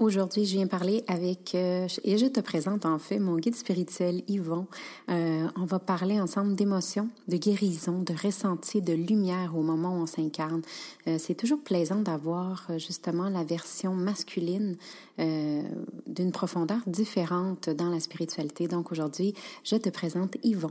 Aujourd'hui, 0.00 0.46
je 0.46 0.54
viens 0.54 0.66
parler 0.66 1.04
avec, 1.08 1.54
euh, 1.54 1.86
et 2.04 2.16
je 2.16 2.24
te 2.24 2.40
présente 2.40 2.86
en 2.86 2.98
fait 2.98 3.18
mon 3.18 3.36
guide 3.36 3.54
spirituel 3.54 4.22
Yvon. 4.28 4.66
Euh, 5.10 5.46
on 5.56 5.66
va 5.66 5.78
parler 5.78 6.18
ensemble 6.18 6.54
d'émotions, 6.54 7.10
de 7.28 7.36
guérison, 7.36 8.00
de 8.00 8.14
ressenti, 8.14 8.80
de 8.80 8.94
lumière 8.94 9.54
au 9.54 9.62
moment 9.62 9.90
où 9.90 10.00
on 10.00 10.06
s'incarne. 10.06 10.62
Euh, 11.06 11.16
c'est 11.18 11.34
toujours 11.34 11.60
plaisant 11.60 12.00
d'avoir 12.00 12.66
justement 12.78 13.28
la 13.28 13.44
version 13.44 13.92
masculine 13.92 14.78
d'une 15.18 16.32
profondeur 16.32 16.78
différente 16.86 17.68
dans 17.68 17.90
la 17.90 18.00
spiritualité. 18.00 18.68
Donc 18.68 18.92
aujourd'hui, 18.92 19.34
je 19.64 19.76
te 19.76 19.90
présente 19.90 20.38
Yvon. 20.42 20.70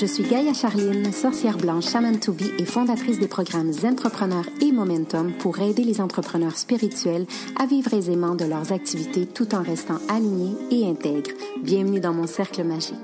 Je 0.00 0.06
suis 0.06 0.22
Gaïa 0.22 0.54
Charline, 0.54 1.12
sorcière 1.12 1.56
blanche, 1.56 1.88
shaman 1.90 2.20
to 2.20 2.32
be 2.32 2.44
et 2.60 2.64
fondatrice 2.64 3.18
des 3.18 3.26
programmes 3.26 3.72
Entrepreneurs 3.82 4.48
et 4.60 4.70
Momentum 4.70 5.32
pour 5.38 5.58
aider 5.58 5.82
les 5.82 6.00
entrepreneurs 6.00 6.56
spirituels 6.56 7.26
à 7.58 7.66
vivre 7.66 7.92
aisément 7.92 8.36
de 8.36 8.44
leurs 8.44 8.70
activités 8.70 9.26
tout 9.26 9.56
en 9.56 9.62
restant 9.64 9.98
alignés 10.08 10.54
et 10.70 10.88
intègres. 10.88 11.32
Bienvenue 11.64 11.98
dans 11.98 12.12
mon 12.12 12.28
cercle 12.28 12.62
magique. 12.62 12.94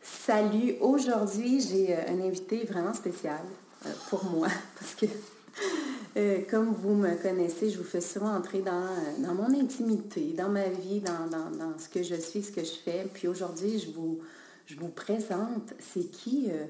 Salut, 0.00 0.76
aujourd'hui 0.80 1.60
j'ai 1.60 1.94
euh, 1.94 2.14
un 2.14 2.26
invité 2.26 2.64
vraiment 2.64 2.94
spécial 2.94 3.40
euh, 3.84 3.90
pour 4.08 4.24
moi 4.24 4.48
parce 4.80 4.94
que 4.94 5.04
euh, 6.16 6.42
comme 6.48 6.72
vous 6.72 6.94
me 6.94 7.16
connaissez, 7.20 7.70
je 7.70 7.78
vous 7.78 7.84
fais 7.84 8.00
souvent 8.00 8.36
entrer 8.36 8.62
dans, 8.62 8.84
euh, 8.84 9.34
mon 9.34 9.52
intimité, 9.52 10.32
dans 10.36 10.48
ma 10.48 10.68
vie, 10.68 11.00
dans, 11.00 11.76
ce 11.76 11.88
que 11.88 12.04
je 12.04 12.14
suis, 12.14 12.42
ce 12.42 12.52
que 12.52 12.62
je 12.62 12.72
fais. 12.72 13.08
Puis 13.12 13.26
aujourd'hui, 13.26 13.80
je 13.80 13.90
vous, 13.90 14.88
présente, 14.90 15.74
c'est 15.80 16.08
qui 16.10 16.50
euh, 16.50 16.66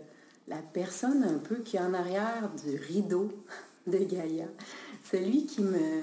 la 0.49 0.57
personne 0.57 1.23
un 1.25 1.39
peu 1.39 1.57
qui 1.57 1.77
est 1.77 1.81
en 1.81 1.93
arrière 1.93 2.51
du 2.65 2.77
rideau 2.77 3.33
de 3.87 3.99
Gaïa. 3.99 4.47
Celui 5.11 5.45
qui 5.45 5.63
me... 5.63 6.03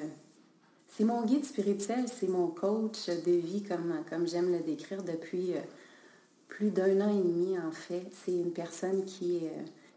C'est 0.90 1.06
mon 1.06 1.24
guide 1.24 1.46
spirituel, 1.46 2.06
c'est 2.08 2.28
mon 2.28 2.48
coach 2.48 3.08
de 3.08 3.32
vie, 3.32 3.64
comme, 3.64 4.28
j'aime 4.28 4.52
le 4.52 4.60
décrire 4.60 5.04
depuis 5.04 5.54
plus 6.50 6.70
d'un 6.70 7.00
an 7.00 7.10
et 7.10 7.24
demi, 7.24 7.58
en 7.58 7.72
fait. 7.72 8.06
C'est 8.24 8.34
une 8.34 8.52
personne 8.52 9.06
qui 9.06 9.40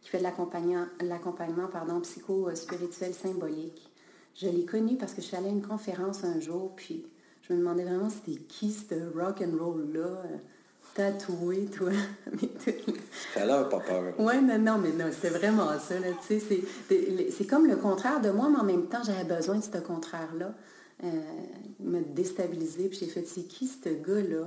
qui 0.05 0.11
fait 0.11 0.19
de 0.19 1.09
l'accompagnement 1.09 2.01
psycho-spirituel 2.03 3.13
symbolique. 3.15 3.91
Je 4.37 4.47
l'ai 4.47 4.65
connu 4.65 4.97
parce 4.97 5.15
que 5.15 5.23
je 5.23 5.27
suis 5.27 5.37
allée 5.37 5.49
à 5.49 5.53
une 5.53 5.67
conférence 5.67 6.23
un 6.23 6.39
jour, 6.39 6.73
puis 6.77 7.07
je 7.43 7.53
me 7.53 7.59
demandais 7.59 7.85
vraiment 7.85 8.11
c'était 8.11 8.41
qui 8.43 8.71
ce 8.71 8.95
rock 9.19 9.43
and 9.43 9.57
roll 9.59 9.93
là 9.93 10.23
tatoué, 10.95 11.67
toi. 11.67 11.91
Ça 13.35 13.45
l'air 13.45 13.69
pas 13.69 13.81
peur. 13.81 14.15
Oui, 14.19 14.41
non, 14.43 14.59
non, 14.59 14.79
mais 14.79 14.93
non, 14.93 15.11
c'était 15.13 15.37
vraiment 15.37 15.79
ça. 15.79 15.95
C'est 16.29 17.47
comme 17.47 17.67
le 17.67 17.77
contraire 17.77 18.21
de 18.21 18.31
moi, 18.31 18.49
mais 18.49 18.59
en 18.59 18.65
même 18.65 18.87
temps, 18.87 19.03
j'avais 19.05 19.25
besoin 19.25 19.59
de 19.59 19.65
ce 19.65 19.79
contraire-là. 19.79 20.55
Euh, 21.03 21.09
me 21.81 22.03
déstabiliser. 22.03 22.89
Puis 22.89 23.01
j'ai 23.01 23.09
fait, 23.09 23.25
c'est 23.27 23.43
qui 23.43 23.67
ce 23.67 23.89
gars-là? 23.89 24.47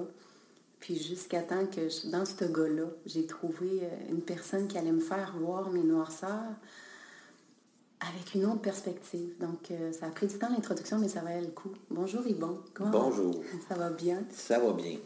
Puis 0.79 1.01
jusqu'à 1.01 1.41
temps 1.41 1.65
que 1.65 2.09
dans 2.09 2.25
ce 2.25 2.45
gars-là, 2.45 2.85
j'ai 3.05 3.25
trouvé 3.25 3.81
euh, 3.83 4.09
une 4.09 4.21
personne 4.21 4.67
qui 4.67 4.77
allait 4.77 4.91
me 4.91 4.99
faire 4.99 5.35
voir 5.39 5.69
mes 5.69 5.83
noirceurs 5.83 6.53
avec 7.99 8.35
une 8.35 8.45
autre 8.45 8.61
perspective. 8.61 9.33
Donc, 9.39 9.71
euh, 9.71 9.91
ça 9.91 10.05
a 10.05 10.09
pris 10.09 10.27
du 10.27 10.38
temps 10.38 10.49
l'introduction, 10.49 10.99
mais 10.99 11.09
ça 11.09 11.21
valait 11.21 11.41
le 11.41 11.47
coup. 11.47 11.71
Bonjour 11.89 12.25
Yvon. 12.27 12.61
Bonjour. 12.79 13.33
Ça 13.67 13.75
va 13.75 13.89
bien? 13.89 14.23
Ça 14.31 14.59
va 14.59 14.71
bien. 14.73 14.97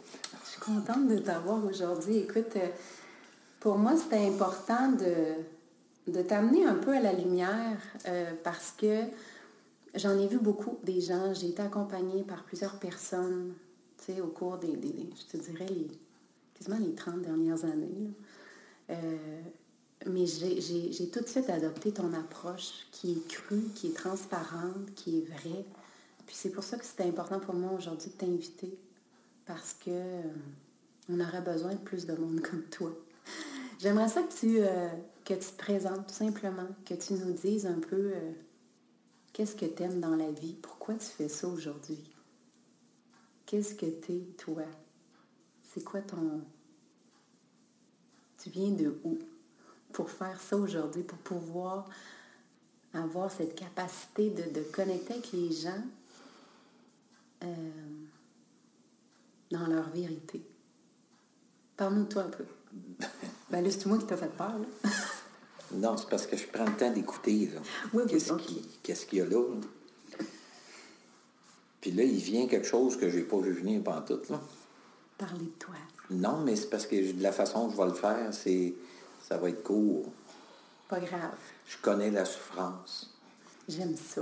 Je 0.44 0.50
suis 0.50 0.60
contente 0.60 1.08
de 1.08 1.18
t'avoir 1.18 1.64
aujourd'hui. 1.66 2.18
Écoute, 2.18 2.58
euh, 2.58 2.68
pour 3.62 3.78
moi, 3.78 3.96
c'était 3.96 4.28
important 4.28 4.92
de, 4.92 6.12
de 6.12 6.22
t'amener 6.22 6.66
un 6.66 6.76
peu 6.76 6.92
à 6.92 7.00
la 7.00 7.14
lumière 7.14 7.78
parce 8.44 8.74
que 8.76 9.04
j'en 9.94 10.18
ai 10.18 10.28
vu 10.28 10.40
beaucoup 10.40 10.80
des 10.84 11.00
gens. 11.00 11.32
J'ai 11.34 11.50
été 11.50 11.62
accompagnée 11.62 12.24
par 12.24 12.44
plusieurs 12.44 12.80
personnes 12.80 13.54
au 14.22 14.28
cours 14.28 14.58
des, 14.58 14.72
je 14.72 15.38
te 15.38 15.38
dirais, 15.38 15.68
les, 15.68 15.88
quasiment 16.56 16.80
les 16.80 16.94
30 16.94 17.22
dernières 17.22 17.64
années. 17.66 18.12
Euh, 18.90 19.42
mais 20.08 20.26
j'ai 20.26 21.10
tout 21.10 21.22
de 21.22 21.28
suite 21.28 21.50
adopté 21.50 21.92
ton 21.92 22.12
approche 22.14 22.88
qui 22.92 23.12
est 23.12 23.28
crue, 23.28 23.64
qui 23.76 23.88
est 23.88 23.96
transparente, 23.96 24.94
qui 24.96 25.20
est 25.20 25.26
vraie. 25.28 25.66
Puis 26.26 26.36
c'est 26.36 26.50
pour 26.50 26.64
ça 26.64 26.78
que 26.78 26.86
c'était 26.86 27.04
important 27.04 27.40
pour 27.40 27.54
moi 27.54 27.72
aujourd'hui 27.74 28.10
de 28.10 28.16
t'inviter, 28.16 28.78
parce 29.46 29.74
que 29.74 29.90
euh, 29.90 30.22
on 31.10 31.20
aurait 31.20 31.42
besoin 31.42 31.74
de 31.74 31.80
plus 31.80 32.06
de 32.06 32.16
monde 32.16 32.42
comme 32.50 32.64
toi. 32.64 32.92
J'aimerais 33.80 34.10
ça 34.10 34.24
que 34.24 34.34
tu, 34.34 34.58
euh, 34.60 34.90
que 35.24 35.34
tu 35.34 35.40
te 35.40 35.58
présentes 35.58 36.08
tout 36.08 36.14
simplement, 36.14 36.68
que 36.86 36.96
tu 36.96 37.14
nous 37.14 37.34
dises 37.34 37.66
un 37.66 37.80
peu 37.80 38.14
qu'est-ce 39.34 39.56
que 39.56 39.66
tu 39.66 39.84
aimes 39.84 40.00
dans 40.00 40.16
la 40.16 40.32
vie, 40.32 40.56
pourquoi 40.62 40.96
tu 40.96 41.06
fais 41.06 41.30
ça 41.30 41.48
aujourd'hui? 41.48 42.11
Qu'est-ce 43.52 43.76
que 43.76 43.86
tu 43.86 44.14
es, 44.14 44.20
toi? 44.38 44.64
C'est 45.62 45.84
quoi 45.84 46.00
ton... 46.00 46.40
Tu 48.42 48.50
viens 48.50 48.72
de 48.72 48.98
où 49.04 49.20
pour 49.92 50.10
faire 50.10 50.40
ça 50.40 50.56
aujourd'hui, 50.56 51.04
pour 51.04 51.18
pouvoir 51.18 51.90
avoir 52.94 53.30
cette 53.30 53.54
capacité 53.54 54.30
de, 54.30 54.62
connecter 54.62 55.16
avec 55.16 55.34
les 55.34 55.52
gens 55.52 55.84
euh, 57.44 57.72
dans 59.52 59.68
leur 59.68 59.90
vérité? 59.90 60.42
Parle-nous 61.76 62.04
de 62.06 62.08
toi 62.08 62.24
un 62.24 62.30
peu. 62.30 62.46
Ben 63.50 63.62
là, 63.62 63.70
c'est 63.70 63.86
moi 63.86 63.98
qui 63.98 64.06
t'as 64.06 64.16
fait 64.16 64.32
peur, 64.32 64.56
non, 65.74 65.98
c'est 65.98 66.08
parce 66.08 66.26
que 66.26 66.38
je 66.38 66.48
prends 66.48 66.64
le 66.64 66.78
temps 66.78 66.94
d'écouter. 66.94 67.52
Oui, 67.94 68.04
Qu'est-ce 68.82 69.06
qu'il 69.06 69.18
y 69.18 69.22
a 69.22 69.26
là? 69.26 69.44
Puis 71.82 71.92
là, 71.92 72.04
il 72.04 72.20
vient 72.20 72.48
quelque 72.48 72.68
chose 72.68 72.96
que 72.96 73.10
j'ai 73.10 73.24
pas 73.24 73.38
vu 73.38 73.52
venir 73.52 73.84
pendant 73.84 74.02
tout. 74.04 74.22
Là. 74.30 74.40
Parler 75.18 75.46
de 75.46 75.60
toi. 75.60 75.76
Non, 76.12 76.38
mais 76.42 76.56
c'est 76.56 76.70
parce 76.70 76.86
que 76.86 77.14
de 77.14 77.24
la 77.24 77.32
façon 77.32 77.68
que 77.68 77.74
je 77.74 77.78
vais 77.78 77.88
le 77.88 77.94
faire, 77.94 78.34
c'est 78.34 78.74
ça 79.28 79.38
va 79.38 79.50
être 79.50 79.64
court. 79.64 80.06
Pas 80.88 81.00
grave. 81.00 81.38
Je 81.68 81.78
connais 81.82 82.12
la 82.12 82.26
souffrance. 82.26 83.18
J'aime 83.68 83.96
ça. 83.96 84.22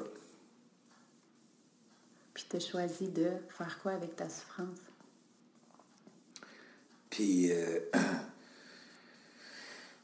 Puis 2.34 2.46
tu 2.50 2.56
as 2.56 2.60
choisi 2.60 3.08
de 3.08 3.32
faire 3.50 3.80
quoi 3.82 3.94
avec 3.94 4.16
ta 4.16 4.30
souffrance? 4.30 4.78
Puis 7.10 7.52
euh, 7.52 7.80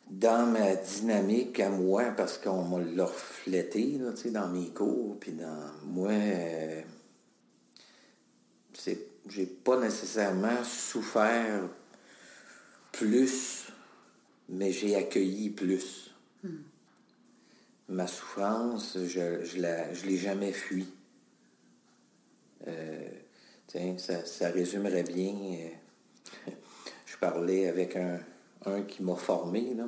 dans 0.09 0.51
ma 0.51 0.75
dynamique 0.75 1.59
à 1.59 1.69
moi, 1.69 2.05
parce 2.17 2.37
qu'on 2.37 2.63
m'a 2.63 3.05
reflété 3.05 3.99
là, 3.99 4.11
dans 4.31 4.47
mes 4.47 4.69
cours, 4.69 5.17
puis 5.19 5.33
dans 5.33 5.71
moi, 5.83 6.09
euh, 6.11 6.81
j'ai 9.27 9.45
pas 9.45 9.77
nécessairement 9.77 10.63
souffert 10.63 11.69
plus, 12.91 13.67
mais 14.49 14.71
j'ai 14.71 14.95
accueilli 14.95 15.49
plus. 15.49 16.13
Hmm. 16.43 16.57
Ma 17.89 18.07
souffrance, 18.07 18.97
je 19.05 19.19
ne 19.19 20.05
l'ai 20.07 20.17
jamais 20.17 20.51
fui. 20.51 20.87
Euh, 22.67 23.09
tiens, 23.67 23.95
ça, 23.97 24.49
résumerait 24.49 25.03
bien. 25.03 25.35
Euh, 26.47 26.51
je 27.05 27.17
parlais 27.17 27.67
avec 27.67 27.95
un, 27.95 28.19
un 28.65 28.81
qui 28.81 29.03
m'a 29.03 29.15
formé, 29.15 29.73
là. 29.73 29.87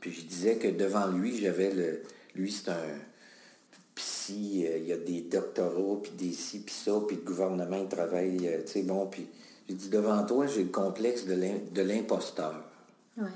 Puis 0.00 0.12
je 0.12 0.22
disais 0.22 0.56
que 0.56 0.68
devant 0.68 1.08
lui, 1.08 1.38
j'avais 1.38 1.72
le. 1.72 2.02
Lui, 2.34 2.50
c'est 2.50 2.70
un 2.70 2.98
euh, 4.32 4.78
il 4.78 4.86
y 4.86 4.92
a 4.92 4.96
des 4.96 5.22
doctorats, 5.22 6.00
puis 6.02 6.12
des 6.12 6.32
ci, 6.32 6.60
puis 6.60 6.74
ça, 6.74 6.92
puis 7.06 7.16
le 7.16 7.22
gouvernement 7.22 7.84
travaille, 7.86 8.46
euh, 8.48 8.62
tu 8.64 8.72
sais, 8.72 8.82
bon, 8.82 9.06
puis 9.06 9.26
j'ai 9.68 9.74
dit, 9.74 9.88
devant 9.88 10.24
toi, 10.24 10.46
j'ai 10.46 10.64
le 10.64 10.70
complexe 10.70 11.26
de 11.26 11.82
l'imposteur. 11.82 12.62
Ouais. 13.16 13.28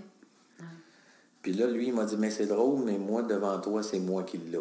Puis 1.43 1.53
là, 1.53 1.67
lui, 1.67 1.89
il 1.89 1.95
m'a 1.95 2.05
dit, 2.05 2.17
mais 2.17 2.31
c'est 2.31 2.47
drôle, 2.47 2.85
mais 2.85 2.99
moi, 2.99 3.23
devant 3.23 3.61
toi, 3.61 3.83
c'est 3.83 3.99
moi 3.99 4.23
qui 4.23 4.39
l'ai. 4.39 4.59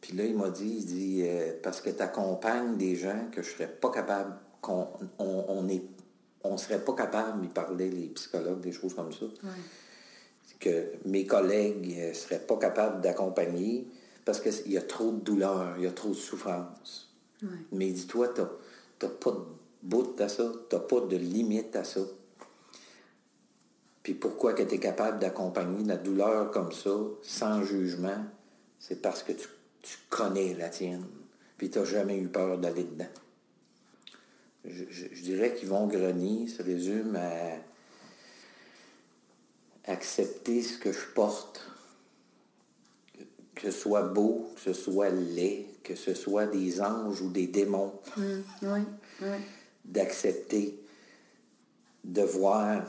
Puis 0.00 0.16
là, 0.16 0.24
il 0.24 0.36
m'a 0.36 0.50
dit, 0.50 0.76
il 0.78 0.84
dit, 0.84 1.22
euh, 1.24 1.52
parce 1.62 1.80
que 1.80 1.90
tu 1.90 2.02
accompagnes 2.02 2.76
des 2.76 2.96
gens 2.96 3.28
que 3.32 3.42
je 3.42 3.50
serais 3.50 3.68
pas 3.68 3.90
capable, 3.90 4.34
qu'on 4.60 4.88
on, 5.18 5.68
est, 5.68 5.82
on 6.42 6.56
serait 6.56 6.84
pas 6.84 6.94
capable, 6.94 7.44
il 7.44 7.48
parlait, 7.48 7.88
les 7.88 8.08
psychologues, 8.08 8.60
des 8.60 8.72
choses 8.72 8.94
comme 8.94 9.12
ça, 9.12 9.26
que 10.60 10.92
mes 11.04 11.26
collègues 11.26 11.96
ne 11.96 12.12
seraient 12.12 12.40
pas 12.40 12.56
capables 12.56 13.00
d'accompagner 13.00 13.86
parce 14.24 14.40
qu'il 14.40 14.72
y 14.72 14.78
a 14.78 14.82
trop 14.82 15.12
de 15.12 15.20
douleur, 15.20 15.74
il 15.78 15.84
y 15.84 15.86
a 15.86 15.92
trop 15.92 16.10
de 16.10 16.14
souffrance. 16.14 17.10
Mais 17.72 17.90
dis-toi, 17.90 18.28
tu 18.28 18.40
n'as 18.40 19.12
pas 19.12 19.30
de 19.32 19.44
bout 19.82 20.18
à 20.20 20.28
ça, 20.28 20.50
tu 20.70 20.76
n'as 20.76 20.82
pas 20.82 21.00
de 21.00 21.16
limite 21.16 21.76
à 21.76 21.84
ça. 21.84 22.00
Puis 24.02 24.14
pourquoi 24.14 24.52
que 24.52 24.62
tu 24.62 24.74
es 24.74 24.78
capable 24.78 25.18
d'accompagner 25.18 25.84
la 25.84 25.96
douleur 25.96 26.50
comme 26.50 26.72
ça, 26.72 26.90
sans 27.22 27.62
jugement, 27.62 28.24
c'est 28.78 29.00
parce 29.00 29.22
que 29.22 29.32
tu, 29.32 29.48
connais 30.08 30.54
la 30.54 30.68
tienne. 30.68 31.04
Puis 31.56 31.70
tu 31.70 31.78
n'as 31.78 31.84
jamais 31.84 32.18
eu 32.18 32.28
peur 32.28 32.58
d'aller 32.58 32.84
dedans. 32.84 33.08
Je, 34.64 35.22
dirais 35.22 35.54
qu'ils 35.54 35.68
vont 35.68 35.86
grenier 35.86 36.48
se 36.48 36.62
résume 36.62 37.16
à 37.16 37.58
accepter 39.90 40.62
ce 40.62 40.78
que 40.78 40.92
je 40.92 41.06
porte, 41.14 41.66
que 43.54 43.70
ce 43.70 43.70
soit 43.70 44.02
beau, 44.02 44.50
que 44.54 44.60
ce 44.60 44.72
soit 44.72 45.10
laid, 45.10 45.66
que 45.82 45.94
ce 45.94 46.14
soit 46.14 46.46
des 46.46 46.80
anges 46.80 47.20
ou 47.20 47.30
des 47.30 47.46
démons. 47.46 47.92
Mmh, 48.16 48.76
D'accepter, 49.84 50.78
de 52.04 52.22
voir 52.22 52.82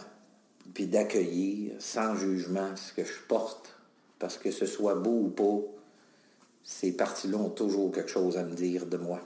puis 0.73 0.87
d'accueillir 0.87 1.73
sans 1.79 2.15
jugement 2.15 2.75
ce 2.75 2.93
que 2.93 3.05
je 3.05 3.19
porte, 3.27 3.75
parce 4.17 4.37
que 4.37 4.51
ce 4.51 4.65
soit 4.65 4.95
beau 4.95 5.25
ou 5.25 5.29
pas, 5.29 5.61
ces 6.63 6.93
parties-là 6.93 7.37
ont 7.37 7.49
toujours 7.49 7.91
quelque 7.91 8.09
chose 8.09 8.37
à 8.37 8.43
me 8.43 8.55
dire 8.55 8.85
de 8.87 8.97
moi. 8.97 9.21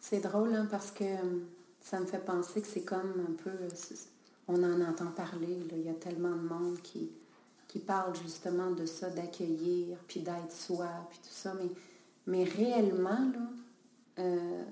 C'est 0.00 0.20
drôle, 0.20 0.54
hein, 0.54 0.66
parce 0.70 0.90
que 0.90 1.04
euh, 1.04 1.40
ça 1.80 2.00
me 2.00 2.06
fait 2.06 2.24
penser 2.24 2.60
que 2.60 2.66
c'est 2.66 2.82
comme 2.82 3.26
un 3.28 3.32
peu... 3.42 3.50
On 4.48 4.62
en 4.62 4.80
entend 4.80 5.10
parler, 5.10 5.58
il 5.72 5.82
y 5.82 5.88
a 5.88 5.94
tellement 5.94 6.34
de 6.36 6.48
monde 6.48 6.80
qui, 6.82 7.10
qui 7.68 7.78
parle 7.78 8.14
justement 8.16 8.70
de 8.70 8.86
ça, 8.86 9.10
d'accueillir, 9.10 9.98
puis 10.06 10.20
d'être 10.20 10.52
soi, 10.52 10.88
puis 11.10 11.18
tout 11.18 11.34
ça, 11.34 11.54
mais, 11.54 11.68
mais 12.26 12.44
réellement, 12.44 13.30
là, 13.32 13.48
euh, 14.18 14.64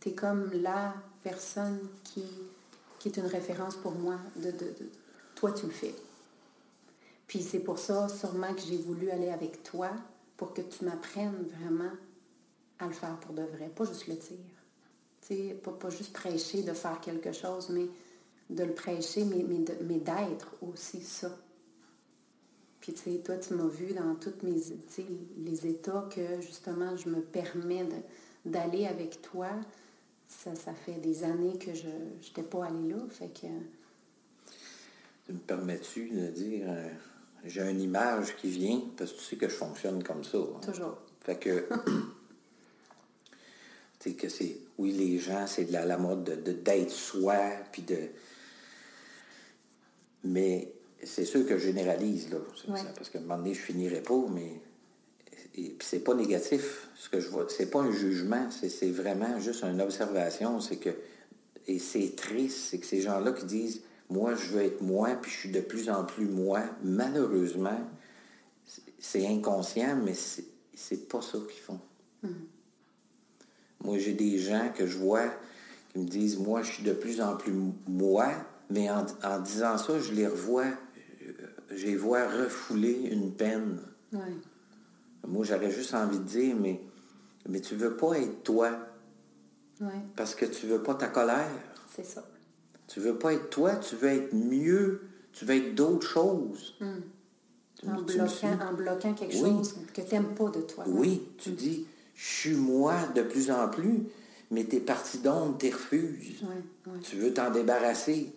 tu 0.00 0.10
es 0.10 0.12
comme 0.12 0.50
la 0.52 0.94
personne 1.22 1.78
qui 2.04 2.24
qui 3.00 3.08
est 3.08 3.16
une 3.16 3.26
référence 3.26 3.76
pour 3.76 3.92
moi. 3.92 4.16
De, 4.36 4.52
toi, 5.34 5.50
tu 5.50 5.66
le 5.66 5.72
fais. 5.72 5.94
Puis 7.26 7.42
c'est 7.42 7.60
pour 7.60 7.78
ça, 7.78 8.08
sûrement, 8.08 8.54
que 8.54 8.60
j'ai 8.60 8.76
voulu 8.76 9.10
aller 9.10 9.30
avec 9.30 9.64
toi 9.64 9.90
pour 10.36 10.54
que 10.54 10.60
tu 10.60 10.84
m'apprennes 10.84 11.46
vraiment 11.58 11.90
à 12.78 12.86
le 12.86 12.92
faire 12.92 13.18
pour 13.20 13.34
de 13.34 13.42
vrai, 13.42 13.68
pas 13.74 13.84
juste 13.84 14.06
le 14.06 14.14
dire. 14.14 15.58
Pas, 15.62 15.70
pas 15.70 15.90
juste 15.90 16.12
prêcher 16.12 16.62
de 16.62 16.72
faire 16.72 17.00
quelque 17.00 17.32
chose, 17.32 17.68
mais 17.70 17.86
de 18.50 18.64
le 18.64 18.74
prêcher, 18.74 19.24
mais, 19.24 19.44
mais, 19.82 19.98
d'être 19.98 20.54
aussi 20.60 21.02
ça. 21.02 21.30
Puis, 22.80 22.94
tu 22.94 23.00
sais, 23.00 23.18
toi, 23.18 23.36
tu 23.36 23.54
m'as 23.54 23.68
vu 23.68 23.92
dans 23.92 24.14
toutes 24.14 24.42
mes, 24.42 24.56
les 25.38 25.66
états 25.66 26.08
que, 26.14 26.40
justement, 26.40 26.96
je 26.96 27.10
me 27.10 27.20
permets 27.20 27.86
d'aller 28.44 28.86
avec 28.86 29.20
toi, 29.20 29.50
ça, 30.26 30.54
ça 30.54 30.72
fait 30.72 30.94
des 30.94 31.24
années 31.24 31.58
que 31.58 31.74
je 31.74 31.88
n'étais 31.88 32.42
pas 32.42 32.66
allée 32.66 32.88
là. 32.88 32.96
Fait 33.10 33.28
que... 33.28 33.48
Tu 35.26 35.32
me 35.32 35.38
permets-tu 35.38 36.08
de 36.08 36.28
dire, 36.28 36.64
euh, 36.68 36.88
j'ai 37.44 37.62
une 37.68 37.82
image 37.82 38.36
qui 38.36 38.48
vient, 38.48 38.80
parce 38.96 39.12
que 39.12 39.18
tu 39.18 39.24
sais 39.24 39.36
que 39.36 39.48
je 39.48 39.54
fonctionne 39.54 40.02
comme 40.02 40.24
ça. 40.24 40.38
Hein. 40.38 40.60
Toujours. 40.64 40.98
Fait 41.20 41.38
que, 41.38 41.68
tu 44.00 44.10
sais 44.10 44.12
que 44.14 44.28
c'est, 44.30 44.56
oui, 44.78 44.92
les 44.92 45.18
gens, 45.18 45.46
c'est 45.46 45.66
de 45.66 45.72
la, 45.72 45.98
mode 45.98 46.24
de, 46.24 46.52
d'être 46.52 46.90
soi, 46.90 47.36
puis 47.70 47.82
de... 47.82 47.98
Mais 50.24 50.72
c'est 51.04 51.24
sûr 51.24 51.46
que 51.46 51.56
je 51.56 51.66
généralise, 51.66 52.30
là. 52.30 52.38
parce 52.94 53.10
qu'à 53.10 53.18
un 53.18 53.22
moment 53.22 53.38
donné, 53.38 53.54
je 53.54 53.60
finirai 53.60 54.00
pas, 54.00 54.24
mais 54.32 54.60
et 55.56 55.70
puis 55.70 55.86
c'est 55.88 56.00
pas 56.00 56.14
négatif, 56.14 56.88
ce 56.94 57.08
que 57.08 57.20
je 57.20 57.28
vois. 57.28 57.46
C'est 57.48 57.70
pas 57.70 57.80
un 57.80 57.90
jugement, 57.90 58.48
c'est 58.50 58.90
vraiment 58.90 59.38
juste 59.40 59.64
une 59.64 59.80
observation. 59.80 60.60
C'est 60.60 60.76
que, 60.76 60.90
et 61.66 61.78
c'est 61.78 62.14
triste, 62.16 62.68
c'est 62.70 62.78
que 62.78 62.86
ces 62.86 63.00
gens-là 63.00 63.32
qui 63.32 63.46
disent, 63.46 63.82
moi, 64.08 64.34
je 64.34 64.46
veux 64.50 64.62
être 64.62 64.80
moi, 64.80 65.10
puis 65.20 65.30
je 65.30 65.36
suis 65.36 65.50
de 65.50 65.60
plus 65.60 65.90
en 65.90 66.04
plus 66.04 66.26
moi, 66.26 66.62
malheureusement, 66.82 67.80
c'est 68.98 69.26
inconscient, 69.26 69.96
mais 69.96 70.14
c'est 70.14 71.08
pas 71.08 71.22
ça 71.22 71.38
qu'ils 71.50 71.62
font. 71.62 71.80
Hmm. 72.22 72.28
Moi, 73.82 73.98
j'ai 73.98 74.12
des 74.14 74.38
gens 74.38 74.70
que 74.74 74.86
je 74.86 74.98
vois 74.98 75.32
qui 75.92 76.00
me 76.00 76.04
disent, 76.04 76.38
moi, 76.38 76.62
je 76.62 76.72
suis 76.72 76.84
de 76.84 76.92
plus 76.92 77.20
en 77.20 77.36
plus 77.36 77.52
moi, 77.88 78.32
mais 78.68 78.88
en, 78.90 79.04
disant 79.40 79.78
ça, 79.78 79.98
je 79.98 80.12
les 80.12 80.26
revois, 80.26 80.66
les 81.70 81.96
vois 81.96 82.28
refouler 82.28 83.08
une 83.10 83.32
peine. 83.32 83.80
Moi, 85.26 85.44
j'aurais 85.44 85.70
juste 85.70 85.94
envie 85.94 86.18
de 86.18 86.24
dire, 86.24 86.56
mais, 86.58 86.80
mais 87.48 87.60
tu 87.60 87.74
veux 87.74 87.96
pas 87.96 88.18
être 88.18 88.42
toi. 88.42 88.70
Parce 90.16 90.34
que 90.34 90.44
tu 90.44 90.66
veux 90.66 90.82
pas 90.82 90.94
ta 90.94 91.08
colère. 91.08 91.48
C'est 91.94 92.04
ça. 92.04 92.26
Tu 92.86 93.00
veux 93.00 93.16
pas 93.16 93.32
être 93.32 93.50
toi, 93.50 93.76
tu 93.76 93.96
veux 93.96 94.08
être 94.08 94.34
mieux, 94.34 95.02
tu 95.32 95.44
veux 95.44 95.54
être 95.54 95.74
d'autres 95.74 96.08
choses. 96.08 96.74
Hmm. 96.80 97.00
En, 97.86 98.02
bloquant, 98.74 99.14
quelque 99.14 99.32
chose 99.32 99.74
que 99.94 100.02
tu 100.02 100.14
n'aimes 100.14 100.34
pas 100.34 100.50
de 100.50 100.60
toi. 100.60 100.84
Oui, 100.86 101.22
tu 101.38 101.52
dis, 101.52 101.86
je 102.14 102.26
suis 102.26 102.54
moi 102.54 102.94
de 103.14 103.22
plus 103.22 103.50
en 103.50 103.68
plus, 103.68 104.02
mais 104.50 104.64
tes 104.64 104.80
parties 104.80 105.20
d'ombre, 105.20 105.56
tu 105.58 105.70
refuses. 105.70 106.42
Tu 107.02 107.16
veux 107.16 107.32
t'en 107.32 107.50
débarrasser. 107.50 108.34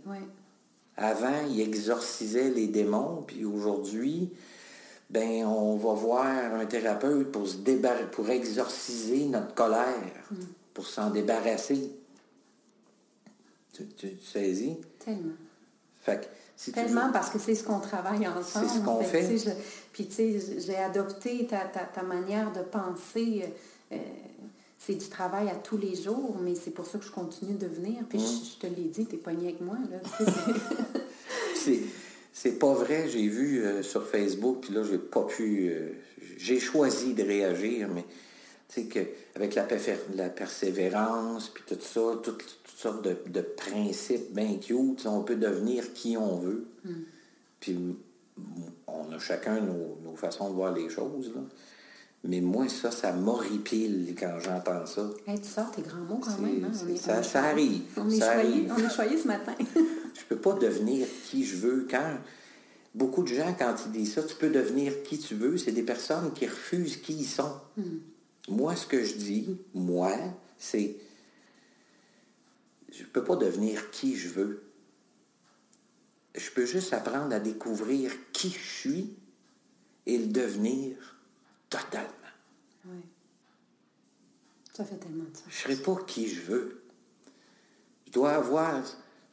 Avant, 0.96 1.48
il 1.50 1.60
exorcisait 1.62 2.50
les 2.50 2.68
démons, 2.68 3.24
puis 3.26 3.46
aujourd'hui, 3.46 4.32
ben 5.10 5.46
on 5.46 5.76
va 5.78 5.94
voir 5.94 6.26
un 6.26 6.66
thérapeute 6.66 7.32
pour 7.32 7.48
se 7.48 7.58
débarrasser, 7.58 8.06
pour 8.12 8.30
exorciser 8.30 9.26
notre 9.26 9.54
colère, 9.54 10.28
mm. 10.32 10.36
pour 10.74 10.86
s'en 10.86 11.10
débarrasser. 11.10 11.92
Tu, 13.74 13.88
tu, 13.88 14.20
saisis? 14.22 14.78
Tellement. 15.00 15.34
Fait 16.02 16.30
Tellement 16.72 17.12
parce 17.12 17.30
que 17.30 17.40
c'est 17.40 17.56
ce 17.56 17.64
qu'on 17.64 17.80
travaille 17.80 18.28
ensemble. 18.28 18.68
C'est 18.68 18.80
ce 18.80 18.84
qu'on 18.84 19.02
fait. 19.02 19.28
puis 19.92 20.08
tu 20.08 20.14
sais, 20.14 20.60
j'ai 20.60 20.78
adopté 20.78 21.48
ta, 21.48 22.04
manière 22.04 22.54
de 22.54 22.62
penser. 22.62 23.54
Euh, 23.92 23.98
c'est 24.86 24.96
du 24.96 25.08
travail 25.08 25.50
à 25.50 25.56
tous 25.56 25.78
les 25.78 25.96
jours, 25.96 26.36
mais 26.42 26.56
c'est 26.56 26.72
pour 26.72 26.86
ça 26.86 26.98
que 26.98 27.06
je 27.06 27.12
continue 27.12 27.56
de 27.56 27.68
venir. 27.68 28.04
Puis 28.10 28.20
mm. 28.20 28.22
je, 28.22 28.68
te 28.68 28.68
l'ai 28.68 28.88
dit, 28.88 29.06
t'es 29.06 29.18
pogné 29.18 29.50
avec 29.50 29.62
moi. 29.62 29.78
Là, 29.90 30.26
c'est 31.56 31.80
c'est 32.36 32.58
pas 32.58 32.74
vrai, 32.74 33.08
j'ai 33.08 33.28
vu 33.28 33.64
euh, 33.64 33.84
sur 33.84 34.08
Facebook, 34.08 34.62
puis 34.62 34.74
là, 34.74 34.84
j'ai 34.84 34.98
pas 34.98 35.24
pu. 35.24 35.70
Euh, 35.70 35.92
j'ai 36.38 36.60
choisi 36.60 37.14
de 37.14 37.24
réagir, 37.24 37.88
mais 37.94 38.04
tu 38.68 38.82
sais 38.82 38.88
qu'avec 38.88 39.54
la, 39.54 39.68
la 40.16 40.30
persévérance, 40.30 41.50
puis 41.50 41.64
tout 41.68 41.80
ça, 41.80 42.20
toutes, 42.24 42.44
sortes 42.76 43.04
de, 43.04 43.42
principes 43.42 44.34
bien 44.34 44.58
cute, 44.58 45.06
on 45.06 45.22
peut 45.22 45.36
devenir 45.36 45.94
qui 45.94 46.18
on 46.18 46.38
veut. 46.38 46.66
Hmm. 46.84 47.04
Puis 47.60 47.78
on 48.88 49.12
a 49.12 49.20
chacun 49.20 49.62
nos, 49.62 50.16
façons 50.16 50.50
de 50.50 50.56
voir 50.56 50.74
les 50.74 50.90
choses, 50.90 51.32
là. 51.36 51.42
Mais 52.26 52.40
moi, 52.40 52.70
ça, 52.70 52.90
ça 52.90 53.12
m'horripile 53.12 54.16
quand 54.18 54.40
j'entends 54.40 54.86
ça. 54.86 55.10
tu 55.26 55.44
sors 55.44 55.72
tes 55.72 55.82
grands 55.82 55.98
mots 55.98 56.22
quand 56.24 56.38
même. 56.40 56.64
Hein? 56.64 56.96
ça, 56.96 57.22
ça, 57.22 57.44
arrive. 57.44 57.82
On 57.98 58.10
est, 58.10 58.20
choyé, 58.20 58.68
on 58.72 58.78
est 58.78 58.94
choyé 58.94 59.18
ce 59.18 59.28
matin. 59.28 59.54
je 59.76 60.24
peux 60.30 60.38
pas 60.38 60.54
devenir 60.54 61.06
qui 61.26 61.44
je 61.44 61.58
veux. 61.58 61.86
Quand 61.90 62.18
beaucoup 62.96 63.24
de 63.24 63.28
gens, 63.28 63.54
quand 63.58 63.76
ils 63.86 63.92
disent 63.92 64.14
ça, 64.14 64.24
tu 64.24 64.36
peux 64.36 64.50
devenir 64.50 65.04
qui 65.04 65.20
tu 65.20 65.36
veux, 65.36 65.58
c'est 65.58 65.74
des 65.74 65.84
personnes 65.84 66.32
qui 66.34 66.48
refusent 66.48 66.98
qui 66.98 67.14
ils 67.14 67.26
sont. 67.26 67.60
Hmm. 67.76 67.98
Moi, 68.48 68.76
ce 68.78 68.88
que 68.88 69.04
je 69.04 69.16
dis, 69.16 69.58
moi, 69.74 70.14
c'est 70.58 70.96
je 72.92 73.04
peux 73.04 73.24
pas 73.24 73.36
devenir 73.36 73.90
qui 73.92 74.16
je 74.16 74.30
veux. 74.30 74.64
Je 76.36 76.50
peux 76.52 76.66
juste 76.66 76.94
apprendre 76.94 77.34
à 77.34 77.40
découvrir 77.40 78.12
qui 78.32 78.50
je 78.50 78.80
suis 78.80 79.16
et 80.06 80.18
le 80.18 80.28
devenir 80.28 81.14
Totalement. 81.74 82.08
Oui. 82.86 83.02
Ça 84.74 84.86
fait 84.86 84.98
tellement 84.98 85.24
de 85.24 85.36
sens. 85.36 85.46
Je 85.50 85.70
ne 85.70 85.76
serai 85.76 85.84
pas 85.84 86.04
qui 86.04 86.28
je 86.28 86.42
veux. 86.42 86.84
Je 88.08 88.12
dois 88.12 88.32
avoir... 88.32 88.84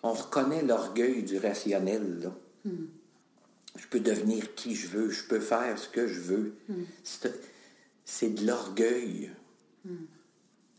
On 0.02 0.14
reconnaît 0.14 0.62
l'orgueil 0.62 1.22
du 1.22 1.36
rationnel, 1.38 2.20
là. 2.20 2.32
Hmm. 2.64 2.86
Je 3.76 3.86
peux 3.88 4.00
devenir 4.00 4.54
qui 4.54 4.74
je 4.74 4.88
veux. 4.88 5.10
Je 5.10 5.24
peux 5.24 5.40
faire 5.40 5.78
ce 5.78 5.88
que 5.88 6.06
je 6.06 6.20
veux. 6.20 6.54
Hmm. 6.68 6.84
C'est 8.06 8.30
de 8.30 8.46
l'orgueil. 8.46 9.30
Hmm. 9.84 10.06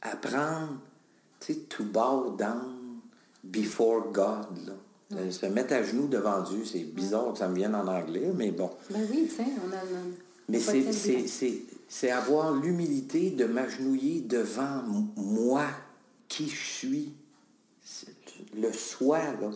Apprendre, 0.02 0.80
tu 1.40 1.54
sais, 1.54 1.60
to 1.60 1.84
bow 1.84 2.36
down 2.36 3.02
before 3.44 4.12
God, 4.12 4.68
là. 4.68 4.74
Euh, 5.14 5.30
Se 5.30 5.46
mettre 5.46 5.74
à 5.74 5.84
genoux 5.84 6.08
devant 6.08 6.42
Dieu, 6.42 6.66
c'est 6.66 6.84
bizarre 6.84 7.34
que 7.34 7.40
ça 7.40 7.48
me 7.48 7.56
vienne 7.56 7.76
en 7.76 7.88
anglais, 7.88 8.32
mais 8.34 8.52
bon. 8.52 8.72
Ben 8.90 9.06
oui, 9.12 9.28
tu 9.30 9.36
sais, 9.36 9.46
on 9.64 9.72
a... 9.72 9.82
Mais 10.52 10.60
c'est- 11.88 12.10
avoir 12.12 12.54
l'humilité 12.54 13.32
de 13.32 13.46
m'agenouiller 13.46 14.22
devant 14.22 14.84
moi, 15.16 15.68
qui 16.28 16.50
je 16.50 16.64
suis. 16.64 17.14
Le 18.56 18.72
soi, 18.72 19.20
là, 19.20 19.52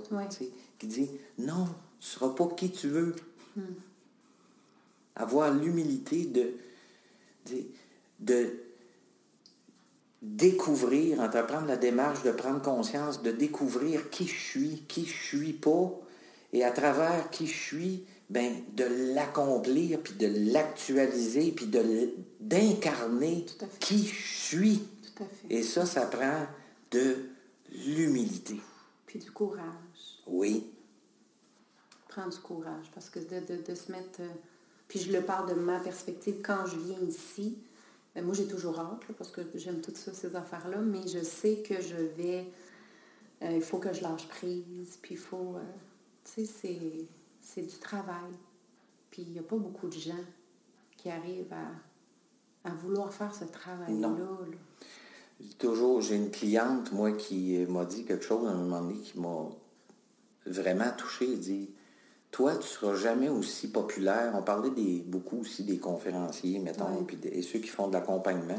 qui 0.79 0.87
dit 0.87 1.09
non, 1.37 1.65
tu 1.99 2.07
ne 2.07 2.19
seras 2.19 2.29
pas 2.29 2.47
qui 2.55 2.71
tu 2.71 2.87
veux. 2.87 3.15
Hmm. 3.55 3.61
Avoir 5.15 5.53
l'humilité 5.53 6.25
de, 6.25 6.51
de, 7.49 7.63
de 8.19 8.53
découvrir, 10.21 11.19
entreprendre 11.19 11.67
la 11.67 11.77
démarche 11.77 12.23
de 12.23 12.31
prendre 12.31 12.61
conscience, 12.61 13.21
de 13.21 13.31
découvrir 13.31 14.09
qui 14.09 14.27
je 14.27 14.39
suis, 14.39 14.83
qui 14.87 15.05
je 15.05 15.13
suis 15.13 15.53
pas, 15.53 15.91
et 16.51 16.63
à 16.63 16.71
travers 16.71 17.29
qui 17.29 17.47
je 17.47 17.57
suis, 17.57 18.03
ben, 18.29 18.53
de 18.73 18.85
l'accomplir, 19.13 19.99
puis 20.01 20.13
de 20.13 20.51
l'actualiser, 20.51 21.51
puis 21.51 21.67
d'incarner 22.39 23.45
qui 23.79 24.05
je 24.07 24.27
suis. 24.45 24.79
Tout 25.15 25.23
à 25.23 25.27
fait. 25.27 25.47
Et 25.55 25.63
ça, 25.63 25.85
ça 25.85 26.05
prend 26.05 26.47
de 26.91 27.15
l'humilité. 27.85 28.59
Puis 29.05 29.19
du 29.19 29.31
courage. 29.31 29.63
Oui, 30.27 30.65
Prendre 32.07 32.31
du 32.33 32.39
courage. 32.39 32.85
Parce 32.93 33.09
que 33.09 33.19
de, 33.19 33.45
de- 33.45 33.61
de 33.61 33.75
se 33.75 33.91
mettre... 33.91 34.21
euh, 34.21 34.27
Puis 34.87 34.99
je 34.99 35.11
le 35.11 35.21
parle 35.21 35.49
de 35.49 35.53
ma 35.59 35.79
perspective. 35.79 36.35
Quand 36.41 36.65
je 36.65 36.77
viens 36.77 36.99
ici, 37.07 37.57
ben 38.15 38.23
moi 38.23 38.33
j'ai 38.33 38.47
toujours 38.47 38.79
hâte, 38.79 39.07
là, 39.09 39.15
parce 39.17 39.29
que 39.31 39.41
j'aime 39.55 39.81
toutes 39.81 39.97
ça, 39.97 40.13
ces 40.13 40.33
affaires-là, 40.35 40.77
mais 40.77 41.05
je 41.07 41.21
sais 41.21 41.57
que 41.57 41.81
je 41.81 41.95
vais... 42.17 42.47
euh, 43.41 43.51
il 43.57 43.61
faut 43.61 43.79
que 43.79 43.91
je 43.93 44.01
lâche 44.01 44.27
prise, 44.29 44.97
puis 45.01 45.15
il 45.15 45.17
faut... 45.17 45.55
euh, 45.57 45.61
tu 46.23 46.45
sais, 46.45 46.51
c'est, 46.61 47.05
c'est 47.45 47.61
du 47.61 47.77
travail. 47.77 48.31
Puis 49.11 49.21
il 49.21 49.31
n'y 49.31 49.39
a 49.39 49.43
pas 49.43 49.55
beaucoup 49.55 49.87
de 49.87 49.93
gens 49.93 50.23
qui 50.97 51.09
arrivent 51.09 51.53
à, 51.53 52.69
à 52.69 52.73
vouloir 52.73 53.13
faire 53.13 53.33
ce 53.33 53.45
travail-là. 53.45 54.09
Toujours, 55.59 56.01
j'ai 56.01 56.15
une 56.15 56.31
cliente, 56.31 56.91
moi, 56.91 57.11
qui 57.11 57.57
m'a 57.67 57.85
dit 57.85 58.03
quelque 58.05 58.23
chose 58.25 58.47
à 58.47 58.51
un 58.51 58.55
moment 58.55 58.81
donné 58.81 58.99
qui 58.99 59.19
m'a 59.19 59.49
vraiment 60.45 60.91
touché. 60.97 61.31
Elle 61.33 61.39
dit 61.39 61.69
Toi, 62.31 62.53
tu 62.53 62.59
ne 62.59 62.63
seras 62.63 62.95
jamais 62.95 63.29
aussi 63.29 63.69
populaire. 63.69 64.33
On 64.35 64.41
parlait 64.41 64.71
des, 64.71 65.01
beaucoup 65.05 65.39
aussi 65.41 65.63
des 65.63 65.77
conférenciers, 65.77 66.59
mettons, 66.59 66.99
Ouais. 67.05 67.15
des- 67.15 67.29
et 67.29 67.41
ceux 67.41 67.59
qui 67.59 67.67
font 67.67 67.87
de 67.89 67.93
l'accompagnement. 67.93 68.57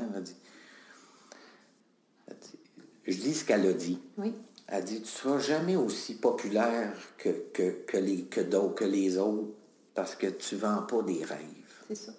Je 3.07 3.17
dis 3.17 3.35
ce 3.35 3.45
qu'elle 3.45 3.67
a 3.67 3.73
dit. 3.73 3.99
Oui, 4.19 4.35
Elle 4.69 4.85
dit 4.85 4.97
Tu 4.97 5.01
ne 5.03 5.07
seras 5.07 5.39
jamais 5.39 5.77
aussi 5.77 6.15
populaire 6.15 6.93
que, 7.19 7.29
que, 7.53 7.71
que 7.87 7.97
les, 7.97 8.23
que, 8.25 8.85
les 8.85 9.19
autres 9.19 9.49
parce 9.95 10.15
que 10.15 10.27
tu 10.27 10.57
ne 10.57 10.61
vends 10.61 10.83
pas 10.83 11.03
des 11.03 11.25
rêves. 11.25 11.75
c'est 11.89 11.95
ça. 11.95 12.13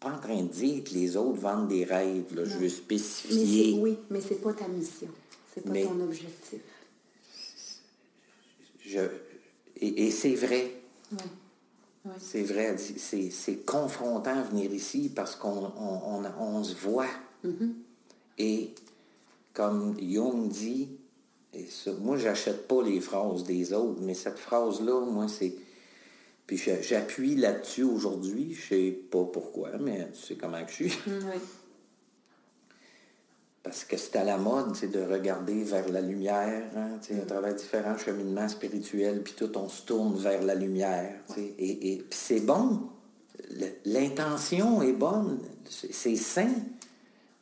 Pas 0.00 0.12
en 0.12 0.18
train 0.18 0.42
de 0.42 0.48
dire 0.48 0.84
que 0.84 0.90
les 0.90 1.16
autres 1.16 1.40
vendent 1.40 1.68
des 1.68 1.84
rêves. 1.84 2.34
Là. 2.34 2.44
Je 2.44 2.56
veux 2.58 2.68
spécifier. 2.68 3.78
oui, 3.80 3.98
mais 4.10 4.20
c'est 4.20 4.40
pas 4.40 4.52
ta 4.52 4.68
mission. 4.68 5.08
C'est 5.54 5.62
pas 5.64 5.70
Mais- 5.70 5.84
ton 5.84 6.00
objectif. 6.00 6.60
Je, 8.84 9.00
et, 9.80 10.06
et 10.06 10.10
c'est 10.10 10.34
vrai, 10.34 10.72
Oui. 11.12 11.18
Oui. 12.04 12.12
c'est 12.20 12.42
vrai, 12.42 12.76
c'est, 12.78 13.56
confrontant 13.66 14.42
venir 14.44 14.72
ici 14.72 15.10
parce 15.14 15.34
qu'on 15.36 15.72
on, 15.76 16.22
on- 16.24 16.40
on 16.40 16.64
se 16.64 16.74
voit. 16.76 17.06
Et 18.38 18.70
comme 19.52 19.96
Jung 20.00 20.48
dit, 20.48 20.88
et 21.58 21.66
ça, 21.70 21.92
moi 22.00 22.16
j'achète 22.16 22.66
pas 22.68 22.82
les 22.82 23.00
phrases 23.00 23.44
des 23.44 23.72
autres, 23.72 24.00
mais 24.00 24.14
cette 24.14 24.38
phrase-là, 24.38 25.00
moi 25.00 25.26
c'est... 25.28 25.54
Puis 26.46 26.56
j'appuie 26.56 27.34
là-dessus 27.36 27.82
aujourd'hui, 27.82 28.54
je 28.54 28.68
sais 28.68 28.98
pas 29.10 29.24
pourquoi, 29.24 29.70
mais 29.78 30.08
tu 30.12 30.20
sais 30.28 30.34
comment 30.36 30.64
que 30.64 30.70
je 30.70 30.74
suis. 30.74 30.98
Mm, 31.06 31.18
oui. 31.26 31.40
Parce 33.62 33.84
que 33.84 33.98
c'est 33.98 34.16
à 34.16 34.24
la 34.24 34.38
mode, 34.38 34.74
c'est 34.74 34.90
de 34.90 35.02
regarder 35.02 35.62
vers 35.62 35.88
la 35.90 36.00
lumière, 36.00 36.70
hein, 36.74 36.98
à 37.10 37.26
travers 37.26 37.54
différents 37.54 37.98
cheminements 37.98 38.48
spirituels, 38.48 39.22
puis 39.22 39.34
tout, 39.36 39.54
on 39.58 39.68
se 39.68 39.82
tourne 39.82 40.16
vers 40.16 40.42
la 40.42 40.54
lumière. 40.54 41.16
Et, 41.36 41.92
et 41.92 41.96
puis 41.98 42.18
c'est 42.18 42.40
bon. 42.40 42.80
L'intention 43.84 44.80
est 44.82 44.92
bonne, 44.92 45.40
c'est 45.68 46.16
sain. 46.16 46.50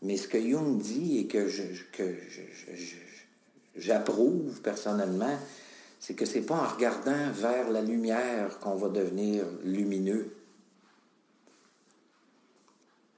Mais 0.02 0.16
ce 0.16 0.26
que 0.26 0.40
Jung 0.40 0.78
dit 0.78 1.18
et 1.18 1.26
que 1.26 1.48
je, 1.48 1.62
je- 1.72 1.84
que 1.92 2.14
je- 2.28 2.42
je- 2.52 2.76
je- 2.76 2.96
j'approuve 3.76 4.60
personnellement, 4.62 5.38
c'est 5.98 6.14
que 6.14 6.24
c'est 6.24 6.42
pas 6.42 6.56
en 6.56 6.68
regardant 6.74 7.30
vers 7.32 7.70
la 7.70 7.82
lumière 7.82 8.58
qu'on 8.60 8.76
va 8.76 8.88
devenir 8.88 9.44
lumineux 9.64 10.36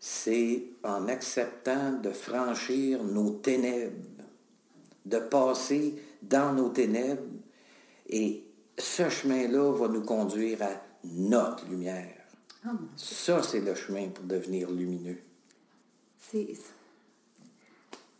c'est 0.00 0.62
en 0.85 1.09
acceptant 1.09 1.93
de 1.93 2.11
franchir 2.11 3.03
nos 3.03 3.31
ténèbres, 3.31 3.95
de 5.05 5.19
passer 5.19 6.03
dans 6.23 6.53
nos 6.53 6.69
ténèbres, 6.69 7.23
et 8.09 8.45
ce 8.77 9.09
chemin-là 9.09 9.73
va 9.73 9.88
nous 9.88 10.03
conduire 10.03 10.62
à 10.62 10.83
notre 11.05 11.67
lumière. 11.69 12.15
Ah, 12.65 12.71
Ça, 12.97 13.43
c'est 13.43 13.61
le 13.61 13.75
chemin 13.75 14.09
pour 14.09 14.25
devenir 14.25 14.71
lumineux. 14.71 15.19
C'est. 16.19 16.55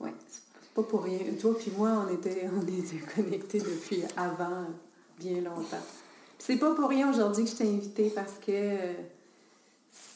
Ouais, 0.01 0.15
c'est 0.29 0.48
pas 0.83 0.89
pour 0.89 1.03
rien. 1.03 1.19
Toi 1.41 1.57
puis 1.59 1.73
moi, 1.77 2.07
on 2.07 2.15
était, 2.15 2.49
on 2.55 2.63
était 2.67 2.99
connectés 3.15 3.59
depuis 3.59 4.03
avant, 4.17 4.67
bien 5.19 5.41
longtemps. 5.41 5.85
C'est 6.39 6.57
pas 6.57 6.75
pour 6.75 6.89
rien 6.89 7.11
aujourd'hui 7.11 7.45
que 7.45 7.51
je 7.51 7.57
t'ai 7.57 7.69
invité 7.69 8.11
parce 8.11 8.35
que 8.35 8.53
euh, 8.53 8.93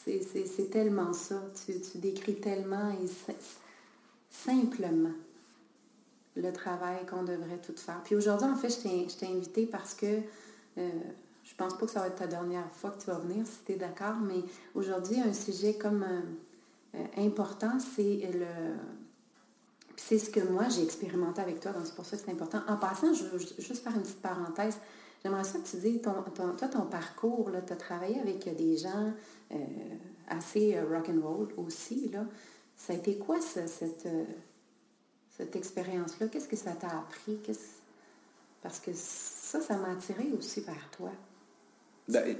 c'est 0.05 0.69
tellement 0.71 1.11
ça. 1.13 1.41
Tu, 1.65 1.73
tu 1.81 1.97
décris 1.97 2.35
tellement 2.35 2.91
et 2.91 3.07
si- 3.07 3.35
simplement 4.29 5.11
le 6.35 6.51
travail 6.51 7.05
qu'on 7.05 7.23
devrait 7.23 7.59
tout 7.59 7.75
faire. 7.75 8.01
Puis 8.03 8.15
aujourd'hui, 8.15 8.47
en 8.47 8.55
fait, 8.55 8.69
je 8.69 9.15
t'ai 9.17 9.27
invité 9.27 9.65
parce 9.65 9.93
que 9.93 10.05
euh, 10.77 10.89
je 11.43 11.53
pense 11.55 11.77
pas 11.77 11.85
que 11.85 11.91
ça 11.91 11.99
va 11.99 12.07
être 12.07 12.15
ta 12.15 12.27
dernière 12.27 12.69
fois 12.71 12.91
que 12.91 13.01
tu 13.01 13.07
vas 13.07 13.19
venir, 13.19 13.45
si 13.45 13.57
tu 13.65 13.73
es 13.73 13.75
d'accord, 13.75 14.15
mais 14.25 14.41
aujourd'hui, 14.75 15.19
un 15.19 15.33
sujet 15.33 15.73
comme 15.75 16.03
euh, 16.95 17.03
important, 17.17 17.77
c'est 17.95 18.29
le. 18.33 18.45
C'est 19.95 20.17
ce 20.19 20.29
que 20.29 20.39
moi 20.41 20.67
j'ai 20.69 20.83
expérimenté 20.83 21.41
avec 21.41 21.59
toi, 21.59 21.71
donc 21.71 21.83
c'est 21.85 21.95
pour 21.95 22.05
ça 22.05 22.17
que 22.17 22.23
c'est 22.25 22.31
important. 22.31 22.61
En 22.67 22.77
passant, 22.77 23.13
je 23.13 23.25
veux 23.25 23.39
ju- 23.39 23.53
juste 23.59 23.83
faire 23.83 23.93
une 23.95 24.01
petite 24.01 24.21
parenthèse. 24.21 24.75
J'aimerais 25.23 25.43
ça 25.43 25.59
que 25.59 25.67
tu 25.67 25.77
dises, 25.77 26.01
ton, 26.01 26.21
ton- 26.35 26.55
toi, 26.55 26.67
ton 26.67 26.85
parcours, 26.87 27.49
tu 27.65 27.73
as 27.73 27.75
travaillé 27.77 28.19
avec 28.19 28.45
euh, 28.47 28.53
des 28.53 28.75
gens 28.77 29.13
euh, 29.51 29.55
assez 30.27 30.75
euh, 30.75 30.83
rock'n'roll 30.89 31.47
aussi. 31.57 32.09
Là. 32.09 32.25
Ça 32.75 32.93
a 32.93 32.95
été 32.97 33.17
quoi 33.17 33.39
ça, 33.39 33.65
cette, 33.67 34.07
cette 35.37 35.55
expérience-là? 35.55 36.27
Qu'est-ce 36.27 36.47
que 36.49 36.55
ça 36.57 36.71
t'a 36.71 36.87
appris? 36.87 37.37
Parce 38.61 38.79
que 38.79 38.91
ça, 38.93 39.61
ça 39.61 39.77
m'a 39.77 39.91
attiré 39.91 40.29
aussi 40.37 40.61
vers 40.61 40.89
toi. 40.97 41.11
Ben, 42.09 42.35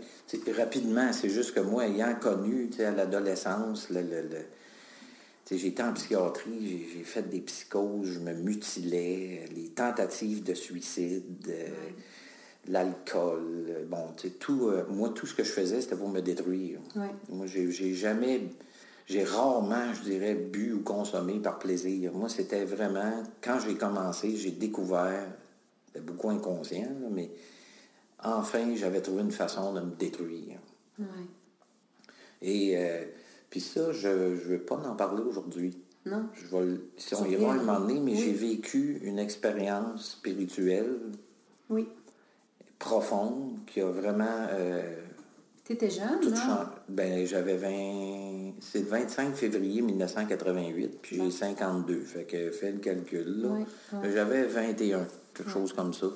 rapidement, 0.58 1.14
c'est 1.14 1.30
juste 1.30 1.54
que 1.54 1.62
moi, 1.62 1.88
ayant 1.88 2.16
connu 2.16 2.70
à 2.80 2.92
l'adolescence, 2.92 3.90
j'étais 5.52 5.84
en 5.84 5.94
psychiatrie, 5.94 6.88
j'ai- 6.94 7.04
fait 7.04 7.30
des 7.30 7.42
psychoses, 7.42 8.08
je 8.14 8.20
me 8.20 8.34
mutilais, 8.34 9.46
les 9.56 9.70
tentatives 9.70 10.44
de 10.44 10.54
suicide, 10.54 11.48
euh, 11.50 11.68
l'alcool, 12.70 13.66
euh, 13.70 13.86
bon, 13.86 14.14
tu 14.16 14.30
sais, 14.30 14.34
tout, 14.36 14.68
euh, 14.68 14.86
moi, 14.90 15.10
tout 15.10 15.26
ce 15.28 15.36
que 15.36 15.44
je 15.44 15.52
faisais, 15.52 15.82
c'était 15.82 15.98
pour 15.98 16.10
me 16.10 16.22
détruire. 16.22 16.80
Ouais. 16.96 17.10
Moi, 17.30 17.46
j'ai 17.46 17.94
jamais, 17.94 18.42
j'ai 19.06 19.24
rarement, 19.24 19.94
je 19.94 20.02
dirais, 20.02 20.34
bu 20.36 20.74
ou 20.74 20.80
consommé 20.82 21.40
par 21.40 21.60
plaisir. 21.60 22.14
Moi, 22.14 22.30
c'était 22.30 22.64
vraiment, 22.66 23.22
quand 23.42 23.60
j'ai 23.60 23.76
commencé, 23.76 24.36
j'ai 24.38 24.52
découvert, 24.52 25.28
c'était 25.88 26.00
beaucoup 26.06 26.30
inconscient, 26.30 26.84
là, 27.02 27.08
mais 27.12 27.30
enfin, 28.24 28.74
j'avais 28.76 29.02
trouvé 29.02 29.22
une 29.24 29.32
façon 29.32 29.74
de 29.74 29.82
me 29.82 29.92
détruire. 29.96 30.58
Ouais. 30.98 31.06
Et 32.42 32.78
euh, 32.78 33.04
puis 33.54 33.62
ça, 33.62 33.92
je 33.92 34.08
ne 34.08 34.34
veux 34.34 34.58
pas 34.58 34.78
en 34.78 34.96
parler 34.96 35.22
aujourd'hui. 35.22 35.78
Non? 36.08 36.26
Je 36.34 36.48
vais, 36.58 36.80
si 36.98 37.14
on 37.14 37.24
ira 37.24 37.52
un 37.54 37.58
moment 37.58 37.80
donné, 37.82 38.00
mais 38.00 38.14
Oui. 38.14 38.18
j'ai 38.20 38.32
vécu 38.34 39.00
une 39.04 39.20
expérience 39.20 40.14
spirituelle 40.14 40.98
Oui. 41.70 41.88
profonde 42.80 43.60
qui 43.68 43.80
a 43.80 43.92
vraiment 43.92 44.48
euh, 44.50 44.96
Tu 45.66 45.74
étais 45.74 45.92
jeune, 45.92 46.32
non? 46.32 46.66
Ben, 46.90 47.28
j'avais 47.28 47.56
20... 47.58 48.54
C'est 48.60 48.80
le 48.80 48.86
25 48.88 49.36
février 49.36 49.84
1988, 49.84 50.98
puis 51.00 51.18
j'ai 51.18 51.30
52. 51.30 52.00
Fait 52.02 52.24
que 52.24 52.50
fais 52.50 52.72
le 52.72 52.80
calcul, 52.80 53.44
là. 53.44 53.50
Ouais. 53.50 54.12
J'avais 54.16 54.46
21, 54.48 55.06
quelque 55.36 55.52
chose 55.52 55.74
comme 55.74 55.94
ça. 55.94 56.08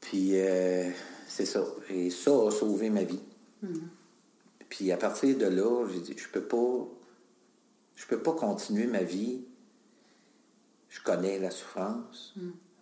Puis 0.00 0.30
euh, 0.40 0.90
c'est 1.28 1.46
ça. 1.46 1.64
Et 1.88 2.10
ça 2.10 2.32
a 2.32 2.50
sauvé 2.50 2.90
ma 2.90 3.04
vie. 3.04 3.20
Puis 4.72 4.90
à 4.90 4.96
partir 4.96 5.36
de 5.36 5.44
là, 5.44 5.86
j'ai 5.92 6.00
dit, 6.00 6.14
je 6.16 6.28
peux 6.28 6.44
pas. 6.44 6.88
Je 7.94 8.06
peux 8.06 8.22
pas 8.22 8.32
continuer 8.32 8.86
ma 8.86 9.02
vie. 9.02 9.44
Je 10.88 11.02
connais 11.02 11.38
la 11.38 11.50
souffrance. 11.50 12.32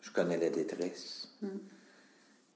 Je 0.00 0.12
connais 0.12 0.38
la 0.38 0.50
détresse. 0.50 1.34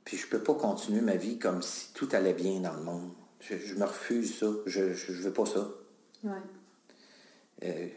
Puis 0.04 0.18
je 0.18 0.28
peux 0.28 0.38
pas 0.38 0.54
continuer 0.54 1.00
ma 1.00 1.16
vie 1.16 1.40
comme 1.40 1.62
si 1.62 1.92
tout 1.94 2.08
allait 2.12 2.32
bien 2.32 2.60
dans 2.60 2.74
le 2.74 2.82
monde. 2.82 3.10
Je, 3.40 3.74
me 3.74 3.84
refuse 3.84 4.38
ça. 4.38 4.46
Je, 4.66 4.92
je, 4.92 5.10
veux 5.10 5.32
pas 5.32 5.46
ça. 5.46 5.68
Ouais. 6.22 6.30
Euh, 7.64 7.88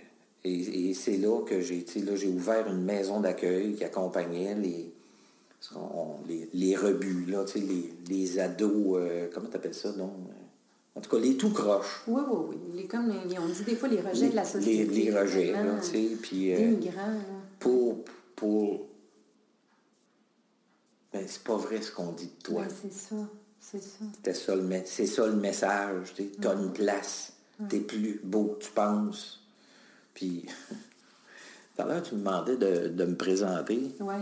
et, 0.43 0.93
c'est 0.95 1.17
là 1.17 1.43
que 1.43 1.61
j'ai 1.61 1.85
là, 1.97 2.15
j'ai 2.15 2.29
ouvert 2.29 2.67
une 2.67 2.83
maison 2.83 3.19
d'accueil 3.19 3.75
qui 3.75 3.83
accompagnait 3.83 4.55
les, 4.55 4.91
les, 6.27 6.49
les, 6.51 6.75
rebuts, 6.75 7.25
là, 7.27 7.45
les, 7.53 7.93
les 8.09 8.39
ados, 8.39 8.97
euh, 8.97 9.29
comment 9.31 9.49
tu 9.49 9.55
appelles 9.55 9.75
ça, 9.75 9.91
donc? 9.91 10.13
En 10.97 10.99
tout 10.99 11.11
cas, 11.11 11.19
les 11.19 11.37
tout 11.37 11.51
croches. 11.51 12.01
Oui, 12.07 12.23
oui, 12.27 12.45
oui. 12.49 12.57
Les, 12.73 12.87
comme 12.87 13.11
on 13.11 13.47
dit 13.47 13.63
des 13.63 13.75
fois 13.75 13.87
les 13.87 14.01
rejets 14.01 14.29
de 14.29 14.35
la 14.35 14.43
société. 14.43 14.85
Les, 14.85 15.03
les 15.05 15.19
rejets, 15.19 15.51
là, 15.51 15.79
tu 15.79 15.89
sais. 15.89 16.15
Puis, 16.19 16.55
euh, 16.55 16.71
migrants. 16.71 17.21
Pour, 17.59 18.03
pour... 18.35 18.87
Ben, 21.13 21.23
c'est 21.27 21.43
pas 21.43 21.55
vrai 21.55 21.83
ce 21.83 21.91
qu'on 21.91 22.13
dit 22.13 22.25
de 22.25 22.43
toi. 22.43 22.63
Ben, 22.63 22.73
c'est 22.81 22.91
ça, 22.91 23.15
c'est 23.59 23.81
ça. 23.81 24.05
C'est 24.23 24.33
ça, 24.33 24.55
le, 24.55 24.81
c'est 24.85 25.05
ça 25.05 25.27
le 25.27 25.35
message, 25.35 26.15
tu 26.15 26.47
as 26.47 26.53
une 26.53 26.73
place. 26.73 27.33
Tu 27.69 27.75
es 27.75 27.79
plus 27.79 28.19
beau 28.23 28.55
que 28.57 28.63
tu 28.63 28.71
penses. 28.71 29.45
Puis, 30.15 30.47
tout 31.75 31.81
à 31.83 31.85
l'heure, 31.85 32.01
tu 32.01 32.15
me 32.15 32.21
demandais 32.21 32.57
de, 32.57 32.87
de 32.87 33.05
me 33.05 33.15
présenter. 33.15 33.91
Oui. 33.99 34.15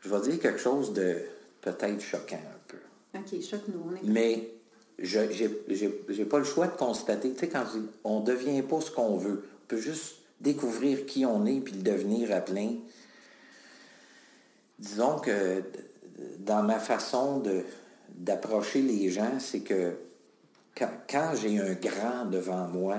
Je 0.00 0.08
vais 0.08 0.20
dire 0.22 0.40
quelque 0.40 0.60
chose 0.60 0.94
de 0.94 1.18
peut-être 1.60 2.00
choquant 2.00 2.36
un 2.36 2.60
peu. 2.68 2.78
OK, 3.18 3.42
choque-nous. 3.42 3.98
Mais 4.04 4.59
je 5.00 6.18
n'ai 6.18 6.24
pas 6.24 6.38
le 6.38 6.44
choix 6.44 6.66
de 6.66 6.76
constater, 6.76 7.32
tu 7.32 7.38
sais, 7.38 7.48
quand 7.48 7.64
on 8.04 8.20
ne 8.20 8.26
devient 8.26 8.62
pas 8.62 8.80
ce 8.80 8.90
qu'on 8.90 9.16
veut, 9.16 9.44
on 9.64 9.66
peut 9.66 9.80
juste 9.80 10.16
découvrir 10.40 11.06
qui 11.06 11.24
on 11.26 11.46
est 11.46 11.60
puis 11.60 11.74
le 11.74 11.82
devenir 11.82 12.32
à 12.32 12.40
plein. 12.40 12.74
Disons 14.78 15.18
que 15.18 15.62
dans 16.38 16.62
ma 16.62 16.78
façon 16.78 17.42
d'approcher 18.08 18.82
les 18.82 19.10
gens, 19.10 19.38
c'est 19.38 19.60
que 19.60 19.94
quand, 20.76 21.34
j'ai 21.34 21.58
un 21.58 21.74
grand 21.74 22.24
devant 22.26 22.68
moi, 22.68 22.98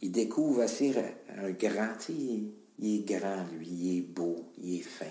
il 0.00 0.12
découvre 0.12 0.62
assez 0.62 0.94
un 1.38 1.50
grand, 1.50 1.92
tu 1.98 2.12
sais, 2.12 2.12
il, 2.78 2.96
est 2.96 3.18
grand, 3.18 3.44
lui, 3.58 3.68
il 3.68 3.98
est 3.98 4.02
beau, 4.02 4.44
il 4.58 4.80
est 4.80 4.82
fin. 4.82 5.04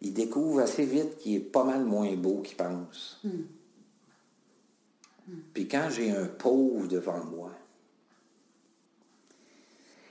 Il 0.00 0.12
découvre 0.12 0.60
assez 0.60 0.84
vite 0.84 1.18
qu'il 1.18 1.34
est 1.34 1.40
pas 1.40 1.64
mal 1.64 1.84
moins 1.84 2.14
beau 2.14 2.40
qu'il 2.40 2.56
pense. 2.56 3.20
Hmm. 3.24 3.42
Puis 5.54 5.68
quand 5.68 5.88
j'ai 5.90 6.10
un 6.10 6.26
pauvre 6.26 6.86
devant 6.86 7.24
moi, 7.24 7.52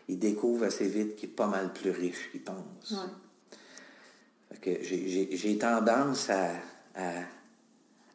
il 0.08 0.20
découvre 0.20 0.66
assez 0.66 0.88
vite 0.88 1.16
qu'il 1.16 1.30
est 1.30 1.34
pas 1.34 1.48
mal 1.48 1.74
plus 1.74 1.92
riche 1.92 2.32
qu'il 2.32 2.44
pense. 2.44 2.96
J'ai 4.64 5.58
tendance 5.58 6.30
à, 6.30 6.52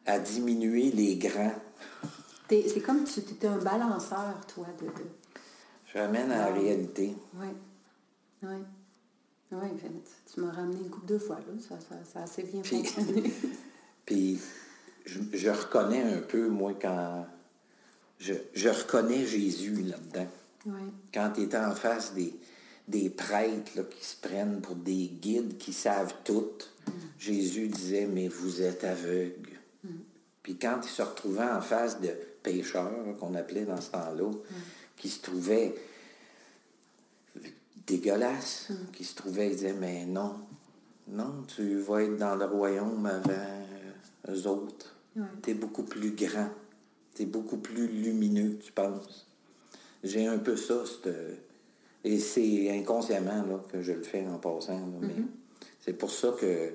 à, 0.05 0.19
diminuer 0.19 0.91
les 0.91 1.15
grands. 1.17 1.55
C'est 2.49 2.81
comme 2.81 3.07
si 3.07 3.23
tu 3.23 3.33
étais 3.33 3.47
un 3.47 3.57
balanceur, 3.57 4.39
toi. 4.53 4.67
De, 4.79 4.87
Je 5.91 5.97
ramène 5.97 6.31
à 6.31 6.49
la 6.49 6.53
réalité. 6.53 7.15
Oui. 7.35 7.47
Oui. 8.43 8.57
Oui, 9.51 9.67
tu 10.33 10.41
m'as 10.41 10.51
ramené 10.51 10.79
une 10.79 10.89
couple 10.89 11.05
de 11.05 11.17
fois, 11.19 11.35
là. 11.35 11.53
Ça, 11.59 11.79
ça, 11.79 11.95
ça 12.11 12.19
a 12.19 12.23
assez 12.23 12.41
bien 12.43 12.61
puis, 12.61 12.77
fonctionné. 12.77 13.31
puis 14.05 14.39
je, 15.05 15.49
reconnais 15.49 16.03
un 16.03 16.19
peu, 16.19 16.47
moi, 16.47 16.73
quand... 16.79 17.25
Je, 18.19 18.69
reconnais 18.69 19.25
Jésus 19.25 19.83
là-dedans. 19.83 20.27
Quand 21.13 21.31
tu 21.35 21.41
étais 21.41 21.57
en 21.57 21.75
face 21.75 22.13
des, 22.13 22.33
des 22.87 23.09
prêtres 23.09 23.89
qui 23.89 24.05
se 24.05 24.15
prennent 24.15 24.61
pour 24.61 24.75
des 24.75 25.07
guides 25.07 25.57
qui 25.57 25.73
savent 25.73 26.15
tout, 26.23 26.51
mm. 26.87 26.91
Jésus 27.19 27.67
disait, 27.67 28.05
mais 28.05 28.29
vous 28.29 28.61
êtes 28.61 28.85
aveugles. 28.85 29.59
Mm. 29.83 29.89
Puis 30.41 30.57
quand 30.57 30.79
il 30.83 30.89
se 30.89 31.01
retrouvait 31.01 31.43
en 31.43 31.59
face 31.59 31.99
de 31.99 32.11
pécheurs, 32.41 33.17
qu'on 33.19 33.35
appelait 33.35 33.65
dans 33.65 33.81
ce 33.81 33.91
temps-là, 33.91 34.29
mm. 34.29 34.55
qui 34.95 35.09
se 35.09 35.21
trouvaient 35.21 35.75
dégueulasses, 37.85 38.69
qui 38.93 39.03
se 39.03 39.15
trouvaient, 39.15 39.47
il 39.47 39.55
disait, 39.55 39.73
mais 39.73 40.05
non, 40.05 40.35
non, 41.09 41.43
tu 41.53 41.79
vas 41.79 42.03
être 42.03 42.15
dans 42.15 42.35
le 42.35 42.45
royaume 42.45 43.05
avant 43.05 43.62
eux 44.29 44.47
autres. 44.47 44.95
Tu 45.43 45.51
es 45.51 45.53
beaucoup 45.53 45.83
plus 45.83 46.11
grand. 46.11 46.49
Tu 47.15 47.23
es 47.23 47.25
beaucoup 47.25 47.57
plus 47.57 47.87
lumineux, 47.87 48.57
tu 48.57 48.71
penses. 48.71 49.27
J'ai 50.03 50.25
un 50.27 50.39
peu 50.39 50.57
ça, 50.57 50.83
et 52.03 52.19
c'est 52.19 52.69
inconsciemment 52.71 53.43
là, 53.45 53.63
que 53.71 53.81
je 53.81 53.93
le 53.93 54.03
fais 54.03 54.25
en 54.27 54.37
passant. 54.37 54.85
mais 54.99 55.07
mm-hmm. 55.07 55.27
c'est 55.79 55.93
pour 55.93 56.11
ça 56.11 56.33
que 56.37 56.73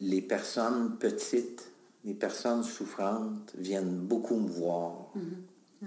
les 0.00 0.22
personnes 0.22 0.98
petites, 0.98 1.68
les 2.04 2.14
personnes 2.14 2.62
souffrantes 2.62 3.52
viennent 3.56 3.98
beaucoup 3.98 4.36
me 4.36 4.48
voir. 4.48 5.10
Mm-hmm. 5.16 5.86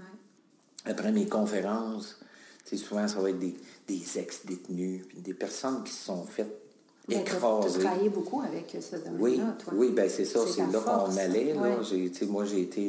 Après 0.85 1.11
mes 1.11 1.27
conférences, 1.27 2.19
souvent 2.65 3.07
ça 3.07 3.21
va 3.21 3.29
être 3.29 3.39
des, 3.39 3.55
des 3.87 4.19
ex-détenus, 4.19 5.05
des 5.15 5.33
personnes 5.33 5.83
qui 5.83 5.93
se 5.93 6.05
sont 6.05 6.25
faites 6.25 6.64
écrasé. 7.09 7.79
Tu 7.79 7.87
as 7.87 8.09
beaucoup 8.09 8.41
avec 8.41 8.77
ce 8.79 8.95
domaine-là, 8.95 9.19
oui, 9.19 9.41
toi. 9.59 9.73
Oui, 9.75 9.91
ben 9.91 10.09
c'est 10.09 10.25
ça, 10.25 10.39
c'est 10.47 10.71
là 10.71 10.79
qu'on 10.79 11.17
allait. 11.17 11.53
Là. 11.53 11.59
Moi, 11.59 11.81
j'ai 11.83 12.05
été, 12.05 12.25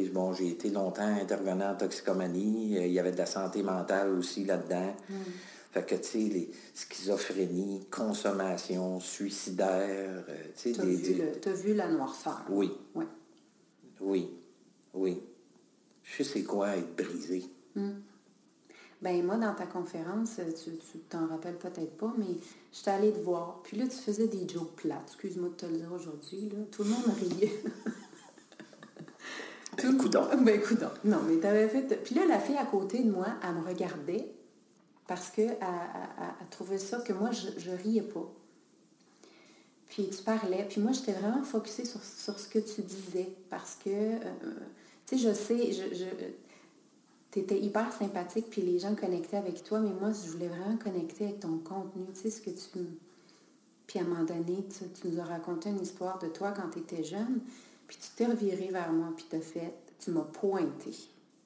bon, 0.09 0.33
j'ai 0.33 0.49
été 0.49 0.71
longtemps 0.71 1.03
intervenant 1.03 1.73
en 1.73 1.75
toxicomanie. 1.75 2.79
Euh, 2.79 2.87
il 2.87 2.93
y 2.93 2.99
avait 2.99 3.13
de 3.13 3.19
la 3.19 3.27
santé 3.27 3.63
mentale 3.63 4.11
aussi 4.17 4.45
là-dedans. 4.45 4.95
Hmm. 5.09 5.15
Fait 5.73 5.85
que, 5.85 5.95
tu 5.97 6.05
sais, 6.05 6.19
les 6.19 6.51
schizophrénie, 6.75 7.87
consommation, 7.91 8.99
suicidaire, 9.01 10.25
euh, 10.29 10.45
tu 10.57 10.75
sais, 10.75 11.49
as 11.49 11.53
vu 11.53 11.75
la 11.75 11.89
noirceur. 11.89 12.43
Oui. 12.49 12.73
Oui. 12.95 13.05
Oui. 14.01 14.31
Oui. 14.95 15.23
Je 16.03 16.23
sais 16.23 16.43
quoi 16.45 16.77
être 16.77 16.97
brisé. 16.97 17.45
Hmm. 17.75 17.97
Ben 19.03 19.25
moi, 19.25 19.37
dans 19.37 19.55
ta 19.55 19.67
conférence, 19.67 20.37
tu, 20.37 20.77
tu 20.79 20.99
t'en 21.01 21.27
rappelles 21.27 21.59
peut-être 21.59 21.97
pas, 21.99 22.13
mais 22.17 22.39
j'étais 22.73 22.91
allée 22.91 23.13
te 23.13 23.19
voir. 23.19 23.61
Puis 23.63 23.77
là, 23.77 23.85
tu 23.87 23.97
faisais 23.97 24.27
des 24.27 24.49
jokes 24.49 24.75
plates. 24.77 25.03
Excuse-moi 25.09 25.51
de 25.51 25.55
te 25.55 25.67
le 25.67 25.79
dire 25.79 25.93
aujourd'hui. 25.93 26.49
Là. 26.49 26.65
Tout 26.71 26.83
le 26.83 26.91
monde 26.91 27.05
riait. 27.21 27.63
Tout 29.77 29.93
le 29.93 29.99
coudon. 29.99 30.27
Ben, 30.43 30.61
coudon. 30.63 30.89
Non, 31.05 31.19
mais 31.29 31.37
t'avais 31.37 31.69
fait... 31.69 32.03
Puis 32.03 32.15
là, 32.15 32.25
la 32.27 32.41
fille 32.41 32.57
à 32.57 32.65
côté 32.65 33.03
de 33.03 33.11
moi, 33.11 33.27
elle 33.47 33.57
me 33.57 33.67
regardait 33.67 34.33
parce 35.07 35.29
qu'elle 35.29 35.59
elle, 35.61 36.49
trouvait 36.51 36.79
ça 36.79 36.99
que 37.01 37.13
moi, 37.13 37.31
je, 37.31 37.49
je 37.59 37.71
riais 37.71 38.03
pas. 38.03 38.33
Puis 39.89 40.09
tu 40.09 40.23
parlais. 40.23 40.67
Puis 40.69 40.81
moi, 40.81 40.93
j'étais 40.93 41.13
vraiment 41.13 41.43
focusée 41.43 41.85
sur, 41.85 42.01
ce 42.03 42.49
que 42.49 42.59
tu 42.59 42.83
disais 42.83 43.29
parce 43.51 43.77
que, 43.77 43.91
euh, 43.91 44.19
tu 45.07 45.19
sais, 45.19 45.29
je 45.29 45.35
sais, 45.35 45.73
je, 45.73 45.95
je 45.95 46.07
tu 47.37 47.43
étais 47.43 47.61
hyper 47.61 47.93
sympathique, 47.93 48.47
puis 48.49 48.63
les 48.63 48.79
gens 48.79 48.95
connectaient 48.95 49.37
avec 49.37 49.63
toi, 49.63 49.79
mais 49.79 49.93
moi, 49.93 50.11
je 50.11 50.31
voulais 50.31 50.49
vraiment 50.49 50.79
connecter 50.79 51.25
avec 51.25 51.41
ton 51.41 51.59
contenu, 51.59 52.07
tu 52.15 52.23
sais, 52.23 52.31
ce 52.31 52.41
que 52.41 52.49
tu... 52.49 52.87
Puis 53.87 53.99
à 53.99 54.03
un 54.03 54.07
moment 54.07 54.25
donné, 54.25 54.65
tu, 54.67 55.07
nous 55.07 55.21
as 55.21 55.25
raconté 55.25 55.69
une 55.69 55.83
histoire 55.83 56.19
de 56.19 56.29
toi 56.29 56.53
quand 56.53 56.71
tu 56.71 56.79
étais 56.79 57.05
jeune, 57.05 57.41
puis 57.87 57.99
tu 58.01 58.09
t'es 58.17 58.25
reviré 58.25 58.71
vers 58.73 58.91
moi, 58.91 59.13
puis 59.15 59.27
t'as 59.29 59.43
fait, 59.43 59.75
tu 59.99 60.13
m'as 60.13 60.23
pointé. 60.23 60.93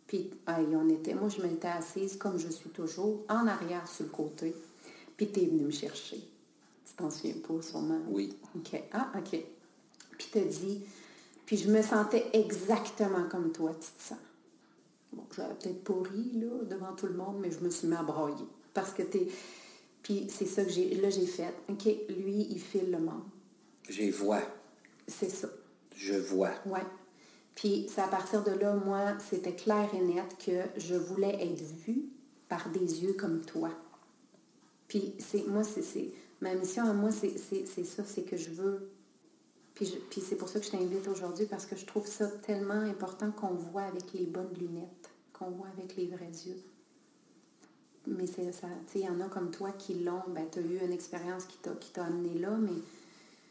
Puis, 0.07 0.31
on 0.47 0.89
était, 0.91 1.15
moi, 1.15 1.29
je 1.29 1.43
m'étais 1.43 1.67
assise 1.67 2.17
comme 2.17 2.39
je 2.39 2.49
suis 2.49 2.71
toujours, 2.71 3.25
en 3.29 3.49
arrière 3.49 3.89
sur 3.89 4.05
le 4.05 4.11
côté, 4.11 4.55
puis 5.17 5.33
tu 5.33 5.41
es 5.41 5.47
venu 5.47 5.65
me 5.65 5.71
chercher. 5.73 6.19
Tu 6.87 6.95
t'en 6.97 7.11
souviens 7.11 7.35
pas, 7.47 7.61
sûrement? 7.63 8.01
Oui. 8.09 8.37
OK. 8.55 8.81
Ah, 8.93 9.11
OK. 9.19 9.41
Puis 10.19 10.29
t'as 10.31 10.41
dit, 10.41 10.83
puis 11.47 11.57
je 11.57 11.69
me 11.69 11.83
sentais 11.83 12.27
exactement 12.33 13.25
comme 13.29 13.51
toi, 13.51 13.73
tu 13.73 13.91
te 13.91 14.03
sens. 14.09 14.19
Bon, 15.13 15.25
j'avais 15.35 15.55
peut-être 15.55 15.85
pas 15.85 16.09
ri, 16.09 16.33
là, 16.35 16.65
devant 16.65 16.95
tout 16.95 17.07
le 17.07 17.15
monde, 17.15 17.39
mais 17.41 17.51
je 17.51 17.61
me 17.61 17.71
suis 17.71 17.89
mis 17.89 17.97
à 17.97 18.03
brailler. 18.03 18.47
Parce 18.75 18.93
que 18.93 19.03
t'es... 19.03 19.27
Puis 20.03 20.29
c'est 20.31 20.47
ça 20.47 20.65
que 20.65 20.71
j'ai... 20.71 20.95
Là, 20.95 21.11
j'ai 21.11 21.27
fait. 21.27 21.53
OK, 21.69 21.85
lui, 22.09 22.47
il 22.51 22.61
file 22.61 22.91
le 22.91 22.99
monde. 22.99 23.25
J'ai 23.89 24.11
vois. 24.11 24.43
C'est 25.07 25.29
ça. 25.29 25.49
Je 25.97 26.15
vois. 26.15 26.53
Ouais. 26.67 26.85
Puis 27.55 27.87
c'est 27.93 28.01
à 28.01 28.09
partir 28.09 28.43
de 28.43 28.53
là, 28.53 28.75
moi, 28.75 29.19
c'était 29.19 29.55
clair 29.55 29.89
et 29.95 30.01
net 30.01 30.37
que 30.45 30.81
je 30.81 30.95
voulais 30.95 31.37
être 31.45 31.61
vue 31.61 32.05
par 32.49 32.71
des 32.71 33.03
yeux 33.03 33.13
comme 33.15 33.41
toi. 33.45 33.71
Puis 34.89 35.15
c'est 35.19 35.47
moi, 35.47 35.63
c'est 35.63 36.13
ma 36.41 36.55
mission 36.55 36.85
à 36.85 36.93
moi, 36.93 37.11
c'est 37.13 37.39
ça, 37.85 38.05
c'est 38.05 38.23
que 38.23 38.37
je 38.37 38.51
veux 38.51 38.91
puis, 40.11 40.21
c'est 40.21 40.37
pour 40.37 40.49
ça 40.49 40.61
que 40.61 40.67
je 40.67 40.71
t'invite 40.71 41.09
aujourd'hui, 41.09 41.47
parce 41.47 41.65
que 41.65 41.75
je 41.75 41.87
trouve 41.87 42.07
ça 42.07 42.27
tellement 42.29 42.75
important 42.75 43.31
qu'on 43.31 43.55
voit 43.55 43.83
avec 43.83 44.13
les 44.13 44.27
bonnes 44.27 44.53
lunettes, 44.59 45.11
qu'on 45.33 45.51
voit 45.51 45.69
avec 45.69 45.97
les 45.97 46.07
vrais 46.07 46.33
yeux. 46.47 46.63
Mais 48.07 48.27
c'est 48.27 48.53
ça, 48.53 48.67
il 48.95 49.01
y 49.01 49.09
en 49.09 49.21
a 49.21 49.29
comme 49.29 49.51
toi 49.51 49.73
qui 49.73 49.95
l'ont, 49.95 50.23
ben, 50.29 50.47
tu 50.51 50.59
as 50.59 50.63
eu 50.63 50.79
une 50.85 50.93
expérience 50.93 51.45
qui 51.45 51.59
t'a 51.59 52.05
amené 52.05 52.39
là, 52.39 52.51
mais 52.59 52.83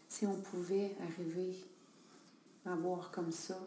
si 0.07 0.27
on 0.27 0.35
pouvait 0.35 0.95
arriver 1.01 1.55
à 2.65 2.75
voir 2.75 3.11
comme 3.11 3.31
ça. 3.31 3.57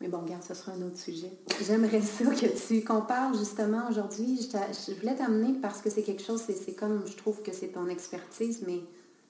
Mais 0.00 0.08
bon, 0.08 0.20
regarde, 0.20 0.42
ce 0.42 0.54
sera 0.54 0.72
un 0.72 0.82
autre 0.82 0.98
sujet. 0.98 1.32
J'aimerais 1.66 2.02
ça 2.02 2.26
que 2.26 2.46
tu, 2.46 2.82
parle 2.82 3.36
justement 3.36 3.88
aujourd'hui. 3.88 4.38
Je 4.52 4.92
voulais 4.92 5.16
t'amener 5.16 5.58
parce 5.60 5.80
que 5.80 5.88
c'est 5.88 6.02
quelque 6.02 6.22
chose, 6.22 6.42
c'est 6.46 6.74
comme, 6.74 7.06
je 7.06 7.16
trouve 7.16 7.42
que 7.42 7.52
c'est 7.52 7.68
ton 7.68 7.88
expertise, 7.88 8.62
mais 8.66 8.82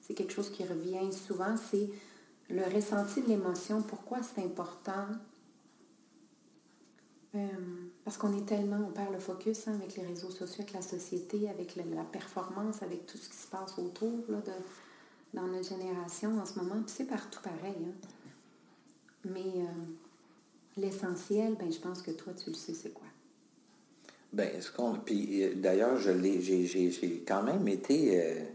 c'est 0.07 0.13
quelque 0.13 0.31
chose 0.31 0.49
qui 0.49 0.63
revient 0.63 1.11
souvent, 1.11 1.55
c'est 1.57 1.89
le 2.49 2.63
ressenti 2.63 3.21
de 3.21 3.27
l'émotion. 3.27 3.81
Pourquoi 3.81 4.19
c'est 4.23 4.41
important? 4.41 5.05
Euh, 7.35 7.39
parce 8.05 8.15
qu'on 8.17 8.35
est 8.37 8.45
tellement, 8.45 8.87
on 8.87 8.91
perd 8.91 9.11
le 9.11 9.19
focus 9.19 9.67
hein, 9.67 9.75
avec 9.75 9.97
les 9.97 10.03
réseaux 10.03 10.31
sociaux, 10.31 10.61
avec 10.61 10.71
la 10.71 10.81
société, 10.81 11.49
avec 11.49 11.75
la, 11.75 11.83
performance, 12.05 12.81
avec 12.81 13.05
tout 13.05 13.17
ce 13.17 13.27
qui 13.27 13.35
se 13.35 13.47
passe 13.47 13.77
autour 13.77 14.23
là, 14.29 14.39
de, 14.39 14.53
dans 15.33 15.45
notre 15.47 15.67
génération 15.67 16.39
en 16.39 16.45
ce 16.45 16.57
moment. 16.57 16.81
Puis 16.83 16.95
c'est 16.95 17.07
partout 17.07 17.41
pareil. 17.41 17.75
Hein. 17.85 18.07
Mais 19.25 19.41
euh, 19.57 19.65
l'essentiel, 20.77 21.55
ben, 21.59 21.69
je 21.69 21.79
pense 21.79 22.01
que 22.01 22.11
toi, 22.11 22.31
tu 22.31 22.49
le 22.49 22.55
sais, 22.55 22.73
c'est 22.73 22.93
quoi? 22.93 23.07
Ben, 24.31 24.61
ce 24.61 24.71
qu'on. 24.71 24.93
Puis 24.93 25.43
euh, 25.43 25.53
d'ailleurs. 25.55 25.97
J'ai 25.99 27.23
quand 27.27 27.43
même 27.43 27.67
été 27.67 28.47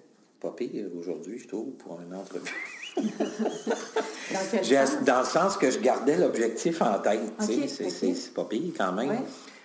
pas 0.43 0.51
pire 0.51 0.87
aujourd'hui, 0.99 1.39
je 1.39 1.49
trouve, 1.49 1.71
pour 1.73 2.01
une 2.01 2.15
entrevue. 2.15 2.51
dans, 2.97 5.05
dans, 5.05 5.21
le 5.21 5.27
sens 5.27 5.57
que 5.57 5.71
je 5.71 5.79
gardais 5.79 6.19
l'objectif 6.19 6.83
en 6.83 6.99
tête. 6.99 7.21
C'est 7.41 8.35
pas 8.35 8.45
pire 8.45 8.75
quand 8.77 8.93
même. 8.93 9.23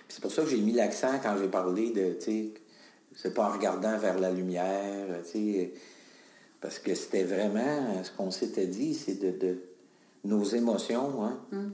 C'est 0.08 0.22
pour 0.22 0.32
ça 0.32 0.44
que 0.44 0.48
j'ai 0.48 0.60
mis 0.60 0.72
l'accent 0.72 1.18
quand 1.22 1.36
j'ai 1.38 1.48
parlé 1.48 1.90
de. 1.90 2.16
C'est 3.14 3.34
pas 3.34 3.48
en 3.48 3.52
regardant 3.52 3.98
vers 3.98 4.18
la 4.18 4.30
lumière. 4.30 5.06
Parce 6.60 6.78
que 6.78 6.94
c'était 6.94 7.24
vraiment 7.24 8.02
ce 8.02 8.10
qu'on 8.12 8.30
s'était 8.30 8.66
dit, 8.66 8.94
c'est 8.94 9.20
de, 9.20 9.38
de, 9.38 9.58
nos 10.24 10.44
émotions. 10.44 11.24
Hein? 11.24 11.38
Hum. 11.52 11.72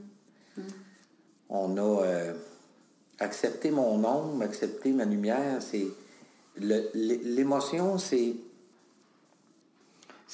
Hum. 0.57 0.63
On 1.49 1.77
a. 1.77 2.03
Euh, 2.03 2.33
accepter 3.19 3.71
mon 3.71 4.03
ombre, 4.03 4.43
accepter 4.43 4.91
ma 4.91 5.05
lumière, 5.05 5.61
c'est 5.61 5.87
l'émotion, 6.57 7.97
c'est 7.97 8.35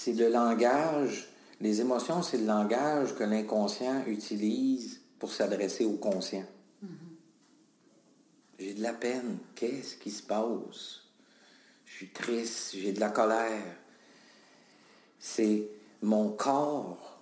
c'est 0.04 0.14
le 0.14 0.30
langage. 0.30 1.28
Les 1.60 1.80
émotions, 1.80 2.24
c'est 2.24 2.40
le 2.40 2.46
langage 2.46 3.14
que 3.14 3.24
l'inconscient 3.24 4.04
utilise 4.08 5.00
pour 5.20 5.32
s'adresser 5.32 5.86
au 5.86 5.98
conscient. 5.98 6.46
Mm-hmm. 6.84 6.88
J'ai 8.58 8.74
de 8.74 8.82
la 8.82 8.94
peine. 8.94 9.38
Qu'est-ce 9.54 9.98
qui 9.98 10.10
se 10.10 10.24
passe? 10.24 11.02
Je 11.86 11.94
suis 11.94 12.10
triste. 12.10 12.76
J'ai 12.76 12.94
de 12.94 13.00
la 13.00 13.10
colère. 13.10 13.76
C'est 15.20 15.70
mon 16.02 16.30
corps, 16.30 17.20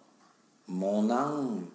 mon 0.68 1.10
âme, 1.10 1.66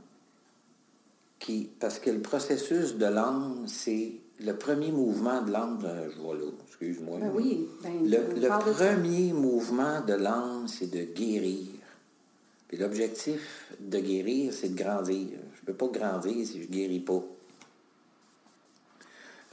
parce 1.79 1.99
que 1.99 2.09
le 2.09 2.23
processus 2.23 2.95
de 2.95 3.05
l'âme, 3.05 3.65
c'est 3.67 4.13
le 4.41 4.57
premier 4.57 4.91
mouvement 4.91 5.43
de 5.43 5.51
l'âme, 5.51 5.79
je 6.15 6.19
vois 6.19 6.35
là, 6.35 6.47
excuse-moi. 6.75 7.19
Ben 7.21 7.31
oui, 7.35 7.69
ben, 7.83 8.09
le, 8.09 8.49
premier 8.49 9.33
mouvement 9.33 10.01
de 10.01 10.15
l'âme, 10.15 10.67
c'est 10.69 10.91
de 10.91 11.05
guérir. 11.05 11.69
Puis 12.69 12.79
l'objectif 12.79 13.73
de 13.79 13.99
guérir, 14.01 14.53
c'est 14.53 14.75
de 14.75 14.83
grandir. 14.83 15.29
Je 15.55 15.61
ne 15.61 15.67
peux 15.67 15.75
pas 15.75 15.87
grandir 15.87 16.47
si 16.47 16.63
je 16.63 16.69
ne 16.69 16.73
guéris 16.73 17.01
pas. 17.01 17.23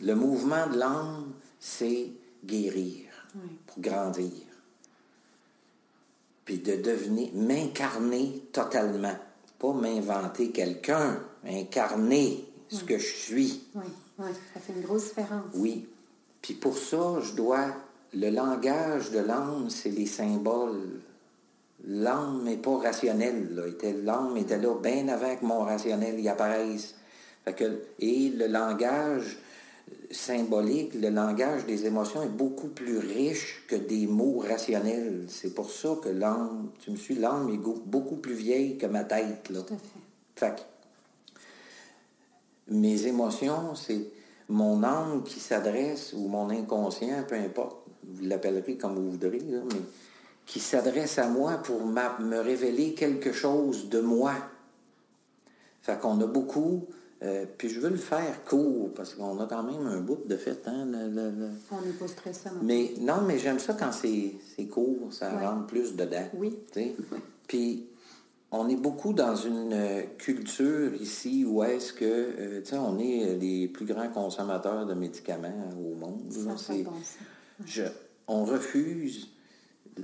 Le 0.02 0.16
mouvement 0.16 0.68
de 0.68 0.78
l'âme, 0.78 1.32
c'est 1.60 2.10
guérir, 2.44 3.06
pour 3.68 3.80
grandir. 3.80 4.32
Puis 6.44 6.58
de 6.58 6.76
devenir, 6.78 7.30
m'incarner 7.36 8.42
totalement. 8.52 9.16
Pas 9.60 9.74
m'inventer 9.74 10.50
quelqu'un, 10.50 11.22
incarner 11.46 12.46
ce 12.68 12.84
que 12.84 12.98
je 12.98 13.14
suis. 13.14 13.64
Oui, 13.76 13.86
oui, 14.18 14.32
ça 14.56 14.60
fait 14.60 14.74
une 14.74 14.82
grosse 14.82 15.10
différence. 15.10 15.46
Oui. 15.54 15.88
Puis 16.41 16.54
pour 16.56 16.77
ça, 16.77 17.19
je 17.21 17.34
dois. 17.34 17.67
Le 18.13 18.30
langage 18.30 19.12
de 19.12 19.19
l'âme, 19.19 19.69
c'est 19.69 19.89
les 19.89 20.06
symboles. 20.06 20.99
L'âme 21.86 22.43
n'est 22.43 22.58
pas 22.58 22.77
rationnelle. 22.77 23.47
L'âme 24.04 24.38
était 24.38 24.58
là 24.58 24.75
bien 24.82 25.08
avant 25.08 25.36
que 25.36 25.45
mon 25.45 25.60
rationnel 25.60 26.19
y 26.19 26.27
apparaisse. 26.27 26.95
et 27.99 28.30
le 28.30 28.47
langage 28.47 29.38
symbolique, 30.10 30.93
le 30.93 31.10
langage 31.10 31.65
des 31.65 31.86
émotions 31.86 32.21
est 32.21 32.27
beaucoup 32.27 32.67
plus 32.67 32.97
riche 32.97 33.63
que 33.67 33.77
des 33.77 34.08
mots 34.08 34.39
rationnels. 34.39 35.25
C'est 35.30 35.56
pour 35.56 35.71
ça 35.71 35.97
que 36.04 36.10
l'âme, 36.10 36.69
tu 36.80 36.91
me 36.91 36.97
suis, 36.97 37.15
l'âme 37.15 37.49
est 37.49 37.86
beaucoup 37.86 38.17
plus 38.17 38.34
vieille 38.34 38.77
que 38.77 38.88
ma 38.88 39.06
tête. 39.06 39.49
Là. 39.49 39.62
Tout 39.62 39.73
à 39.73 39.77
fait. 40.36 40.56
fait 40.58 40.65
mes 42.71 43.06
émotions, 43.06 43.75
c'est 43.75 44.08
mon 44.52 44.84
âme 44.84 45.24
qui 45.24 45.40
s'adresse, 45.40 46.14
ou 46.14 46.28
mon 46.28 46.50
inconscient, 46.50 47.24
peu 47.28 47.36
importe, 47.36 47.78
vous 48.04 48.26
l'appellerez 48.26 48.76
comme 48.76 48.96
vous 48.96 49.12
voudrez, 49.12 49.42
mais 49.42 49.80
qui 50.46 50.60
s'adresse 50.60 51.18
à 51.18 51.28
moi 51.28 51.54
pour 51.64 51.86
me 51.86 52.40
révéler 52.40 52.94
quelque 52.94 53.32
chose 53.32 53.90
de 53.90 54.02
moi. 54.02 54.34
Fait 55.82 55.98
qu'on 56.00 56.20
a 56.22 56.28
beaucoup, 56.28 56.86
euh, 57.24 57.46
puis 57.58 57.70
je 57.70 57.80
veux 57.80 57.90
le 57.90 57.98
faire 57.98 58.44
court, 58.44 58.92
parce 58.94 59.14
qu'on 59.16 59.40
a 59.40 59.46
quand 59.46 59.64
même 59.64 59.88
un 59.88 60.02
bout 60.02 60.20
de 60.26 60.36
fait. 60.36 60.68
Hein, 60.68 60.86
On 61.72 61.82
n'est 61.82 61.94
pas 61.94 62.08
stressé. 62.08 62.50
Mais 62.62 62.94
non, 63.00 63.22
mais 63.26 63.40
j'aime 63.40 63.60
ça 63.60 63.74
quand 63.74 63.92
c'est 63.92 64.66
court, 64.66 65.12
ça 65.12 65.30
rentre 65.30 65.68
plus 65.68 65.96
dedans. 65.96 66.28
Oui. 66.34 66.60
Puis 67.48 67.88
on 68.52 68.68
est 68.68 68.76
beaucoup 68.76 69.14
dans 69.14 69.36
une 69.36 69.74
euh, 69.74 70.02
culture 70.18 70.94
ici 70.96 71.46
où 71.46 71.64
est-ce 71.64 71.94
que, 71.94 72.06
euh, 72.06 72.62
tu 72.62 72.72
sais, 72.72 72.78
on 72.78 73.00
est 73.00 73.38
les 73.40 73.68
plus 73.70 73.86
grands 73.86 74.10
consommateurs 74.10 74.86
de 74.86 74.94
médicaments 74.94 75.70
au 75.78 75.96
monde. 75.96 76.24
je, 77.66 77.84
on 78.28 78.44
refuse 78.44 79.30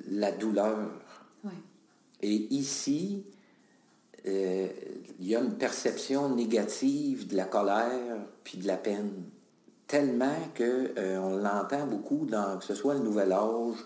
la 0.10 0.32
douleur. 0.32 0.90
Et 2.22 2.48
ici, 2.52 3.26
euh, 4.26 4.68
il 5.20 5.28
y 5.28 5.36
a 5.36 5.40
une 5.40 5.56
perception 5.56 6.34
négative 6.34 7.28
de 7.28 7.36
la 7.36 7.46
colère 7.46 8.18
puis 8.44 8.58
de 8.58 8.66
la 8.66 8.78
peine. 8.78 9.12
Tellement 9.86 10.36
qu'on 10.58 11.38
l'entend 11.38 11.86
beaucoup 11.86 12.26
dans, 12.26 12.58
que 12.58 12.66
ce 12.66 12.76
soit 12.76 12.96
le 12.96 13.02
nouvel 13.02 13.32
âge, 13.32 13.78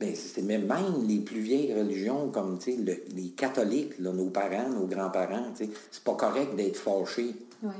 c'est 0.00 0.42
même, 0.42 0.68
les 1.06 1.20
plus 1.20 1.40
vieilles 1.40 1.74
religions, 1.74 2.30
comme 2.30 2.58
les 2.66 3.28
catholiques, 3.30 3.98
nos 4.00 4.30
parents, 4.30 4.68
nos 4.68 4.86
grands-parents, 4.86 5.52
c'est 5.56 6.04
pas 6.04 6.14
correct 6.14 6.56
d'être 6.56 6.76
fâché. 6.76 7.34
Oui. 7.62 7.74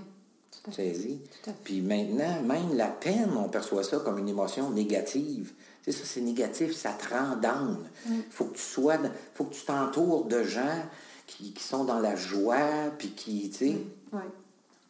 Saisi. 0.71 1.21
Puis 1.65 1.81
maintenant, 1.81 2.41
même 2.43 2.77
la 2.77 2.87
peine, 2.87 3.31
on 3.37 3.49
perçoit 3.49 3.83
ça 3.83 3.99
comme 3.99 4.19
une 4.19 4.29
émotion 4.29 4.71
négative. 4.71 5.53
ça, 5.85 5.93
c'est 6.05 6.21
négatif, 6.21 6.73
ça 6.73 6.93
te 6.93 7.13
rend 7.13 7.37
down. 7.37 7.79
Il 8.09 8.23
faut 8.31 8.45
que 8.45 8.57
tu 8.57 8.63
sois, 8.63 8.99
faut 9.35 9.45
que 9.45 9.55
tu 9.55 9.65
t'entoures 9.65 10.27
de 10.27 10.45
gens 10.45 10.83
qui, 11.27 11.53
sont 11.59 11.85
dans 11.85 11.99
la 11.99 12.15
joie, 12.15 12.93
puis 12.97 13.11
qui, 13.11 13.51
tu 13.51 13.57
sais. 13.59 13.79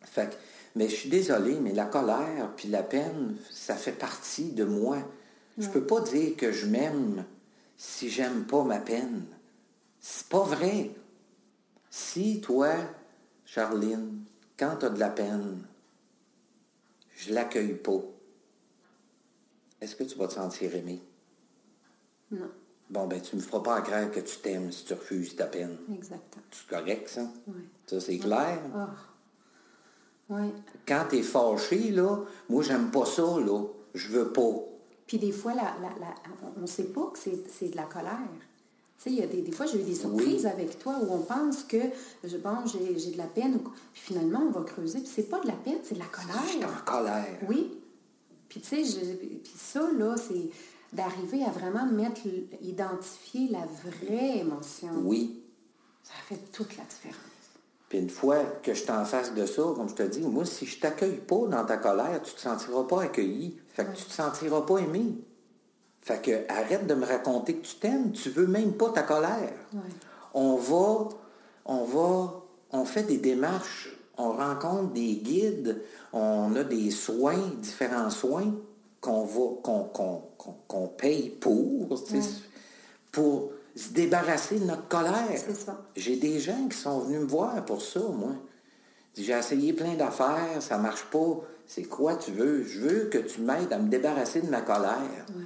Fait 0.03 0.37
mais 0.75 0.89
je 0.89 0.95
suis 0.95 1.11
désolé, 1.11 1.59
mais 1.61 1.73
la 1.73 1.85
colère 1.85 2.51
puis 2.57 2.69
la 2.69 2.83
peine, 2.83 3.37
ça 3.51 3.75
fait 3.75 3.93
partie 3.93 4.53
de 4.53 4.65
moi. 4.65 4.99
Je 5.59 5.67
ne 5.67 5.73
peux 5.73 5.85
pas 5.85 6.01
dire 6.01 6.37
que 6.37 6.51
je 6.53 6.67
m'aime 6.67 7.25
si 7.77 8.09
j'aime 8.09 8.45
pas 8.45 8.65
ma 8.65 8.79
peine. 8.79 9.25
C'est 10.01 10.29
pas 10.29 10.43
vrai. 10.43 10.91
Si 11.91 12.41
toi, 12.41 12.75
Charline, 13.45 14.25
quand 14.59 14.77
tu 14.77 14.87
as 14.87 14.91
de 14.91 14.99
la 14.99 15.11
peine, 15.11 15.63
je 17.17 17.35
l'accueille 17.35 17.75
pas, 17.75 18.01
est-ce 19.81 19.97
que 19.97 20.05
tu 20.05 20.17
vas 20.17 20.29
te 20.29 20.35
sentir 20.35 20.75
aimé? 20.75 21.03
Non. 22.31 22.51
Bon, 22.89 23.07
ben, 23.07 23.21
tu 23.21 23.37
me 23.37 23.41
feras 23.41 23.61
pas 23.61 23.81
croire 23.81 24.11
que 24.11 24.21
tu 24.21 24.39
t'aimes 24.39 24.71
si 24.71 24.85
tu 24.85 24.95
refuses 24.95 25.35
ta 25.37 25.47
peine. 25.47 25.77
Exactement. 25.95 26.45
C'est 26.51 26.67
correct, 26.67 27.09
ça? 27.09 27.27
Oui. 27.47 27.63
Ça, 27.87 28.01
c'est 28.01 28.19
clair? 28.19 28.61
Ah. 28.75 28.95
Oui. 30.29 30.53
Quand 30.87 31.07
tu 31.11 31.17
es 31.17 31.23
fâché, 31.23 31.91
là, 31.91 32.19
moi, 32.49 32.63
j'aime 32.63 32.91
pas 32.91 33.07
ça, 33.07 33.23
là. 33.23 33.65
Je 33.95 34.09
veux 34.09 34.33
pas. 34.33 34.55
Puis 35.13 35.19
des 35.19 35.33
fois, 35.33 35.53
la, 35.53 35.77
on 36.57 36.63
ne 36.63 36.67
sait 36.67 36.85
pas 36.85 37.13
que 37.13 37.19
c'est 37.19 37.69
de 37.69 37.77
la 37.77 37.83
colère. 37.83 38.17
Tu 38.97 39.03
sais, 39.03 39.11
il 39.11 39.17
y 39.17 39.23
a 39.23 39.27
des, 39.27 39.43
des 39.43 39.53
fois, 39.53 39.67
j'ai 39.67 39.79
eu 39.79 39.85
des 39.85 39.95
surprises 39.95 40.47
avec 40.47 40.79
toi 40.79 40.97
où 41.03 41.13
on 41.13 41.19
pense 41.19 41.65
que, 41.65 41.77
bon, 42.39 42.65
j'ai 42.65 43.11
de 43.11 43.19
la 43.19 43.27
peine, 43.27 43.59
puis 43.93 44.03
finalement, 44.03 44.41
on 44.41 44.51
va 44.51 44.63
creuser, 44.63 45.01
puis 45.01 45.11
c'est 45.15 45.29
pas 45.29 45.39
de 45.41 45.49
la 45.49 45.53
peine, 45.53 45.81
c'est 45.83 45.97
de 45.97 45.99
la 45.99 46.07
colère. 46.07 46.43
Je 46.51 46.65
en 46.65 46.85
colère. 46.87 47.39
Oui. 47.47 47.79
Puis 48.49 48.63
tu 48.63 48.87
sais, 48.87 49.17
puis 49.45 49.53
ça, 49.55 49.87
là, 49.99 50.17
c'est 50.17 50.49
d'arriver 50.95 51.45
à 51.45 51.51
vraiment 51.51 51.85
mettre, 51.85 52.23
identifier 52.63 53.51
la 53.51 53.67
vraie 53.67 54.39
émotion. 54.39 54.93
Oui. 55.05 55.43
Ça 56.03 56.15
fait 56.27 56.41
toute 56.53 56.75
la 56.79 56.85
différence. 56.85 57.32
Puis 57.93 57.99
une 57.99 58.09
fois 58.09 58.39
que 58.63 58.73
je 58.73 58.85
t'en 58.85 59.05
face 59.05 59.35
de 59.35 59.45
ça, 59.45 59.63
comme 59.77 59.87
je 59.87 59.95
te 59.95 60.03
dis, 60.03 60.23
moi, 60.23 60.47
si 60.47 60.65
je 60.65 60.81
t'accueille 60.81 61.21
pas 61.21 61.47
dans 61.47 61.63
ta 61.67 61.77
colère, 61.77 62.23
tu 62.23 62.31
ne 62.31 62.37
te 62.37 62.41
sentiras 62.41 62.85
pas 62.85 63.03
accueilli. 63.03 63.59
Fait 63.69 63.85
que 63.85 63.95
tu 63.95 64.05
te 64.05 64.13
sentiras 64.13 64.63
pas 64.63 64.79
aimé. 64.79 65.13
Fait 66.01 66.23
que 66.23 66.51
arrête 66.51 66.87
de 66.87 66.95
me 66.95 67.05
raconter 67.05 67.57
que 67.57 67.67
tu 67.67 67.75
t'aimes, 67.75 68.13
tu 68.13 68.31
veux 68.31 68.47
même 68.47 68.73
pas 68.73 68.89
ta 68.93 69.03
colère. 69.03 69.53
On 70.33 70.57
va, 70.57 71.11
on 71.67 71.85
va, 71.85 72.33
on 72.71 72.87
fait 72.87 73.03
des 73.03 73.19
démarches, 73.19 73.95
on 74.17 74.33
rencontre 74.33 74.95
des 74.95 75.17
guides, 75.17 75.83
on 76.15 76.57
a 76.57 76.65
des 76.65 76.91
soins, 76.91 77.53
différents 77.59 78.09
soins 78.09 78.55
qu'on 79.03 79.27
va, 79.27 79.61
qu'on, 79.63 80.23
qu'on, 80.67 80.87
paye 80.87 81.29
pour, 81.29 81.99
pour 83.11 83.51
se 83.75 83.91
débarrasser 83.93 84.59
de 84.59 84.65
notre 84.65 84.89
colère. 84.89 85.29
C'est 85.35 85.55
ça. 85.55 85.83
J'ai 85.97 86.17
des 86.17 86.41
gens 86.41 86.69
qui 86.69 86.77
sont 86.77 87.01
venus 87.01 87.21
me 87.21 87.27
voir 87.27 87.65
pour 87.65 87.83
ça, 87.83 88.01
moi. 88.01 88.33
J'ai 89.17 89.33
essayé 89.33 89.73
plein 89.73 89.95
d'affaires, 89.95 90.61
ça 90.61 90.79
marche 90.79 91.05
pas. 91.05 91.41
C'est 91.67 91.85
quoi 91.85 92.17
tu 92.17 92.33
veux? 92.33 92.65
Je 92.65 92.81
veux 92.81 93.05
que 93.05 93.19
tu 93.19 93.41
m'aides 93.43 93.73
à 93.73 93.79
me 93.79 93.89
débarrasser 93.89 94.41
de 94.41 94.49
ma 94.49 94.63
colère. 94.63 95.27
Ouais. 95.35 95.45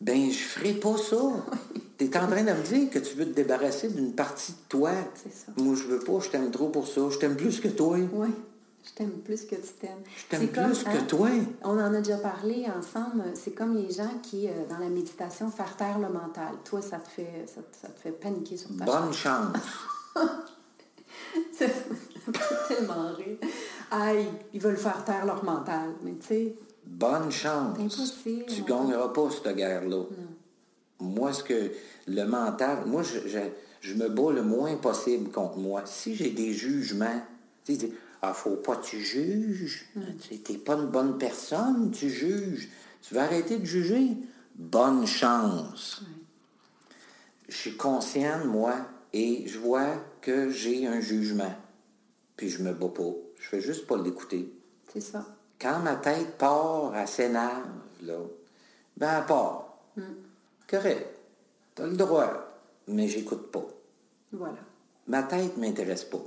Ben, 0.00 0.30
je 0.30 0.38
ferai 0.38 0.72
pas 0.74 0.96
ça. 0.96 1.16
Tu 1.98 2.06
es 2.06 2.16
en 2.16 2.26
train 2.28 2.42
de 2.42 2.50
me 2.50 2.62
dire 2.62 2.88
que 2.88 2.98
tu 2.98 3.14
veux 3.14 3.26
te 3.26 3.34
débarrasser 3.34 3.88
d'une 3.88 4.14
partie 4.14 4.52
de 4.52 4.58
toi. 4.70 4.92
C'est 5.14 5.34
ça. 5.34 5.52
Moi, 5.58 5.74
je 5.74 5.82
veux 5.82 5.98
pas, 5.98 6.18
je 6.20 6.30
t'aime 6.30 6.50
trop 6.50 6.70
pour 6.70 6.88
ça. 6.88 7.02
Je 7.10 7.18
t'aime 7.18 7.36
plus 7.36 7.60
que 7.60 7.68
toi. 7.68 7.98
Oui. 8.14 8.28
Je 8.82 8.92
t'aime 8.94 9.10
plus 9.24 9.44
que 9.44 9.54
tu 9.56 9.72
t'aimes. 9.80 9.98
Je 10.16 10.26
t'aime 10.26 10.40
C'est 10.40 10.46
plus 10.48 10.54
comme, 10.60 10.72
hein, 10.92 10.96
que 10.98 11.04
toi. 11.08 11.28
On 11.64 11.78
en 11.78 11.94
a 11.94 12.00
déjà 12.00 12.16
parlé 12.16 12.66
ensemble. 12.76 13.24
C'est 13.34 13.52
comme 13.52 13.76
les 13.76 13.90
gens 13.92 14.10
qui, 14.22 14.48
euh, 14.48 14.52
dans 14.68 14.78
la 14.78 14.88
méditation, 14.88 15.50
faire 15.50 15.76
taire 15.76 15.98
le 15.98 16.08
mental. 16.08 16.54
Toi, 16.64 16.80
ça 16.82 16.98
te 16.98 17.08
fait, 17.08 17.44
ça, 17.46 17.60
te- 17.60 17.76
ça 17.80 17.88
te 17.88 18.00
fait 18.00 18.12
paniquer 18.12 18.56
sur 18.56 18.74
ta 18.76 18.84
Bonne 18.84 19.12
chance. 19.12 19.56
Ça 21.52 21.66
tellement 22.68 23.12
rire. 23.14 23.36
Aïe, 23.90 24.26
ils 24.52 24.60
veulent 24.60 24.76
faire 24.76 25.04
taire 25.04 25.26
leur 25.26 25.44
mental. 25.44 25.90
Mais 26.02 26.12
tu 26.14 26.26
sais, 26.26 26.56
Bonne 26.86 27.30
chance. 27.30 27.78
Impossible. 27.78 28.46
Tu 28.46 28.62
gagneras 28.62 29.08
pas 29.08 29.28
cette 29.30 29.54
guerre-là. 29.56 30.04
Moi, 30.98 31.32
ce 31.32 31.44
que 31.44 31.70
le 32.08 32.24
mental, 32.24 32.78
moi, 32.86 33.02
je, 33.02 33.28
je, 33.28 33.38
je 33.80 33.94
me 33.94 34.08
bats 34.08 34.32
le 34.32 34.42
moins 34.42 34.74
possible 34.76 35.30
contre 35.30 35.56
moi. 35.58 35.82
Si 35.84 36.14
j'ai 36.16 36.30
des 36.30 36.52
jugements, 36.52 37.22
tu 37.64 37.72
dis, 37.72 37.92
ah, 38.22 38.34
faut 38.34 38.56
pas 38.56 38.76
que 38.76 38.86
tu 38.86 39.00
juges. 39.00 39.86
Tu 40.20 40.52
n'es 40.52 40.58
pas 40.58 40.74
une 40.74 40.86
bonne 40.86 41.18
personne, 41.18 41.90
tu 41.90 42.10
juges. 42.10 42.68
Tu 43.02 43.14
vas 43.14 43.22
arrêter 43.22 43.58
de 43.58 43.64
juger? 43.64 44.16
Bonne 44.54 45.06
chance. 45.06 46.02
Je 47.48 47.56
suis 47.56 47.76
consciente, 47.76 48.44
moi, 48.44 48.76
et 49.12 49.46
je 49.46 49.58
vois 49.58 49.94
que 50.20 50.50
j'ai 50.50 50.86
un 50.86 51.00
jugement. 51.00 51.54
Puis 52.36 52.50
je 52.50 52.62
me 52.62 52.72
bats 52.72 52.88
pas. 52.88 53.12
Je 53.38 53.48
fais 53.48 53.60
juste 53.60 53.86
pas 53.86 53.96
l'écouter. 53.96 54.52
c'est 54.92 55.00
ça. 55.00 55.26
Quand 55.60 55.80
ma 55.80 55.96
tête 55.96 56.38
part, 56.38 56.94
elle 56.94 57.08
s'énerve, 57.08 57.68
là, 58.02 58.18
ben 58.96 59.18
elle 59.18 59.26
part. 59.26 59.78
Correct. 60.68 61.06
T'as 61.74 61.86
le 61.86 61.96
droit. 61.96 62.46
Mais 62.88 63.08
j'écoute 63.08 63.50
pas. 63.50 63.66
Voilà. 64.32 64.58
Ma 65.06 65.22
tête 65.22 65.56
m'intéresse 65.56 66.04
pas. 66.04 66.22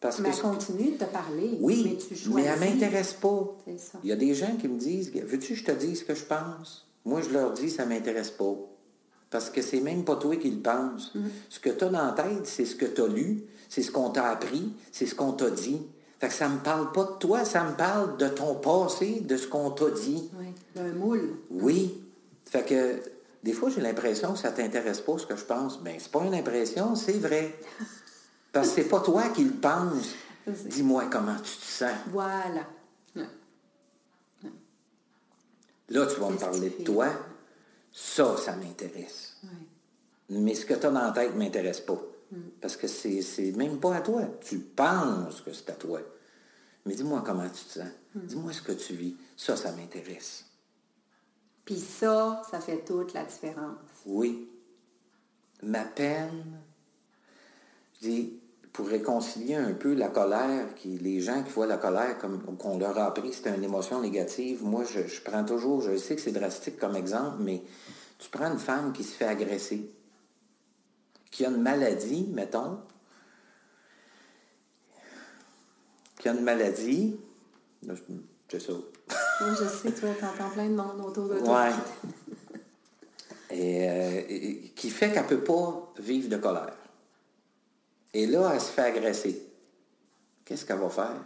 Parce 0.00 0.18
Mais 0.18 0.30
que 0.30 0.34
elle 0.34 0.40
continue 0.42 0.90
de 0.92 0.96
te 0.96 1.04
parler. 1.04 1.58
oui, 1.60 1.82
mais 1.84 1.96
tu 1.96 2.16
choisis. 2.16 2.34
mais 2.34 2.44
elle 2.44 2.58
m'intéresse 2.58 3.12
pas. 3.12 3.56
Ça. 3.76 3.98
Il 4.02 4.08
y 4.08 4.12
a 4.12 4.16
des 4.16 4.34
gens 4.34 4.56
qui 4.58 4.66
me 4.66 4.78
disent, 4.78 5.12
veux-tu 5.12 5.52
que 5.52 5.58
je 5.58 5.64
te 5.64 5.72
dise 5.72 6.00
ce 6.00 6.04
que 6.04 6.14
je 6.14 6.24
pense? 6.24 6.86
Moi, 7.04 7.20
je 7.20 7.30
leur 7.30 7.52
dis, 7.52 7.70
ça 7.70 7.84
m'intéresse 7.84 8.30
pas. 8.30 8.56
Parce 9.28 9.50
que 9.50 9.62
c'est 9.62 9.80
même 9.80 10.04
pas 10.04 10.16
toi 10.16 10.34
qui 10.36 10.50
le 10.50 10.60
penses. 10.60 11.12
Mm-hmm. 11.14 11.20
Ce 11.50 11.60
que 11.60 11.70
tu 11.70 11.84
as 11.84 11.88
dans 11.88 12.06
la 12.06 12.12
tête, 12.12 12.46
c'est 12.46 12.64
ce 12.64 12.74
que 12.74 12.86
tu 12.86 13.02
as 13.02 13.06
lu, 13.06 13.44
c'est 13.68 13.82
ce 13.82 13.92
qu'on 13.92 14.10
t'a 14.10 14.30
appris, 14.30 14.72
c'est 14.90 15.06
ce 15.06 15.14
qu'on 15.14 15.32
t'a 15.32 15.50
dit. 15.50 15.82
Fait 16.18 16.28
que 16.28 16.34
ça 16.34 16.48
me 16.48 16.58
parle 16.58 16.92
pas 16.92 17.04
de 17.04 17.18
toi, 17.18 17.44
ça 17.44 17.64
me 17.64 17.74
parle 17.76 18.16
de 18.16 18.28
ton 18.28 18.54
passé, 18.56 19.20
de 19.20 19.36
ce 19.36 19.46
qu'on 19.46 19.70
t'a 19.70 19.90
dit. 19.90 20.30
Oui, 20.38 20.46
d'un 20.74 20.92
moule. 20.92 21.36
Oui. 21.50 22.02
Fait 22.44 22.64
que 22.64 23.00
des 23.42 23.52
fois, 23.52 23.70
j'ai 23.70 23.80
l'impression 23.80 24.32
que 24.32 24.38
ça 24.38 24.50
t'intéresse 24.50 25.00
pas 25.00 25.16
ce 25.16 25.26
que 25.26 25.36
je 25.36 25.44
pense. 25.44 25.80
Mais 25.82 25.96
c'est 25.98 26.10
pas 26.10 26.24
une 26.24 26.34
impression, 26.34 26.94
c'est 26.96 27.18
vrai. 27.18 27.54
Parce 28.52 28.70
que 28.70 28.74
c'est 28.82 28.88
pas 28.88 29.00
toi 29.00 29.28
qui 29.28 29.44
le 29.44 29.52
penses. 29.52 30.14
C'est- 30.46 30.68
Dis-moi 30.68 31.06
comment 31.10 31.36
tu 31.36 31.56
te 31.56 31.64
sens. 31.64 31.92
Voilà. 32.08 32.66
Ouais. 33.14 33.28
Là, 35.88 36.06
tu 36.06 36.20
vas 36.20 36.30
me 36.30 36.38
parler 36.38 36.70
de 36.70 36.84
toi. 36.84 37.08
Ça, 37.92 38.36
ça 38.36 38.54
m'intéresse. 38.56 39.36
Ouais. 39.42 39.48
Mais 40.30 40.54
ce 40.54 40.64
que 40.64 40.74
tu 40.74 40.86
as 40.86 40.90
dans 40.90 41.00
la 41.02 41.10
tête 41.12 41.34
ne 41.34 41.38
m'intéresse 41.38 41.80
pas. 41.80 42.00
Mm. 42.30 42.36
Parce 42.60 42.76
que 42.76 42.86
c'est 42.86 43.20
c'est 43.22 43.50
même 43.52 43.78
pas 43.80 43.96
à 43.96 44.00
toi. 44.00 44.22
Tu 44.40 44.58
penses 44.58 45.40
que 45.40 45.52
c'est 45.52 45.68
à 45.70 45.74
toi. 45.74 46.00
Mais 46.86 46.94
dis-moi 46.94 47.22
comment 47.26 47.48
tu 47.48 47.64
te 47.64 47.78
sens. 47.80 47.88
Mm. 48.14 48.20
Dis-moi 48.20 48.52
ce 48.52 48.62
que 48.62 48.72
tu 48.72 48.94
vis. 48.94 49.16
Ça, 49.36 49.56
ça 49.56 49.72
m'intéresse. 49.72 50.44
Puis 51.64 51.78
ça, 51.80 52.42
ça 52.50 52.60
fait 52.60 52.84
toute 52.84 53.12
la 53.12 53.24
différence. 53.24 53.76
Oui. 54.06 54.48
Ma 55.62 55.84
peine, 55.84 56.60
dis, 58.00 58.38
pour 58.72 58.88
réconcilier 58.88 59.56
un 59.56 59.72
peu 59.72 59.94
la 59.94 60.08
colère, 60.08 60.74
qui, 60.74 60.98
les 60.98 61.20
gens 61.20 61.42
qui 61.42 61.50
voient 61.52 61.66
la 61.66 61.76
colère 61.76 62.18
comme 62.18 62.40
qu'on 62.56 62.78
leur 62.78 62.96
a 62.98 63.06
appris 63.06 63.32
c'était 63.32 63.54
une 63.54 63.64
émotion 63.64 64.00
négative, 64.00 64.62
moi, 64.64 64.84
je, 64.84 65.06
je 65.06 65.20
prends 65.22 65.44
toujours, 65.44 65.82
je 65.82 65.96
sais 65.96 66.14
que 66.16 66.20
c'est 66.20 66.32
drastique 66.32 66.78
comme 66.78 66.96
exemple, 66.96 67.36
mais 67.40 67.62
tu 68.18 68.28
prends 68.30 68.50
une 68.52 68.58
femme 68.58 68.92
qui 68.92 69.02
se 69.04 69.12
fait 69.14 69.24
agresser, 69.26 69.90
qui 71.30 71.44
a 71.44 71.48
une 71.50 71.62
maladie, 71.62 72.28
mettons, 72.32 72.78
qui 76.18 76.28
a 76.28 76.32
une 76.32 76.42
maladie, 76.42 77.16
là, 77.82 77.94
je- 77.94 78.02
c'est 78.50 78.60
ça, 78.60 78.72
Moi, 79.40 79.54
je 79.58 79.64
sais, 79.64 79.92
toi, 79.92 80.10
t'entends 80.20 80.50
plein 80.50 80.68
de 80.68 80.74
monde 80.74 81.00
autour 81.06 81.28
de 81.28 81.38
toi. 81.38 81.64
Ouais. 81.64 81.72
Et, 83.50 83.88
euh, 83.88 84.22
et- 84.28 84.72
qui 84.76 84.90
fait 84.90 85.10
qu'elle 85.12 85.24
ne 85.24 85.28
peut 85.28 85.42
pas 85.44 85.92
vivre 85.98 86.28
de 86.28 86.36
colère. 86.36 86.74
Et 88.12 88.26
là, 88.26 88.50
elle 88.54 88.60
se 88.60 88.70
fait 88.70 88.82
agresser. 88.82 89.46
Qu'est-ce 90.44 90.64
qu'elle 90.64 90.78
va 90.78 90.88
faire? 90.90 91.22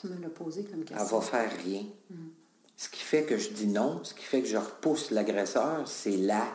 Tu 0.00 0.06
me 0.06 0.18
l'as 0.20 0.30
posé 0.30 0.64
comme 0.64 0.80
Elle 0.80 0.84
question. 0.86 1.18
va 1.18 1.20
faire 1.20 1.52
rien. 1.62 1.84
Ce 2.76 2.88
qui 2.88 3.02
fait 3.02 3.24
que 3.24 3.36
je 3.36 3.50
dis 3.50 3.66
non, 3.66 4.02
ce 4.02 4.14
qui 4.14 4.24
fait 4.24 4.40
que 4.40 4.48
je 4.48 4.56
repousse 4.56 5.10
l'agresseur, 5.10 5.86
c'est 5.86 6.16
la 6.16 6.46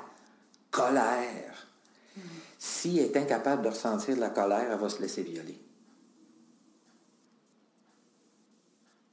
colère. 0.71 1.67
Si 2.57 2.97
elle 2.97 3.05
est 3.11 3.17
incapable 3.17 3.61
de 3.61 3.67
ressentir 3.69 4.15
de 4.15 4.21
la 4.21 4.31
colère, 4.31 4.71
elle 4.71 4.79
va 4.79 4.89
se 4.89 4.99
laisser 4.99 5.21
violer. 5.21 5.61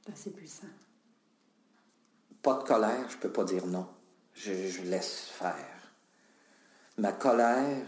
C'est 0.05 0.11
assez 0.13 0.29
puissant. 0.31 0.67
Pas 2.41 2.55
de 2.57 2.63
colère, 2.63 3.07
je 3.09 3.15
ne 3.15 3.21
peux 3.21 3.31
pas 3.31 3.43
dire 3.43 3.67
non. 3.67 3.87
Je, 4.33 4.67
je 4.67 4.81
laisse 4.81 5.27
faire. 5.29 5.93
Ma 6.97 7.11
colère 7.11 7.85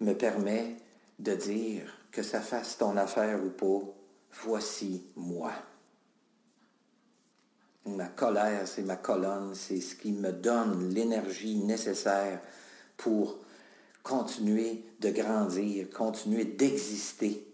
me 0.00 0.14
permet 0.14 0.76
de 1.18 1.34
dire 1.34 1.92
que 2.10 2.22
ça 2.22 2.40
fasse 2.40 2.78
ton 2.78 2.96
affaire 2.96 3.42
ou 3.44 3.50
pas, 3.50 3.84
voici 4.44 5.04
moi. 5.16 5.52
Ma 7.86 8.08
colère, 8.08 8.68
c'est 8.68 8.82
ma 8.82 8.96
colonne, 8.96 9.54
c'est 9.54 9.80
ce 9.80 9.94
qui 9.96 10.12
me 10.12 10.30
donne 10.32 10.90
l'énergie 10.90 11.56
nécessaire 11.56 12.40
pour 12.96 13.38
continuer 14.02 14.84
de 15.00 15.10
grandir, 15.10 15.88
continuer 15.90 16.44
d'exister 16.44 17.46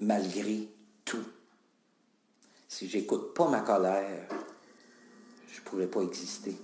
malgré 0.00 0.68
tout. 1.04 1.24
Si 2.68 2.88
j'écoute 2.88 3.34
pas 3.34 3.48
ma 3.48 3.60
colère, 3.60 4.28
je 5.52 5.60
pourrais 5.62 5.86
pas 5.86 6.02
exister. 6.02 6.56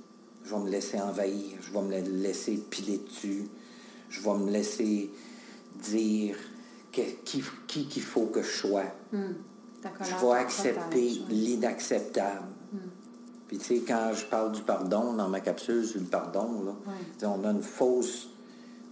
Je 0.45 0.55
vais 0.55 0.61
me 0.61 0.71
laisser 0.71 1.01
envahir, 1.01 1.59
je 1.61 1.73
vais 1.73 1.83
me 1.83 2.23
laisser 2.23 2.57
piler 2.57 2.99
dessus, 2.99 3.45
je 4.13 4.21
vais 4.21 4.35
me 4.39 4.51
laisser 4.51 5.11
dire 5.83 6.37
que- 6.93 7.01
qui 7.25 7.43
qui 7.67 7.87
qu'il 7.87 8.03
faut 8.03 8.27
que 8.27 8.43
je 8.43 8.51
sois. 8.51 8.85
Ta 9.83 9.91
Je 10.05 10.11
vais 10.15 10.21
te 10.21 10.27
accepter 10.33 11.09
l'inacceptable. 11.29 12.47
Puis 13.49 13.59
tu 13.59 13.65
sais, 13.65 13.83
quand 13.87 14.13
je 14.15 14.25
parle 14.27 14.53
du 14.53 14.63
pardon, 14.63 15.13
dans 15.15 15.29
ma 15.29 15.41
capsule 15.41 15.85
sur 15.87 16.01
le 16.01 16.07
pardon, 16.07 16.63
là, 16.65 16.73
on 17.29 17.45
a 17.45 17.51
une 17.51 17.63
fausse, 17.63 18.29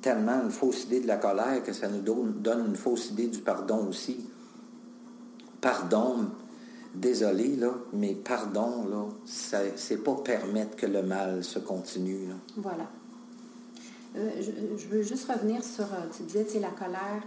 tellement 0.02 0.42
une 0.42 0.50
fausse 0.50 0.84
idée 0.84 1.00
de 1.00 1.06
la 1.06 1.16
colère 1.16 1.62
que 1.62 1.72
ça 1.72 1.88
nous 1.88 2.00
donne 2.02 2.66
une 2.66 2.76
fausse 2.76 3.10
idée 3.10 3.28
du 3.28 3.38
pardon 3.38 3.86
aussi. 3.88 4.26
Pardon, 5.60 6.26
désolé, 6.94 7.56
là, 7.56 7.70
mais 7.92 8.14
pardon, 8.14 8.86
là, 8.88 9.04
c'est 9.76 10.02
pas 10.02 10.14
permettre 10.16 10.76
que 10.76 10.86
le 10.86 11.02
mal 11.02 11.44
se 11.44 11.58
continue. 11.58 12.26
là. 12.28 12.34
Voilà. 12.56 12.86
Euh, 14.16 14.30
je, 14.40 14.50
je 14.76 14.88
veux 14.88 15.02
juste 15.02 15.30
revenir 15.30 15.62
sur, 15.62 15.84
euh, 15.84 16.06
tu 16.16 16.24
disais, 16.24 16.44
sais, 16.44 16.60
la 16.60 16.70
colère. 16.70 17.22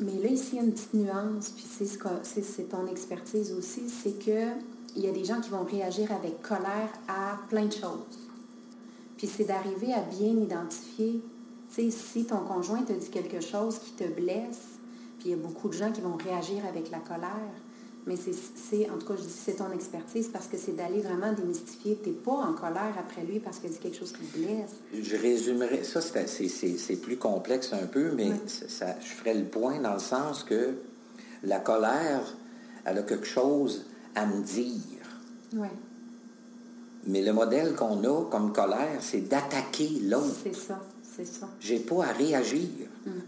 Mais 0.00 0.18
là, 0.22 0.28
ici, 0.28 0.50
il 0.52 0.56
y 0.56 0.60
a 0.60 0.64
une 0.64 0.72
petite 0.72 0.94
nuance, 0.94 1.50
puis 1.50 1.64
c'est, 1.66 1.86
c'est, 2.22 2.42
c'est 2.42 2.64
ton 2.64 2.86
expertise 2.86 3.52
aussi, 3.52 3.88
c'est 3.88 4.18
que 4.18 4.52
il 4.94 5.04
y 5.04 5.08
a 5.08 5.12
des 5.12 5.24
gens 5.24 5.40
qui 5.40 5.50
vont 5.50 5.64
réagir 5.64 6.10
avec 6.12 6.40
colère 6.42 6.88
à 7.06 7.38
plein 7.48 7.66
de 7.66 7.72
choses. 7.72 8.28
Puis 9.16 9.26
c'est 9.26 9.44
d'arriver 9.44 9.92
à 9.92 10.00
bien 10.00 10.36
identifier, 10.36 11.22
tu 11.74 11.74
sais, 11.74 11.90
si 11.90 12.24
ton 12.24 12.38
conjoint 12.38 12.82
te 12.82 12.92
dit 12.92 13.10
quelque 13.10 13.40
chose 13.40 13.78
qui 13.78 13.92
te 13.92 14.04
blesse, 14.04 14.78
puis 15.18 15.28
il 15.28 15.30
y 15.30 15.34
a 15.34 15.36
beaucoup 15.36 15.68
de 15.68 15.74
gens 15.74 15.92
qui 15.92 16.00
vont 16.00 16.16
réagir 16.16 16.64
avec 16.66 16.90
la 16.90 16.98
colère, 16.98 17.52
mais 18.06 18.14
c'est, 18.16 18.88
en 18.90 18.98
tout 18.98 19.06
cas, 19.06 19.14
je 19.16 19.22
dis 19.22 19.28
c'est 19.44 19.54
ton 19.56 19.70
expertise 19.72 20.28
parce 20.32 20.46
que 20.46 20.56
c'est 20.56 20.76
d'aller 20.76 21.00
vraiment 21.00 21.32
démystifier. 21.32 21.98
Tu 22.02 22.10
n'es 22.10 22.14
pas 22.14 22.32
en 22.32 22.52
colère 22.52 22.94
après 22.98 23.24
lui 23.24 23.40
parce 23.40 23.58
qu'il 23.58 23.70
dit 23.70 23.78
quelque 23.78 23.98
chose 23.98 24.12
qui 24.12 24.24
te 24.26 24.38
blesse. 24.38 24.70
Je 25.02 25.16
résumerai, 25.16 25.82
ça 25.82 26.00
c'est, 26.00 26.28
c'est- 26.28 26.48
c'est- 26.48 26.78
c'est 26.78 26.96
plus 26.96 27.16
complexe 27.16 27.72
un 27.72 27.86
peu, 27.86 28.12
mais 28.12 28.30
ça- 28.46 28.96
je 29.00 29.06
ferai 29.08 29.34
le 29.34 29.44
point 29.46 29.80
dans 29.80 29.94
le 29.94 29.98
sens 30.00 30.44
que 30.44 30.74
la 31.42 31.58
colère, 31.58 32.22
elle 32.84 32.98
a 32.98 33.02
quelque 33.02 33.26
chose 33.26 33.86
à 34.14 34.24
me 34.26 34.40
dire. 34.42 34.72
Oui. 35.54 35.68
Mais 37.08 37.22
le 37.22 37.32
modèle 37.32 37.74
qu'on 37.74 38.02
a 38.04 38.24
comme 38.30 38.52
colère, 38.52 38.98
c'est 39.00 39.28
d'attaquer 39.28 39.88
l'autre. 40.04 40.34
C'est 40.42 40.54
ça, 40.54 40.80
c'est 41.16 41.26
ça. 41.26 41.48
J'ai 41.60 41.78
pas 41.80 42.04
à 42.04 42.12
réagir. 42.12 42.68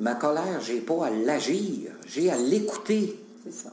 Ma 0.01 0.15
colère, 0.17 0.61
j'ai 0.61 0.81
pas 0.81 1.07
à 1.07 1.11
l'agir. 1.11 1.93
J'ai 2.07 2.31
à 2.31 2.37
l'écouter. 2.37 3.19
C'est 3.45 3.53
ça. 3.53 3.71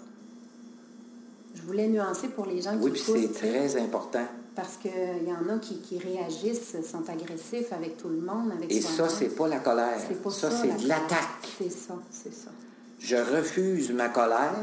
Je 1.65 1.71
voulais 1.71 1.88
nuancer 1.88 2.28
pour 2.28 2.45
les 2.45 2.62
gens 2.62 2.78
qui 2.78 2.84
Oui, 2.84 2.91
puis 2.91 3.01
c'est 3.04 3.34
très 3.34 3.75
important. 3.82 4.25
parce 4.56 4.78
qu'il 4.78 4.91
y 5.28 5.32
en 5.32 5.49
a 5.51 5.58
qui, 5.58 5.80
qui 5.80 5.97
réagissent, 5.97 6.75
sont 6.89 7.10
agressifs 7.10 7.73
avec 7.73 7.97
tout 7.97 8.08
le 8.08 8.17
monde, 8.21 8.51
avec 8.56 8.71
Et 8.71 8.82
ça, 8.82 9.10
c'est 9.10 9.36
pas 9.36 9.47
la 9.47 9.58
colère. 9.60 9.97
C'est 10.08 10.21
pas 10.21 10.30
ça, 10.30 10.51
ça, 10.51 10.58
c'est 10.62 10.84
de 10.84 10.88
l'attaque. 10.88 11.49
C'est 11.58 11.71
ça, 11.71 11.95
c'est 12.12 12.34
ça. 12.34 12.51
Je 12.99 13.15
refuse 13.15 13.91
ma 13.91 14.10
colère. 14.10 14.54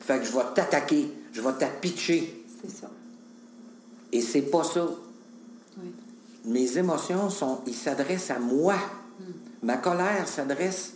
Fait 0.00 0.18
que 0.20 0.24
je 0.24 0.32
vais 0.32 0.44
t'attaquer. 0.54 1.10
Je 1.32 1.40
vais 1.42 1.52
t'appitcher. 1.52 2.44
C'est 2.62 2.70
ça. 2.70 2.88
Et 4.10 4.22
c'est 4.22 4.42
pas 4.42 4.64
ça. 4.64 4.86
Oui. 5.78 5.92
Mes 6.46 6.78
émotions 6.78 7.28
sont, 7.28 7.60
ils 7.66 7.74
s'adressent 7.74 8.30
à 8.30 8.38
moi. 8.38 8.74
Ma 9.62 9.76
colère 9.76 10.26
s'adresse 10.28 10.94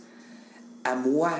à 0.82 0.94
moi. 0.96 1.30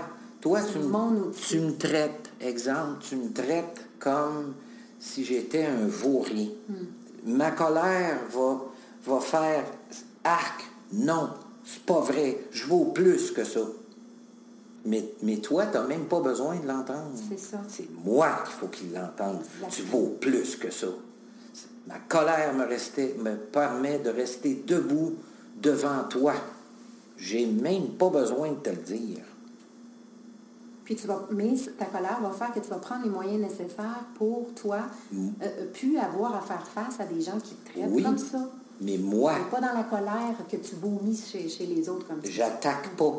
Toi, 0.40 0.61
tu, 0.62 0.78
me- 0.78 1.32
tu 1.32 1.58
me 1.61 1.72
traites, 1.76 2.27
exemple, 2.40 2.98
tu 3.01 3.16
me 3.16 3.33
traites 3.33 3.87
comme 3.98 4.55
si 4.98 5.24
j'étais 5.24 5.64
un 5.66 5.87
vaurien. 5.87 6.48
Ma 7.27 7.51
colère 7.51 8.20
va, 8.33 8.61
va 9.05 9.20
faire 9.20 9.64
arc. 10.24 10.64
Non, 10.92 11.31
c'est 11.64 11.83
pas 11.85 12.01
vrai. 12.01 12.38
Je 12.51 12.66
vaux 12.66 12.87
plus 12.87 13.31
que 13.33 13.44
ça. 13.44 13.61
Mais, 14.85 15.05
mais 15.22 15.37
toi, 15.38 15.66
tu 15.66 15.74
n'as 15.77 15.87
même 15.87 16.07
pas 16.07 16.20
besoin 16.20 16.57
de 16.57 16.66
l'entendre. 16.66 17.11
C'est 17.29 17.38
ça. 17.38 17.59
C'est 17.68 17.88
moi 18.05 18.29
qu'il 18.44 18.55
faut 18.55 18.66
qu'il 18.68 18.92
l'entende. 18.92 19.40
Tu 19.70 19.83
vaux 19.83 20.16
plus 20.20 20.57
que 20.57 20.70
ça. 20.70 20.87
Ma 21.87 21.98
colère 22.01 22.55
me, 22.55 22.64
restait- 22.64 23.14
me 23.18 23.35
permet 23.37 23.98
de 23.98 24.11
rester 24.11 24.62
debout 24.66 25.14
devant 25.61 26.05
toi. 26.09 26.35
J'ai 27.16 27.46
même 27.46 27.88
pas 27.98 28.11
besoin 28.11 28.51
de 28.53 28.57
te 28.57 28.70
le 28.70 28.77
dire. 28.77 29.18
Puis 30.88 30.96
tu 30.96 31.07
vas, 31.07 31.20
mais 31.31 31.53
ta 31.79 31.85
colère 31.85 32.18
va 32.22 32.31
faire 32.31 32.51
que 32.51 32.61
tu 32.61 32.70
vas 32.70 32.79
prendre 32.79 33.05
les 33.05 33.11
moyens 33.11 33.38
nécessaires 33.42 34.07
pour 34.14 34.46
toi, 34.55 34.79
euh, 35.12 35.16
euh, 35.42 35.66
plus 35.70 35.98
avoir 35.98 36.35
à 36.35 36.40
faire 36.40 36.66
face 36.66 36.98
à 36.98 37.05
des 37.05 37.20
gens 37.20 37.38
qui 37.44 37.55
te 37.57 37.70
traitent 37.72 37.90
Oui. 37.90 38.03
comme 38.03 38.16
ça. 38.16 38.38
Mais 38.81 38.96
moi, 38.96 39.35
Et 39.38 39.51
pas 39.51 39.61
dans 39.61 39.74
la 39.74 39.83
colère 39.83 40.35
que 40.51 40.57
tu 40.57 40.77
vomis 40.77 41.14
chez, 41.31 41.46
chez 41.46 41.66
les 41.66 41.90
autres 41.90 42.07
comme 42.07 42.22
ça. 42.24 42.31
j'attaque 42.31 42.96
pas. 42.96 43.12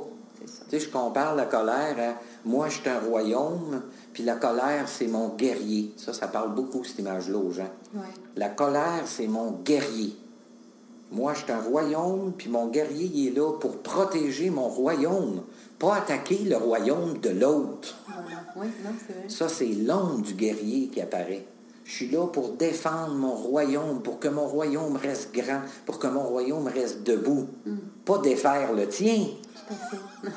C'est. 0.43 0.45
Tu 0.67 0.79
sais, 0.79 0.79
je 0.87 0.89
compare 0.91 1.35
la 1.35 1.45
colère 1.45 1.95
à 1.99 2.19
moi, 2.43 2.69
je 2.69 2.79
suis 2.79 2.89
un 2.89 2.99
royaume, 3.01 3.83
puis 4.13 4.23
la 4.23 4.37
colère, 4.37 4.89
c'est 4.89 5.05
mon 5.05 5.35
guerrier. 5.35 5.93
Ça, 5.95 6.11
ça 6.11 6.27
parle 6.27 6.55
beaucoup, 6.55 6.83
cette 6.83 6.97
image-là, 6.97 7.37
aux 7.37 7.51
gens. 7.51 7.69
Ouais. 7.93 8.01
La 8.35 8.49
colère, 8.49 9.03
c'est 9.05 9.27
mon 9.27 9.51
guerrier. 9.63 10.15
Moi, 11.11 11.35
je 11.35 11.43
suis 11.43 11.51
un 11.51 11.61
royaume, 11.61 12.33
puis 12.35 12.49
mon 12.49 12.65
guerrier, 12.67 13.11
il 13.13 13.27
est 13.27 13.31
là 13.39 13.51
pour 13.59 13.77
protéger 13.77 14.49
mon 14.49 14.69
royaume, 14.69 15.41
pas 15.79 15.95
attaquer 15.95 16.39
le 16.39 16.57
royaume 16.57 17.17
de 17.19 17.29
l'autre. 17.29 17.95
Voilà. 18.05 18.43
Oui. 18.57 18.67
Ça, 19.29 19.47
c'est 19.47 19.65
l'ombre 19.65 20.21
du 20.21 20.33
guerrier 20.33 20.89
qui 20.89 21.01
apparaît. 21.01 21.45
Je 21.85 21.91
suis 21.91 22.09
là 22.09 22.27
pour 22.27 22.49
défendre 22.49 23.15
mon 23.15 23.33
royaume, 23.33 24.03
pour 24.03 24.19
que 24.19 24.27
mon 24.27 24.45
royaume 24.45 24.95
reste 24.97 25.33
grand, 25.33 25.61
pour 25.85 25.97
que 25.97 26.07
mon 26.07 26.23
royaume 26.23 26.67
reste 26.67 27.01
debout. 27.03 27.47
Pas 28.05 28.19
défaire 28.19 28.73
le 28.73 28.87
tien. 28.87 29.25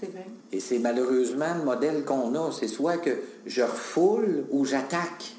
C'est 0.00 0.10
vrai. 0.10 0.26
Et 0.50 0.58
c'est 0.58 0.80
malheureusement 0.80 1.54
le 1.56 1.64
modèle 1.64 2.04
qu'on 2.04 2.34
a. 2.34 2.50
C'est 2.50 2.66
soit 2.66 2.98
que 2.98 3.18
je 3.46 3.62
refoule 3.62 4.46
ou 4.50 4.64
j'attaque. 4.64 5.36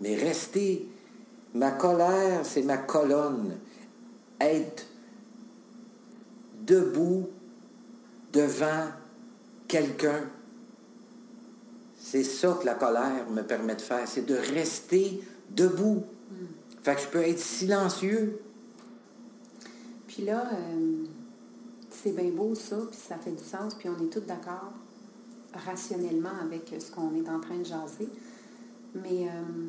Mais 0.00 0.16
rester, 0.16 0.88
ma 1.54 1.70
colère, 1.70 2.40
c'est 2.44 2.62
ma 2.62 2.78
colonne. 2.78 3.58
Être 4.40 4.86
debout 6.62 7.28
devant 8.32 8.86
quelqu'un. 9.68 10.22
C'est 11.98 12.24
ça 12.24 12.58
que 12.60 12.66
la 12.66 12.74
colère 12.74 13.30
me 13.30 13.42
permet 13.42 13.76
de 13.76 13.80
faire, 13.80 14.06
c'est 14.06 14.26
de 14.26 14.34
rester 14.34 15.22
debout. 15.50 16.04
Fait 16.82 16.96
que 16.96 17.00
je 17.02 17.06
peux 17.06 17.22
être 17.22 17.38
silencieux. 17.38 18.40
Puis 20.08 20.24
là, 20.24 20.50
euh, 20.52 21.04
c'est 21.90 22.12
bien 22.12 22.30
beau 22.30 22.54
ça, 22.54 22.76
puis 22.90 22.98
ça 22.98 23.16
fait 23.16 23.30
du 23.32 23.44
sens, 23.44 23.74
puis 23.74 23.88
on 23.88 24.04
est 24.04 24.08
tous 24.08 24.20
d'accord 24.20 24.72
rationnellement 25.54 26.32
avec 26.42 26.74
ce 26.78 26.90
qu'on 26.90 27.14
est 27.14 27.28
en 27.28 27.40
train 27.40 27.58
de 27.58 27.64
jaser. 27.64 28.08
Mais 28.94 29.28
euh, 29.28 29.68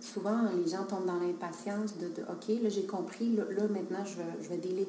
souvent, 0.00 0.38
les 0.54 0.70
gens 0.70 0.84
tombent 0.84 1.06
dans 1.06 1.18
l'impatience 1.18 1.96
de, 1.98 2.08
de, 2.08 2.22
OK, 2.22 2.62
là 2.62 2.68
j'ai 2.68 2.86
compris, 2.86 3.34
là, 3.34 3.44
là, 3.50 3.62
maintenant 3.68 4.04
je 4.04 4.16
vais, 4.18 4.42
je 4.42 4.48
vais 4.48 4.58
délai 4.58 4.86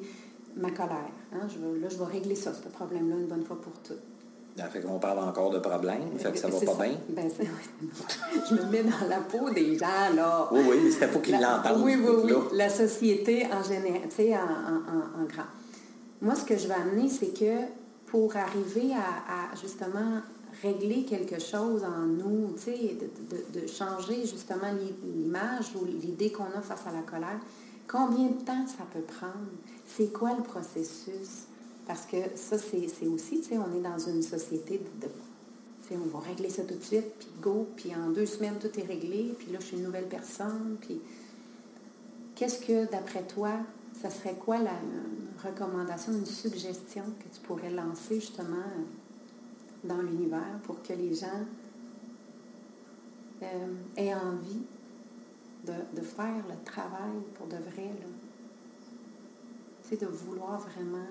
ma 0.56 0.70
colère. 0.70 1.10
hein, 1.32 1.46
je 1.48 1.58
vais- 1.58 1.80
là, 1.80 1.88
je 1.88 1.96
vais 1.96 2.04
régler 2.04 2.34
ça, 2.34 2.52
ce 2.54 2.68
problème-là, 2.68 3.16
une 3.16 3.26
bonne 3.26 3.44
fois 3.44 3.60
pour 3.60 3.72
toutes. 3.82 3.98
Ça 4.56 4.66
fait 4.68 4.80
qu'on 4.80 5.00
parle 5.00 5.18
encore 5.18 5.50
de 5.50 5.58
problème, 5.58 6.16
fait 6.16 6.30
que 6.30 6.38
ça 6.38 6.46
va 6.48 6.60
pas 6.60 6.84
bien? 6.86 6.96
Ben, 7.08 7.28
je 8.48 8.54
me 8.54 8.70
mets 8.70 8.84
dans 8.84 9.08
la 9.08 9.18
peau 9.18 9.50
des 9.50 9.76
gens, 9.76 9.86
là. 10.14 10.48
Oui, 10.52 10.60
oui, 10.70 10.76
mais 10.84 10.90
c'était 10.92 11.08
pas 11.08 11.18
qu'ils 11.18 11.40
l'entendent. 11.40 11.82
Oui, 11.82 11.96
oui, 11.96 12.14
oui. 12.24 12.32
La 12.52 12.68
société 12.68 13.46
en 13.52 13.62
général, 13.64 14.02
tu 14.08 14.14
sais, 14.16 14.36
en, 14.36 14.40
en- 14.42 15.20
en- 15.20 15.22
en 15.22 15.24
grand. 15.24 15.42
Moi, 16.22 16.36
ce 16.36 16.44
que 16.44 16.56
je 16.56 16.68
vais 16.68 16.74
amener, 16.74 17.08
c'est 17.08 17.36
que 17.36 17.64
pour 18.06 18.34
arriver 18.36 18.92
à, 18.94 19.50
à, 19.52 19.56
justement 19.60 20.20
régler 20.62 21.04
quelque 21.04 21.40
chose 21.40 21.82
en 21.82 22.06
nous, 22.06 22.52
tu 22.54 22.62
sais, 22.62 22.96
de, 23.00 23.56
de- 23.58 23.60
de 23.60 23.66
changer 23.66 24.20
justement 24.20 24.70
l'i- 24.72 24.94
l'image 25.16 25.72
ou 25.74 25.84
l'idée 25.84 26.30
qu'on 26.30 26.44
a 26.44 26.60
face 26.62 26.86
à 26.88 26.92
la 26.92 27.02
colère, 27.02 27.40
combien 27.86 28.28
de 28.28 28.42
temps 28.42 28.66
ça 28.66 28.84
peut 28.92 29.00
prendre? 29.00 29.50
C'est 29.86 30.12
quoi 30.12 30.34
le 30.34 30.42
processus? 30.42 31.46
Parce 31.86 32.06
que 32.06 32.16
ça, 32.36 32.56
c'est 32.58 33.06
aussi, 33.06 33.40
tu 33.40 33.50
sais, 33.50 33.58
on 33.58 33.76
est 33.76 33.82
dans 33.82 33.98
une 33.98 34.22
société 34.22 34.80
de, 35.00 35.08
on 35.92 36.18
va 36.18 36.20
régler 36.20 36.48
ça 36.48 36.62
tout 36.62 36.74
de 36.74 36.82
suite, 36.82 37.12
puis 37.18 37.28
go, 37.40 37.66
puis 37.76 37.94
en 37.94 38.10
deux 38.10 38.26
semaines, 38.26 38.58
tout 38.58 38.78
est 38.78 38.84
réglé, 38.84 39.34
puis 39.38 39.52
là, 39.52 39.58
je 39.60 39.66
suis 39.66 39.76
une 39.76 39.84
nouvelle 39.84 40.08
personne, 40.08 40.76
puis 40.80 41.00
qu'est-ce 42.34 42.64
que, 42.64 42.90
d'après 42.90 43.22
toi, 43.22 43.50
ça 44.00 44.10
serait 44.10 44.34
quoi 44.34 44.58
la 44.58 44.72
recommandation, 45.44 46.12
une 46.12 46.26
suggestion 46.26 47.04
que 47.18 47.34
tu 47.34 47.40
pourrais 47.42 47.70
lancer 47.70 48.20
justement 48.20 48.64
dans 49.84 50.00
l'univers 50.00 50.58
pour 50.64 50.82
que 50.82 50.92
les 50.94 51.14
gens 51.14 51.44
euh, 53.42 53.46
aient 53.96 54.14
envie 54.14 54.62
de, 55.66 56.00
de 56.00 56.04
faire 56.04 56.44
le 56.48 56.64
travail 56.64 57.20
pour 57.36 57.46
de 57.46 57.56
vrai, 57.56 57.86
là? 58.00 58.06
Sais, 59.82 59.96
de 59.96 60.06
vouloir 60.06 60.60
vraiment 60.60 61.06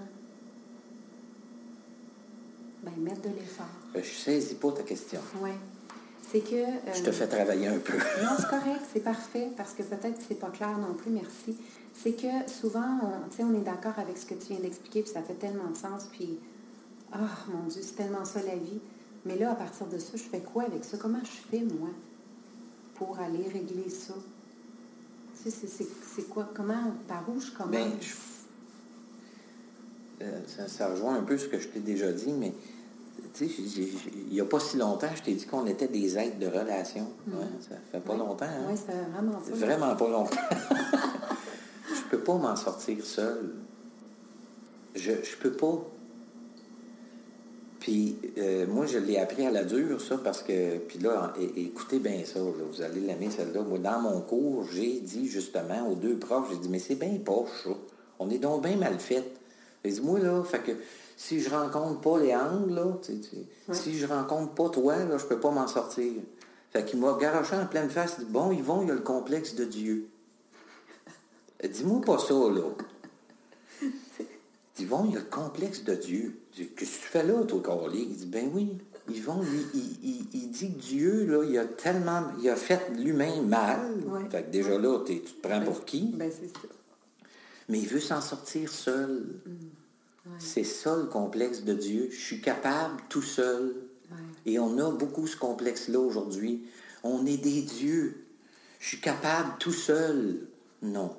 ben, 2.83 2.93
mettre 2.97 3.21
de 3.21 3.29
l'effort. 3.29 3.65
Je 3.95 4.01
saisis 4.01 4.55
pas 4.55 4.71
ta 4.71 4.83
question. 4.83 5.19
Oui. 5.41 5.51
C'est 6.31 6.39
que... 6.39 6.55
euh, 6.55 6.93
Je 6.93 7.03
te 7.03 7.11
fais 7.11 7.27
travailler 7.27 7.67
un 7.67 7.77
peu. 7.79 7.93
non, 8.23 8.31
c'est 8.37 8.49
correct, 8.49 8.81
c'est 8.91 9.03
parfait, 9.03 9.49
parce 9.55 9.73
que 9.73 9.83
peut-être 9.83 10.17
que 10.17 10.23
c'est 10.27 10.39
pas 10.39 10.49
clair 10.49 10.77
non 10.79 10.93
plus, 10.95 11.11
merci. 11.11 11.55
C'est 11.93 12.13
que 12.13 12.49
souvent, 12.49 12.99
on, 13.03 13.29
tu 13.29 13.37
sais, 13.37 13.43
on 13.43 13.53
est 13.53 13.61
d'accord 13.63 13.97
avec 13.97 14.17
ce 14.17 14.25
que 14.25 14.33
tu 14.33 14.47
viens 14.53 14.59
d'expliquer, 14.59 15.03
puis 15.03 15.11
ça 15.11 15.21
fait 15.21 15.35
tellement 15.35 15.69
de 15.69 15.77
sens, 15.77 16.07
puis, 16.11 16.39
ah, 17.11 17.19
mon 17.53 17.67
Dieu, 17.67 17.81
c'est 17.83 17.95
tellement 17.95 18.25
ça 18.25 18.41
la 18.41 18.55
vie. 18.55 18.79
Mais 19.25 19.37
là, 19.37 19.51
à 19.51 19.55
partir 19.55 19.85
de 19.85 19.99
ça, 19.99 20.13
je 20.15 20.23
fais 20.23 20.39
quoi 20.41 20.63
avec 20.63 20.83
ça? 20.83 20.97
Comment 20.97 21.21
je 21.23 21.49
fais, 21.51 21.63
moi, 21.63 21.89
pour 22.95 23.19
aller 23.19 23.47
régler 23.47 23.89
ça? 23.89 24.15
C'est- 25.49 26.29
quoi? 26.29 26.49
Comment, 26.53 26.93
par 27.07 27.23
où 27.29 27.39
je 27.39 27.51
commence? 27.51 27.71
Ben, 27.71 27.91
je- 28.01 28.13
Euh, 30.21 30.39
ça, 30.47 30.67
ça 30.69 30.87
rejoint 30.87 31.15
un 31.15 31.23
peu 31.23 31.37
ce 31.37 31.47
que 31.47 31.59
je 31.59 31.67
t'ai 31.67 31.79
déjà 31.79 32.09
dit, 32.11 32.31
mais 32.31 32.53
il 33.41 34.27
n'y 34.31 34.39
a 34.39 34.45
pas 34.45 34.59
si 34.59 34.77
longtemps, 34.77 35.09
je 35.15 35.21
t'ai 35.23 35.33
dit 35.33 35.45
qu'on 35.45 35.65
était 35.65 35.87
des 35.89 36.17
êtres 36.17 36.39
de 36.39 36.45
relation. 36.47 37.07
Ouais, 37.27 37.43
ça 37.67 37.75
fait 37.91 37.99
pas 37.99 38.15
longtemps. 38.15 38.45
hein? 38.45 38.67
Oui, 38.69 38.75
c'est 38.77 38.93
vraiment 39.11 39.41
ça. 39.43 39.51
Vraiment 39.65 39.95
pas 39.97 40.07
longtemps. 40.09 40.37
je 41.89 42.01
peux 42.09 42.19
pas 42.19 42.35
m'en 42.35 42.55
sortir 42.55 43.03
seul. 43.03 43.53
Je, 44.95 45.11
je 45.23 45.35
peux 45.41 45.51
pas. 45.51 45.83
Puis 47.83 48.15
euh, 48.37 48.65
moi, 48.65 48.85
je 48.85 48.97
l'ai 48.97 49.17
appris 49.19 49.45
à 49.45 49.51
la 49.51 49.65
dure, 49.65 49.99
ça, 49.99 50.17
parce 50.17 50.41
que. 50.41 50.77
Puis 50.77 50.99
là, 50.99 51.33
écoutez 51.57 51.99
bien 51.99 52.21
ça, 52.23 52.39
là, 52.39 52.45
vous 52.71 52.81
allez 52.81 53.01
l'aimer 53.01 53.29
celle-là. 53.29 53.61
Moi, 53.61 53.77
dans 53.77 53.99
mon 53.99 54.21
cours, 54.21 54.65
j'ai 54.71 55.01
dit 55.01 55.27
justement 55.27 55.89
aux 55.89 55.95
deux 55.95 56.15
profs, 56.17 56.49
j'ai 56.49 56.57
dit, 56.59 56.69
mais 56.69 56.79
c'est 56.79 56.95
bien 56.95 57.17
poche, 57.23 57.49
ça. 57.65 57.71
On 58.19 58.29
est 58.29 58.37
donc 58.37 58.63
bien 58.63 58.77
mal 58.77 58.97
fait. 58.99 59.25
J'ai 59.83 59.91
dit, 59.91 60.01
moi, 60.01 60.17
là, 60.19 60.41
fait 60.45 60.59
que 60.59 60.71
si 61.17 61.41
je 61.41 61.49
rencontre 61.49 61.99
pas 61.99 62.19
les 62.19 62.33
angles, 62.33 62.73
là, 62.73 62.85
tu 63.01 63.11
sais, 63.11 63.19
tu 63.19 63.29
sais, 63.31 63.45
Ouais. 63.67 63.75
si 63.75 63.97
je 63.97 64.05
rencontre 64.07 64.53
pas 64.53 64.69
toi, 64.69 64.95
là, 65.03 65.17
je 65.17 65.25
peux 65.25 65.39
pas 65.41 65.51
m'en 65.51 65.67
sortir. 65.67 66.13
Fait 66.71 66.85
qu'il 66.85 67.01
m'a 67.01 67.17
garoché 67.19 67.57
en 67.57 67.65
pleine 67.65 67.89
face, 67.89 68.15
il 68.19 68.25
dit, 68.27 68.31
bon, 68.31 68.49
Yvon, 68.53 68.83
il 68.83 68.87
y 68.87 68.91
a 68.91 68.95
le 68.95 69.01
complexe 69.01 69.55
de 69.55 69.65
Dieu. 69.65 70.07
Dis-moi 71.69 71.99
pas 71.99 72.17
ça, 72.17 72.33
là. 72.33 72.61
Yvon, 74.79 75.05
il 75.05 75.13
y 75.13 75.17
a 75.17 75.19
le 75.19 75.25
complexe 75.25 75.83
de 75.83 75.93
Dieu. 75.93 76.39
Qu'est-ce 76.55 76.69
que 76.71 76.79
tu 76.79 76.85
fais 76.85 77.23
là, 77.23 77.43
toi, 77.43 77.61
Carly? 77.63 78.07
Il 78.09 78.15
dit, 78.15 78.25
ben 78.25 78.49
oui. 78.53 78.77
Yvon, 79.09 79.41
il, 79.73 80.27
il, 80.33 80.49
dit 80.49 80.73
que 80.73 80.79
Dieu, 80.79 81.25
là, 81.25 81.43
il 81.43 81.57
a 81.57 81.65
tellement, 81.65 82.23
il 82.41 82.49
a 82.49 82.55
fait 82.55 82.89
l'humain 82.97 83.41
mal. 83.41 83.95
Fait 84.31 84.43
que 84.43 84.49
déjà 84.49 84.77
là, 84.77 84.99
tu 85.05 85.19
te 85.19 85.47
prends 85.47 85.61
pour 85.61 85.85
qui? 85.85 86.13
Ben, 86.15 86.31
c'est 86.31 86.47
ça. 86.47 86.73
Mais 87.69 87.79
il 87.79 87.87
veut 87.87 87.99
s'en 87.99 88.21
sortir 88.21 88.71
seul. 88.71 89.41
Mm. 89.45 90.29
C'est 90.39 90.63
ça 90.63 90.95
le 90.95 91.05
complexe 91.05 91.63
de 91.63 91.73
Dieu. 91.73 92.09
Je 92.11 92.19
suis 92.19 92.41
capable 92.41 93.01
tout 93.09 93.21
seul. 93.21 93.75
Et 94.45 94.59
on 94.59 94.77
a 94.77 94.91
beaucoup 94.91 95.27
ce 95.27 95.37
complexe-là 95.37 95.99
aujourd'hui. 95.99 96.65
On 97.03 97.25
est 97.25 97.37
des 97.37 97.61
dieux. 97.61 98.25
Je 98.79 98.89
suis 98.89 98.99
capable 98.99 99.57
tout 99.59 99.73
seul. 99.73 100.47
Non. 100.81 101.15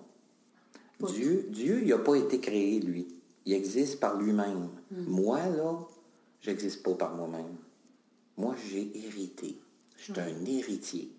Dieu, 1.01 1.47
Dieu, 1.51 1.81
il 1.83 1.89
n'a 1.89 1.99
pas 1.99 2.15
été 2.15 2.41
créé, 2.41 2.81
lui. 2.81 3.09
Il 3.47 3.53
existe 3.53 4.01
par 4.01 4.17
lui-même. 4.19 4.69
Mm. 4.91 5.05
Moi, 5.07 5.47
là, 5.47 5.79
j'existe 6.41 6.83
pas 6.83 6.95
par 6.95 7.15
moi-même. 7.15 7.57
Moi, 8.37 8.55
j'ai 8.69 8.91
hérité. 9.07 9.59
Je 9.97 10.13
suis 10.13 10.21
un 10.21 10.45
héritier. 10.45 11.11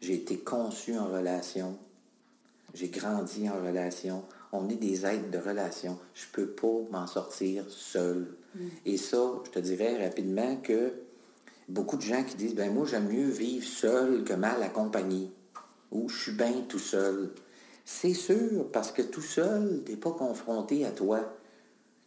J'ai 0.00 0.14
été 0.14 0.38
conçu 0.38 0.96
en 0.98 1.06
relation. 1.06 1.78
J'ai 2.74 2.88
grandi 2.88 3.48
en 3.48 3.64
relation. 3.64 4.24
On 4.52 4.68
est 4.68 4.76
des 4.76 5.06
êtres 5.06 5.30
de 5.30 5.38
relation. 5.38 5.98
Je 6.14 6.26
ne 6.26 6.32
peux 6.32 6.50
pas 6.50 6.90
m'en 6.90 7.06
sortir 7.06 7.64
seul. 7.70 8.34
Mm. 8.54 8.66
Et 8.86 8.96
ça, 8.96 9.40
je 9.44 9.50
te 9.50 9.58
dirais 9.58 10.04
rapidement 10.04 10.56
que 10.56 10.92
beaucoup 11.68 11.96
de 11.96 12.02
gens 12.02 12.22
qui 12.24 12.36
disent, 12.36 12.54
ben 12.54 12.72
moi, 12.72 12.86
j'aime 12.86 13.08
mieux 13.08 13.28
vivre 13.28 13.66
seul 13.66 14.24
que 14.24 14.34
mal 14.34 14.62
accompagné. 14.62 15.30
Ou 15.90 16.08
je 16.08 16.22
suis 16.22 16.32
bien 16.32 16.52
tout 16.68 16.78
seul. 16.78 17.30
C'est 17.84 18.14
sûr, 18.14 18.70
parce 18.72 18.92
que 18.92 19.02
tout 19.02 19.22
seul, 19.22 19.82
tu 19.84 19.92
n'es 19.92 19.98
pas 19.98 20.12
confronté 20.12 20.84
à 20.84 20.90
toi. 20.90 21.20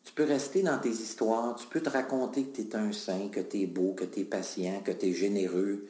Tu 0.03 0.13
peux 0.13 0.23
rester 0.23 0.61
dans 0.61 0.77
tes 0.77 0.89
histoires, 0.89 1.55
tu 1.55 1.67
peux 1.67 1.81
te 1.81 1.89
raconter 1.89 2.43
que 2.45 2.61
tu 2.61 2.67
es 2.67 2.75
un 2.75 2.91
saint, 2.91 3.29
que 3.29 3.39
tu 3.39 3.61
es 3.61 3.65
beau, 3.65 3.93
que 3.93 4.05
tu 4.05 4.21
es 4.21 4.23
patient, 4.23 4.81
que 4.83 4.91
tu 4.91 5.07
es 5.07 5.13
généreux. 5.13 5.87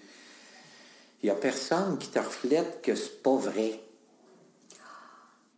Il 1.21 1.25
n'y 1.25 1.31
a 1.31 1.35
personne 1.35 1.97
qui 1.97 2.09
te 2.09 2.19
reflète 2.19 2.81
que 2.81 2.95
c'est 2.95 3.21
pas 3.21 3.35
vrai. 3.35 3.81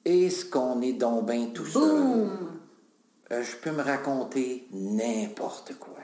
Est-ce 0.05 0.45
qu'on 0.45 0.81
est 0.81 0.93
donc 0.93 1.29
bien 1.29 1.47
tout 1.47 1.65
seul? 1.65 2.29
Euh, 3.31 3.43
je 3.43 3.55
peux 3.57 3.71
me 3.71 3.81
raconter 3.81 4.67
n'importe 4.71 5.77
quoi. 5.77 5.99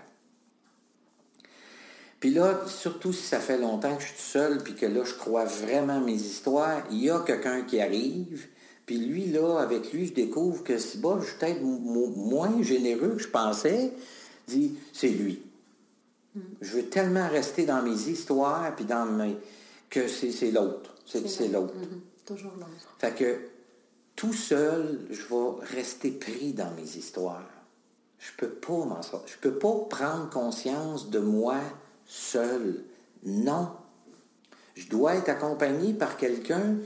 Puis 2.23 2.31
là, 2.31 2.61
surtout 2.67 3.11
si 3.11 3.23
ça 3.23 3.41
fait 3.41 3.57
longtemps 3.57 3.97
que 3.97 4.01
je 4.01 4.07
suis 4.07 4.15
tout 4.15 4.21
seul, 4.21 4.63
puis 4.63 4.75
que 4.75 4.85
là, 4.85 5.03
je 5.03 5.13
crois 5.13 5.43
vraiment 5.43 5.99
mes 5.99 6.13
histoires, 6.13 6.81
il 6.89 7.03
y 7.03 7.09
a 7.09 7.19
quelqu'un 7.19 7.63
qui 7.63 7.81
arrive, 7.81 8.47
puis 8.85 8.97
lui, 8.97 9.25
là, 9.25 9.57
avec 9.59 9.91
lui, 9.91 10.07
je 10.07 10.13
découvre 10.13 10.63
que 10.63 10.77
si 10.77 10.99
bon, 10.99 11.19
je 11.19 11.25
suis 11.25 11.37
peut-être 11.37 11.61
moins 11.61 12.63
généreux 12.63 13.15
que 13.17 13.23
je 13.23 13.27
pensais, 13.27 13.91
dit, 14.47 14.77
c'est 14.93 15.09
lui. 15.09 15.41
Hmm. 16.33 16.39
Je 16.61 16.77
veux 16.77 16.85
tellement 16.85 17.27
rester 17.27 17.65
dans 17.65 17.81
mes 17.81 18.07
histoires, 18.07 18.73
puis 18.73 18.85
dans 18.85 19.05
mes... 19.05 19.35
que 19.89 20.07
c'est 20.07 20.51
l'autre. 20.51 20.95
C'est 21.05 21.49
l'autre. 21.49 21.73
Mm-hmm. 21.73 22.25
Toujours 22.25 22.53
l'autre. 22.53 22.69
Fait 22.99 23.13
que 23.13 23.37
tout 24.15 24.31
seul, 24.31 25.01
je 25.09 25.23
vais 25.23 25.75
rester 25.75 26.11
pris 26.11 26.53
dans 26.53 26.71
mes 26.71 26.95
histoires. 26.95 27.49
Je 28.17 28.31
peux 28.37 28.47
pas 28.47 28.85
m'en 28.85 29.01
sortir. 29.01 29.27
Je 29.27 29.49
peux 29.49 29.59
pas 29.59 29.73
prendre 29.89 30.29
conscience 30.29 31.09
de 31.09 31.19
moi 31.19 31.59
seul. 32.05 32.83
Non. 33.23 33.69
Je 34.75 34.87
dois 34.89 35.15
être 35.15 35.29
accompagné 35.29 35.93
par 35.93 36.17
quelqu'un 36.17 36.77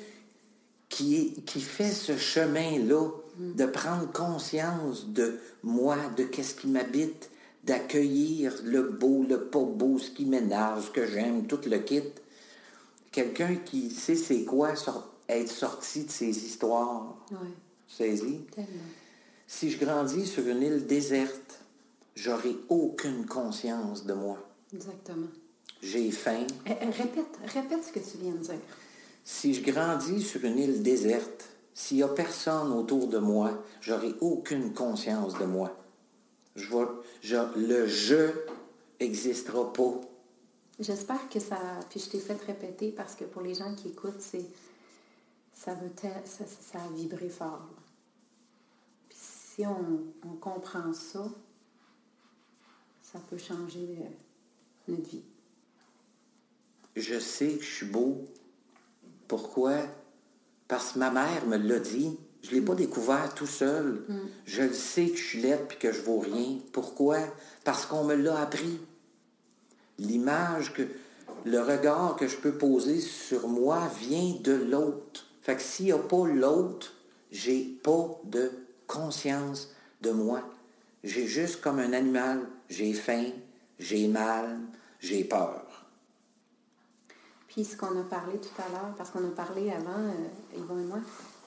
qui, 0.90 1.34
qui 1.46 1.62
fait 1.62 1.92
ce 1.92 2.18
chemin-là, 2.18 3.10
de 3.40 3.66
prendre 3.66 4.12
conscience 4.12 5.08
de 5.10 5.38
moi, 5.64 5.98
de 6.16 6.24
qu'est-ce 6.24 6.56
qui 6.56 6.68
m'habite, 6.68 7.30
d'accueillir 7.64 8.54
le 8.64 8.84
beau, 8.84 9.24
le 9.28 9.46
pas 9.46 9.64
beau, 9.64 10.00
ce 10.00 10.10
qui 10.10 10.26
m'énerve, 10.26 10.86
ce 10.86 10.92
que 10.92 11.06
j'aime, 11.06 11.46
tout 11.46 11.60
le 11.70 11.78
kit. 11.80 12.04
Quelqu'un 13.12 13.56
qui 13.56 13.92
sait 13.92 14.16
c'est 14.16 14.44
quoi 14.44 14.74
être 15.30 15.52
sorti 15.52 16.06
de 16.06 16.12
ses 16.12 16.46
histoires. 16.46 17.16
Oui. 17.32 17.50
Saisi? 17.88 18.42
Si 19.46 19.72
je 19.72 19.84
grandis 19.84 20.26
sur 20.26 20.48
une 20.48 20.62
île 20.62 20.88
déserte, 20.88 21.60
j'aurai 22.16 22.56
aucune 22.70 23.26
conscience 23.26 24.06
de 24.06 24.14
moi. 24.14 24.38
Exactement. 24.74 25.28
J'ai 25.82 26.12
faim. 26.12 26.46
Eh, 26.66 26.72
eh, 26.82 26.86
répète, 26.86 27.40
répète 27.46 27.84
ce 27.84 27.92
que 27.92 28.00
tu 28.00 28.18
viens 28.18 28.34
de 28.34 28.40
dire. 28.40 28.60
Si 29.24 29.54
je 29.54 29.62
grandis 29.62 30.22
sur 30.24 30.44
une 30.44 30.58
île 30.58 30.82
déserte, 30.82 31.46
s'il 31.74 31.98
n'y 31.98 32.04
a 32.04 32.08
personne 32.08 32.72
autour 32.72 33.08
de 33.08 33.20
moi, 33.20 33.64
j'aurai 33.82 34.14
aucune 34.22 34.74
conscience 34.74 35.38
de 35.38 35.46
moi. 35.46 35.78
Je 36.56 36.68
vois, 36.70 37.04
le 37.56 37.88
je 37.88 38.32
n'existera 39.00 39.72
pas. 39.72 40.02
J'espère 40.80 41.30
que 41.30 41.40
ça. 41.40 41.60
Puis 41.90 42.00
je 42.00 42.10
t'ai 42.10 42.20
fait 42.20 42.42
répéter 42.46 42.92
parce 42.92 43.16
que 43.16 43.26
pour 43.26 43.42
les 43.42 43.54
gens 43.54 43.76
qui 43.76 43.90
écoutent, 43.90 44.22
c'est 44.22 44.46
ça 45.54 45.74
veut 45.76 45.92
ça, 46.26 46.46
ça 46.46 46.80
a 46.82 46.88
vibré 46.96 47.30
fort. 47.30 47.68
Puis 49.10 49.18
si 49.20 49.66
on, 49.66 50.04
on 50.28 50.36
comprend 50.36 50.94
ça, 50.94 51.28
ça 53.02 53.20
peut 53.30 53.38
changer 53.38 54.00
notre 54.88 55.10
vie. 55.10 55.24
Je 56.96 57.20
sais 57.20 57.54
que 57.54 57.64
je 57.64 57.70
suis 57.70 57.86
beau. 57.86 58.26
Pourquoi? 59.28 59.78
Parce 60.68 60.94
que 60.94 61.00
ma 61.00 61.12
mère 61.12 61.46
me 61.46 61.58
l'a 61.58 61.80
dit. 61.80 62.18
Je 62.44 62.52
ne 62.52 62.56
l'ai 62.56 62.66
pas 62.66 62.74
mm. 62.74 62.78
découvert 62.78 63.34
tout 63.36 63.48
seul. 63.48 64.04
Mm. 64.08 64.20
Je 64.46 64.62
le 64.64 64.74
sais 64.74 65.10
que 65.10 65.18
je 65.18 65.24
suis 65.24 65.42
laide 65.42 65.68
et 65.72 65.76
que 65.76 65.92
je 65.92 66.02
vaux 66.02 66.20
rien. 66.20 66.58
Pourquoi? 66.72 67.20
Parce 67.64 67.86
qu'on 67.86 68.04
me 68.04 68.16
l'a 68.16 68.40
appris. 68.40 68.80
L'image 70.00 70.74
que, 70.74 70.84
le 71.46 71.62
regard 71.62 72.16
que 72.16 72.28
je 72.28 72.38
peux 72.38 72.54
poser 72.54 73.00
sur 73.00 73.48
moi 73.48 73.90
vient 74.00 74.36
de 74.42 74.54
l'autre. 74.54 75.26
Fait 75.42 75.56
que 75.56 75.62
s'il 75.62 75.86
n'y 75.86 75.92
a 75.92 75.98
pas 75.98 76.26
l'autre, 76.26 76.94
j'ai 77.32 77.64
pas 77.84 78.20
de 78.26 78.52
conscience 78.86 79.70
de 80.02 80.12
moi. 80.12 80.42
J'ai 81.04 81.28
juste 81.28 81.62
comme 81.62 81.80
un 81.80 81.94
animal. 81.94 82.42
J'ai 82.70 82.94
faim, 82.94 83.32
j'ai 83.80 84.08
mal, 84.08 84.60
j'ai 85.00 85.24
peur. 85.24 85.64
Puis 87.48 87.64
ce 87.64 87.78
qu'on 87.78 88.00
a 88.00 88.04
parlé 88.04 88.38
tout 88.38 88.62
à 88.62 88.70
l'heure, 88.72 88.94
parce 88.98 89.10
qu'on 89.10 89.26
a 89.28 89.32
parlé 89.32 89.72
avant, 89.72 90.00
euh, 90.00 90.58
Yvon 90.58 90.80
et 90.80 90.86
moi, 90.86 91.00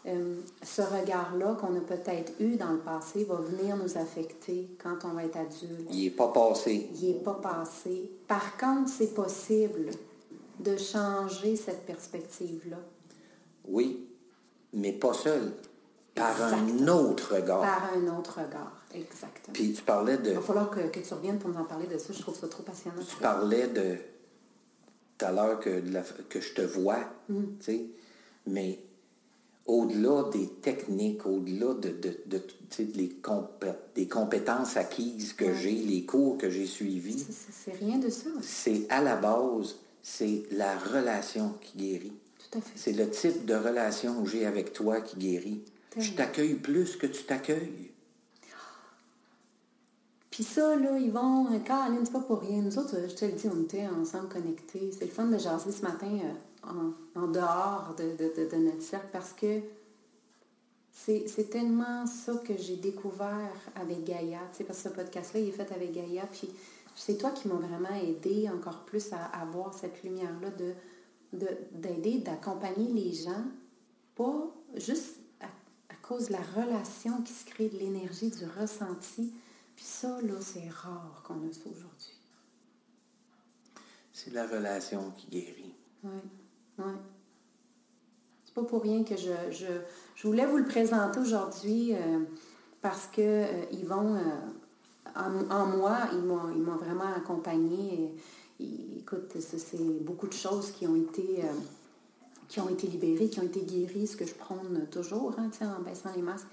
euh, 0.07 0.41
ce 0.62 0.83
regard-là 0.83 1.57
qu'on 1.61 1.76
a 1.76 1.81
peut-être 1.81 2.33
eu 2.41 2.57
dans 2.57 2.72
le 2.72 2.78
passé 2.78 3.24
va 3.24 3.37
venir 3.37 3.76
nous 3.76 3.99
affecter 3.99 4.68
quand 4.83 5.05
on 5.05 5.09
va 5.09 5.24
être 5.24 5.37
adulte. 5.37 5.89
Il 5.91 6.05
n'est 6.05 6.11
pas 6.11 6.28
passé. 6.28 6.89
Il 6.95 7.09
n'est 7.09 7.20
pas 7.20 7.35
passé. 7.35 8.11
Par 8.26 8.57
contre, 8.57 8.89
c'est 8.89 9.14
possible 9.14 9.91
de 10.59 10.76
changer 10.76 11.57
cette 11.57 11.85
perspective-là. 11.85 12.78
Oui, 13.68 14.09
mais 14.72 14.93
pas 14.93 15.12
seul. 15.12 15.53
Par 16.15 16.43
un 16.43 16.89
autre 16.89 17.35
regard. 17.35 17.61
Par 17.61 17.91
un 17.95 18.19
autre 18.19 18.41
regard, 18.41 18.85
exactement. 18.93 19.53
Puis 19.53 19.73
tu 19.73 19.83
parlais 19.83 20.19
de... 20.19 20.31
Il 20.31 20.35
va 20.35 20.41
falloir 20.41 20.71
que, 20.71 20.81
que, 20.81 21.01
tu 21.01 21.15
reviennes 21.15 21.39
pour 21.39 21.51
nous 21.51 21.59
en 21.59 21.65
parler 21.65 21.87
de 21.87 21.97
ça. 21.99 22.13
Je 22.13 22.21
trouve 22.21 22.37
ça 22.37 22.49
trop 22.49 22.63
passionnant. 22.63 23.01
Tu 23.09 23.17
parlais 23.17 23.69
de... 23.69 23.97
Tout 25.17 25.27
à 25.27 25.33
l'heure 25.33 25.61
que, 25.61 25.83
que 26.29 26.41
je 26.41 26.55
te 26.55 26.63
vois, 26.63 27.01
mm. 27.29 27.43
tu 27.61 27.65
sais, 27.65 27.85
mais 28.47 28.81
au-delà 29.71 30.29
des 30.31 30.49
techniques, 30.49 31.27
au-delà 31.27 31.75
de, 31.75 31.91
de, 31.91 32.17
de, 32.27 32.43
les 32.95 33.17
des 33.95 34.09
compétences 34.09 34.77
acquises 34.77 35.33
que 35.33 35.55
j'ai, 35.55 35.73
les 35.73 36.05
cours 36.05 36.39
que 36.39 36.51
j'ai 36.51 36.67
suivis. 36.67 37.27
C'est 37.53 37.75
rien 37.75 37.99
de 37.99 38.09
ça. 38.09 38.31
C'est 38.43 38.87
à 38.89 39.01
la 39.01 39.17
base, 39.17 39.77
c'est 40.03 40.43
la 40.51 40.77
relation 40.77 41.55
qui 41.61 41.79
guérit. 41.79 42.13
Tout 42.39 42.59
à 42.59 42.61
fait. 42.61 42.73
C'est 42.75 42.93
le 42.93 43.09
type 43.11 43.45
de 43.45 43.55
relation 43.55 44.23
que 44.23 44.29
j'ai 44.29 44.47
avec 44.47 44.73
toi 44.73 45.01
qui 45.01 45.17
guérit. 45.17 45.63
Je 45.97 46.12
t'accueille 46.12 46.55
plus 46.55 46.97
que 46.97 47.07
tu 47.07 47.24
t'accueilles. 47.24 47.91
Puis 50.30 50.45
ça, 50.45 50.76
là, 50.76 50.97
ils 50.97 51.11
vont, 51.11 51.47
Caroline, 51.61 52.05
c'est 52.05 52.12
pas 52.12 52.20
pour 52.20 52.41
rien. 52.41 52.62
Nous 52.62 52.78
autres, 52.78 52.97
je 53.09 53.14
te 53.14 53.24
le 53.24 53.32
dis, 53.32 53.49
on 53.49 53.62
était 53.64 53.88
ensemble 53.88 54.28
connectés. 54.28 54.93
C'est 54.97 55.07
le 55.07 55.11
fun 55.11 55.26
de 55.26 55.36
jaser 55.36 55.72
ce 55.72 55.82
matin 55.82 56.07
euh, 56.07 56.91
en, 57.16 57.26
dehors 57.26 57.97
de, 57.99 58.57
notre 58.57 58.82
cercle 58.82 59.09
parce 59.12 59.32
que 59.32 59.61
c'est 60.93 61.51
tellement 61.51 62.07
ça 62.07 62.34
que 62.47 62.57
j'ai 62.57 62.76
découvert 62.76 63.55
avec 63.74 64.05
Gaïa. 64.05 64.38
Tu 64.53 64.59
sais, 64.59 64.64
parce 64.64 64.82
que 64.82 64.88
ce 64.88 64.95
podcast-là, 64.95 65.41
il 65.41 65.49
est 65.49 65.53
fait 65.53 65.72
avec 65.72 65.93
Gaïa. 65.93 66.26
Puis 66.30 66.49
c'est 66.95 67.18
toi 67.18 67.30
qui 67.30 67.49
m'as 67.49 67.57
vraiment 67.57 67.95
aidé 68.01 68.49
encore 68.49 68.84
plus 68.84 69.12
à 69.12 69.24
avoir 69.41 69.74
cette 69.74 70.03
lumière-là 70.05 70.51
de 70.51 70.74
d'aider, 71.32 72.18
d'accompagner 72.18 72.93
les 72.93 73.12
gens, 73.12 73.45
pas 74.16 74.53
juste 74.74 75.20
cause 76.11 76.27
de 76.27 76.33
la 76.33 76.43
relation 76.61 77.23
qui 77.23 77.33
se 77.33 77.45
crée, 77.45 77.69
de 77.69 77.79
l'énergie, 77.79 78.31
du 78.31 78.45
ressenti. 78.61 79.33
Puis 79.77 79.85
ça, 79.85 80.21
là, 80.23 80.35
c'est 80.41 80.69
rare 80.69 81.23
qu'on 81.25 81.35
a 81.35 81.53
ça 81.53 81.71
aujourd'hui. 81.71 82.19
C'est 84.13 84.33
la 84.33 84.49
relation 84.49 85.13
qui 85.17 85.29
guérit. 85.29 85.75
Oui, 86.03 86.11
oui. 86.79 86.93
C'est 88.45 88.55
pas 88.55 88.65
pour 88.65 88.83
rien 88.83 89.05
que 89.05 89.17
je, 89.17 89.31
je, 89.53 90.27
voulais 90.27 90.47
vous 90.47 90.57
le 90.57 90.65
présenter 90.65 91.21
aujourd'hui 91.21 91.95
euh, 91.95 92.25
parce 92.83 93.07
que 93.07 93.21
euh, 93.21 93.65
Yvon 93.71 94.17
euh, 94.17 94.21
en, 95.15 95.67
moi, 95.67 96.09
ils 96.13 96.23
m'ont 96.23 96.77
vraiment 96.77 97.15
accompagné. 97.15 98.17
écoute, 98.59 99.37
c'est 99.39 100.03
beaucoup 100.03 100.27
de 100.27 100.33
choses 100.33 100.73
qui 100.73 100.89
ont 100.89 100.97
été 100.97 101.45
qui 102.51 102.59
ont 102.61 102.69
été 102.69 102.89
libérées, 102.89 103.29
qui 103.29 103.39
ont 103.39 103.45
été 103.45 103.61
guéries, 103.61 104.09
ce 104.09 104.17
que 104.17 104.27
je 104.27 104.35
prône 104.35 104.87
toujours, 104.91 105.35
hein, 105.39 105.51
en 105.63 105.83
baissant 105.83 106.11
les 106.17 106.21
masques. 106.21 106.49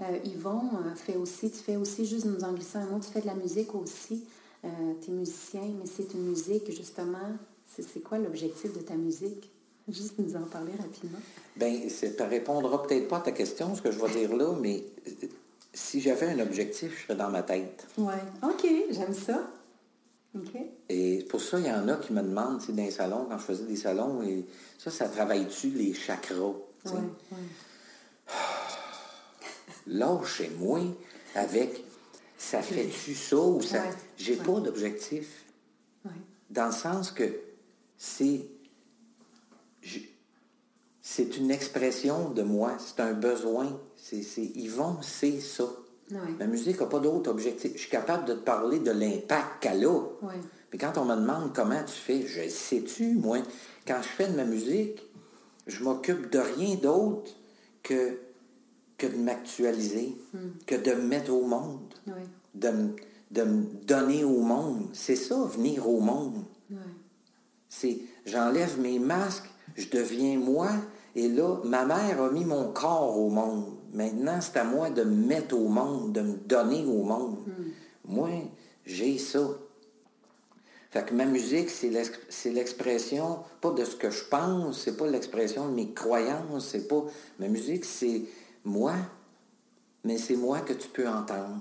Euh, 0.00 0.18
Yvon 0.24 0.62
euh, 0.74 0.94
fait 0.94 1.16
aussi, 1.16 1.50
tu 1.50 1.58
fais 1.58 1.76
aussi, 1.76 2.06
juste 2.06 2.24
nous 2.24 2.42
en 2.42 2.54
glissant 2.54 2.80
un 2.80 2.86
mot, 2.86 2.98
tu 2.98 3.10
fais 3.12 3.20
de 3.20 3.26
la 3.26 3.34
musique 3.34 3.74
aussi. 3.74 4.24
Euh, 4.64 4.68
tu 5.02 5.10
es 5.10 5.12
musicien, 5.12 5.60
mais 5.78 5.84
c'est 5.84 6.14
une 6.14 6.22
musique, 6.22 6.74
justement, 6.74 7.36
c'est 7.68 8.02
quoi 8.02 8.16
l'objectif 8.16 8.72
de 8.72 8.80
ta 8.80 8.94
musique? 8.94 9.50
Juste 9.88 10.14
nous 10.18 10.36
en 10.36 10.42
parler 10.42 10.72
rapidement. 10.78 11.18
Bien, 11.56 11.88
ça 11.88 12.26
répondra 12.26 12.82
peut-être 12.84 13.08
pas 13.08 13.16
à 13.16 13.20
ta 13.20 13.32
question, 13.32 13.74
ce 13.74 13.82
que 13.82 13.90
je 13.90 13.98
vais 13.98 14.10
dire 14.10 14.36
là, 14.36 14.54
mais 14.60 14.84
euh, 15.08 15.26
si 15.72 16.00
j'avais 16.00 16.28
un 16.28 16.38
objectif, 16.38 16.96
je 16.96 17.02
serais 17.02 17.16
dans 17.16 17.30
ma 17.30 17.42
tête. 17.42 17.84
Oui, 17.98 18.14
OK, 18.44 18.64
j'aime 18.90 19.12
ça. 19.12 19.50
Et 20.88 21.26
pour 21.28 21.40
ça, 21.40 21.58
il 21.58 21.66
y 21.66 21.70
en 21.70 21.88
a 21.88 21.96
qui 21.96 22.12
me 22.12 22.22
demandent, 22.22 22.60
tu 22.60 22.66
sais, 22.66 22.72
dans 22.72 22.82
les 22.82 22.90
salons, 22.90 23.26
quand 23.28 23.38
je 23.38 23.44
faisais 23.44 23.64
des 23.64 23.76
salons, 23.76 24.22
et 24.22 24.46
ça, 24.78 24.90
ça 24.90 25.08
travaille-tu 25.08 25.70
les 25.70 25.92
chakras? 25.92 26.52
Ouais, 26.86 26.92
Lâchez-moi 29.86 30.80
avec 31.34 31.84
ça 32.42 32.60
fait-tu 32.60 33.14
ça 33.14 33.36
ou 33.36 33.62
ça? 33.62 33.84
J'ai 34.16 34.36
pas 34.36 34.58
d'objectif. 34.60 35.44
Dans 36.50 36.66
le 36.66 36.72
sens 36.72 37.10
que 37.10 37.24
c'est. 37.96 38.46
C'est 41.00 41.36
une 41.36 41.50
expression 41.50 42.30
de 42.30 42.42
moi, 42.42 42.76
c'est 42.78 43.00
un 43.00 43.12
besoin. 43.12 43.80
C'est, 43.96 44.22
Yvon, 44.54 44.98
c'est 45.02 45.40
ça. 45.40 45.64
Ma 46.10 46.46
musique 46.46 46.80
n'a 46.80 46.86
pas 46.86 46.98
d'autre 46.98 47.30
objectif. 47.30 47.72
Je 47.74 47.78
suis 47.78 47.90
capable 47.90 48.26
de 48.26 48.34
te 48.34 48.40
parler 48.40 48.78
de 48.80 48.90
l'impact 48.90 49.60
qu'elle 49.60 49.86
a. 49.86 50.00
Mais 50.72 50.78
quand 50.78 50.96
on 50.96 51.04
me 51.04 51.16
demande 51.16 51.54
comment 51.54 51.82
tu 51.84 51.94
fais, 51.94 52.26
je 52.26 52.48
sais-tu, 52.48 53.14
moi, 53.14 53.38
quand 53.86 53.98
je 54.02 54.08
fais 54.08 54.28
de 54.28 54.36
ma 54.36 54.44
musique, 54.44 55.02
je 55.66 55.82
m'occupe 55.84 56.30
de 56.30 56.38
rien 56.38 56.76
d'autre 56.76 57.30
que, 57.82 58.18
que 58.98 59.06
de 59.06 59.16
m'actualiser, 59.16 60.16
hmm. 60.34 60.48
que 60.66 60.74
de 60.74 60.92
me 60.92 61.02
mettre 61.02 61.32
au 61.32 61.42
monde, 61.42 61.94
de, 62.54 62.70
de 63.30 63.42
me 63.42 63.64
donner 63.84 64.24
au 64.24 64.40
monde. 64.40 64.88
C'est 64.92 65.16
ça, 65.16 65.44
venir 65.44 65.88
au 65.88 66.00
monde. 66.00 66.44
C'est 67.68 68.00
j'enlève 68.26 68.78
mes 68.80 68.98
masques, 68.98 69.48
je 69.76 69.88
deviens 69.88 70.38
moi, 70.38 70.68
et 71.14 71.28
là, 71.28 71.58
ma 71.64 71.84
mère 71.84 72.22
a 72.22 72.30
mis 72.30 72.44
mon 72.44 72.72
corps 72.72 73.18
au 73.18 73.28
monde. 73.28 73.64
Maintenant, 73.92 74.40
c'est 74.40 74.58
à 74.58 74.64
moi 74.64 74.90
de 74.90 75.04
me 75.04 75.26
mettre 75.26 75.56
au 75.56 75.68
monde, 75.68 76.12
de 76.12 76.22
me 76.22 76.36
donner 76.36 76.84
au 76.84 77.02
monde. 77.02 77.38
Hmm. 77.46 77.70
Moi, 78.06 78.30
j'ai 78.84 79.18
ça. 79.18 79.40
Fait 80.90 81.06
que 81.06 81.14
ma 81.14 81.24
musique, 81.24 81.70
c'est 81.70 82.50
l'expression, 82.50 83.38
pas 83.60 83.70
de 83.70 83.84
ce 83.84 83.96
que 83.96 84.10
je 84.10 84.24
pense, 84.24 84.82
c'est 84.82 84.96
pas 84.96 85.06
l'expression 85.06 85.68
de 85.68 85.74
mes 85.74 85.92
croyances, 85.92 86.68
c'est 86.68 86.86
pas... 86.86 87.04
Ma 87.38 87.48
musique, 87.48 87.86
c'est 87.86 88.22
moi, 88.64 88.94
mais 90.04 90.18
c'est 90.18 90.36
moi 90.36 90.60
que 90.60 90.74
tu 90.74 90.88
peux 90.88 91.08
entendre. 91.08 91.60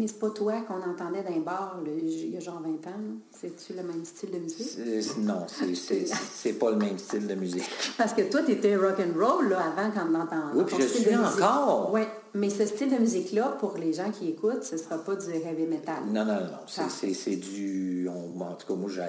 Mais 0.00 0.06
c'est 0.06 0.18
pas 0.18 0.30
toi 0.30 0.54
qu'on 0.62 0.80
entendait 0.80 1.22
les 1.28 1.40
bars 1.40 1.78
il 1.84 2.30
y 2.30 2.36
a 2.38 2.40
genre 2.40 2.62
20 2.62 2.70
ans. 2.90 3.00
C'est-tu 3.38 3.74
le 3.74 3.82
même 3.82 4.02
style 4.02 4.30
de 4.30 4.38
musique? 4.38 4.78
Non, 5.18 5.44
c'est 5.46 6.54
pas 6.54 6.70
le 6.70 6.78
même 6.78 6.96
style 6.96 7.26
de 7.26 7.34
musique. 7.34 7.68
Parce 7.98 8.14
que 8.14 8.22
toi, 8.22 8.40
tu 8.42 8.52
étais 8.52 8.76
rock 8.76 8.98
and 8.98 9.12
roll 9.18 9.50
là, 9.50 9.58
avant 9.58 9.90
quand 9.90 10.06
on 10.10 10.14
entend. 10.14 10.54
Oui, 10.54 10.64
puis 10.66 10.76
je 10.80 10.86
suis 10.86 11.14
encore. 11.14 11.90
Oui, 11.92 12.00
mais 12.32 12.48
ce 12.48 12.64
style 12.64 12.90
de 12.90 12.96
musique-là, 12.96 13.58
pour 13.60 13.76
les 13.76 13.92
gens 13.92 14.10
qui 14.10 14.30
écoutent, 14.30 14.64
ce 14.64 14.76
ne 14.76 14.80
sera 14.80 14.96
pas 14.96 15.16
du 15.16 15.30
heavy 15.30 15.66
metal. 15.66 16.02
Non, 16.06 16.24
non, 16.24 16.40
non. 16.40 16.88
C'est 16.88 17.36
du. 17.36 18.08
en 18.08 18.54
tout 18.54 18.66
cas, 18.68 18.74
moi, 18.74 18.88
je, 18.88 19.02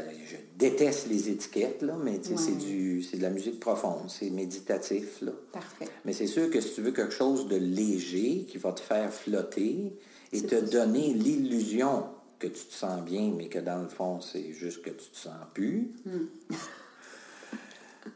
déteste 0.57 1.07
les 1.07 1.29
étiquettes, 1.29 1.83
là, 1.83 1.95
mais 2.03 2.19
c'est 2.35 3.17
de 3.17 3.21
la 3.23 3.29
musique 3.29 3.61
profonde. 3.61 4.09
C'est 4.09 4.29
méditatif. 4.29 5.21
Là. 5.21 5.31
Parfait. 5.53 5.87
Mais 6.03 6.11
c'est 6.11 6.27
sûr 6.27 6.51
que 6.51 6.59
si 6.59 6.73
tu 6.73 6.81
veux 6.81 6.91
quelque 6.91 7.13
chose 7.13 7.47
de 7.47 7.55
léger 7.55 8.45
qui 8.49 8.57
va 8.57 8.73
te 8.73 8.81
faire 8.81 9.13
flotter, 9.13 9.93
et 10.31 10.41
te 10.43 10.55
donner 10.55 11.13
l'illusion 11.13 12.05
que 12.39 12.47
tu 12.47 12.65
te 12.65 12.73
sens 12.73 13.01
bien, 13.03 13.31
mais 13.35 13.47
que 13.47 13.59
dans 13.59 13.81
le 13.81 13.87
fond, 13.87 14.19
c'est 14.19 14.51
juste 14.53 14.81
que 14.81 14.89
tu 14.89 15.09
te 15.09 15.17
sens 15.17 15.35
plus. 15.53 15.91
Hmm. 16.05 16.27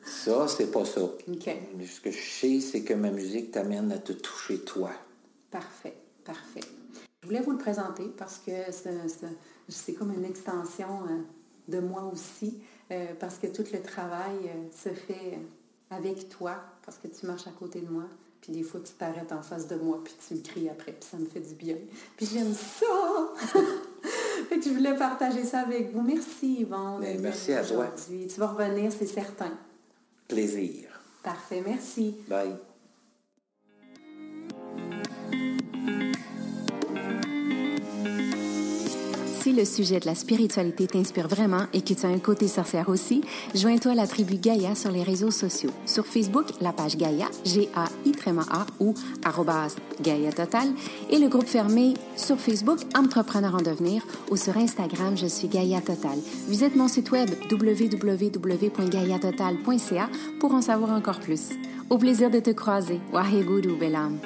ça, 0.03 0.47
c'est 0.47 0.71
pas 0.71 0.85
ça. 0.85 1.01
Ce 1.01 2.01
que 2.01 2.11
je 2.11 2.29
sais, 2.29 2.59
c'est 2.59 2.83
que 2.83 2.93
ma 2.93 3.11
musique 3.11 3.51
t'amène 3.51 3.91
à 3.91 3.99
te 3.99 4.13
toucher 4.13 4.59
toi. 4.59 4.91
Parfait, 5.51 5.95
parfait. 6.23 6.61
Je 7.21 7.27
voulais 7.27 7.41
vous 7.41 7.51
le 7.51 7.57
présenter 7.57 8.05
parce 8.17 8.39
que 8.39 8.51
c'est 9.67 9.93
comme 9.93 10.13
une 10.13 10.25
extension 10.25 11.05
euh, 11.09 11.21
de 11.67 11.79
moi 11.79 12.09
aussi, 12.11 12.61
euh, 12.91 13.07
parce 13.19 13.37
que 13.37 13.47
tout 13.47 13.65
le 13.73 13.81
travail 13.81 14.37
euh, 14.45 14.69
se 14.71 14.89
fait 14.89 15.39
avec 15.89 16.29
toi, 16.29 16.57
parce 16.83 16.97
que 16.97 17.07
tu 17.07 17.25
marches 17.25 17.47
à 17.47 17.51
côté 17.51 17.81
de 17.81 17.89
moi. 17.89 18.03
Puis 18.45 18.53
des 18.53 18.61
fois, 18.61 18.79
tu 18.79 18.93
t'arrêtes 18.93 19.31
en 19.31 19.41
face 19.41 19.67
de 19.67 19.75
moi, 19.75 19.99
puis 20.03 20.13
tu 20.27 20.35
me 20.35 20.39
cries 20.39 20.69
après, 20.69 20.91
puis 20.91 21.09
ça 21.09 21.17
me 21.17 21.25
fait 21.25 21.39
du 21.39 21.55
bien. 21.55 21.77
Puis 22.15 22.27
j'aime 22.31 22.53
ça! 22.53 23.33
fait 24.49 24.59
que 24.59 24.63
je 24.63 24.69
voulais 24.69 24.95
partager 24.95 25.43
ça 25.43 25.61
avec 25.61 25.91
vous. 25.91 26.03
Merci, 26.03 26.57
Yvon. 26.59 26.99
Ben, 26.99 27.19
merci 27.19 27.53
à 27.53 27.63
toi. 27.63 27.87
Tu 28.07 28.39
vas 28.39 28.47
revenir, 28.47 28.91
c'est 28.91 29.07
certain. 29.07 29.57
Plaisir. 30.27 30.89
Parfait, 31.23 31.63
merci. 31.65 32.17
Bye. 32.27 32.55
Si 39.45 39.53
le 39.53 39.63
sujet 39.63 39.99
de 39.99 40.07
la 40.07 40.15
spiritualité 40.15 40.87
t'inspire 40.87 41.27
vraiment 41.27 41.67
et 41.71 41.81
que 41.81 41.93
tu 41.93 42.03
as 42.03 42.09
un 42.09 42.17
côté 42.17 42.47
sorcière 42.47 42.89
aussi, 42.89 43.21
joins-toi 43.53 43.91
à 43.91 43.95
la 43.95 44.07
tribu 44.07 44.37
Gaïa 44.37 44.73
sur 44.73 44.89
les 44.89 45.03
réseaux 45.03 45.29
sociaux. 45.29 45.69
Sur 45.85 46.07
Facebook, 46.07 46.47
la 46.61 46.73
page 46.73 46.97
Gaïa, 46.97 47.27
G-A-I-A 47.45 48.65
ou 48.79 48.95
arrobas 49.23 49.75
Gaïa 50.01 50.31
Total, 50.31 50.67
et 51.11 51.19
le 51.19 51.27
groupe 51.27 51.45
fermé 51.45 51.93
sur 52.17 52.39
Facebook 52.39 52.79
Entrepreneur 52.97 53.53
en 53.53 53.61
devenir 53.61 54.01
ou 54.31 54.35
sur 54.35 54.57
Instagram, 54.57 55.15
je 55.15 55.27
suis 55.27 55.47
Gaïa 55.47 55.79
Total. 55.79 56.17
Visite 56.47 56.75
mon 56.75 56.87
site 56.87 57.11
web 57.11 57.29
www.gaïatotal.ca 57.51 60.09
pour 60.39 60.55
en 60.55 60.63
savoir 60.63 60.89
encore 60.89 61.19
plus. 61.19 61.49
Au 61.91 61.99
plaisir 61.99 62.31
de 62.31 62.39
te 62.39 62.49
croiser. 62.49 62.99
Waheguru 63.13 63.77
Belam. 63.79 64.17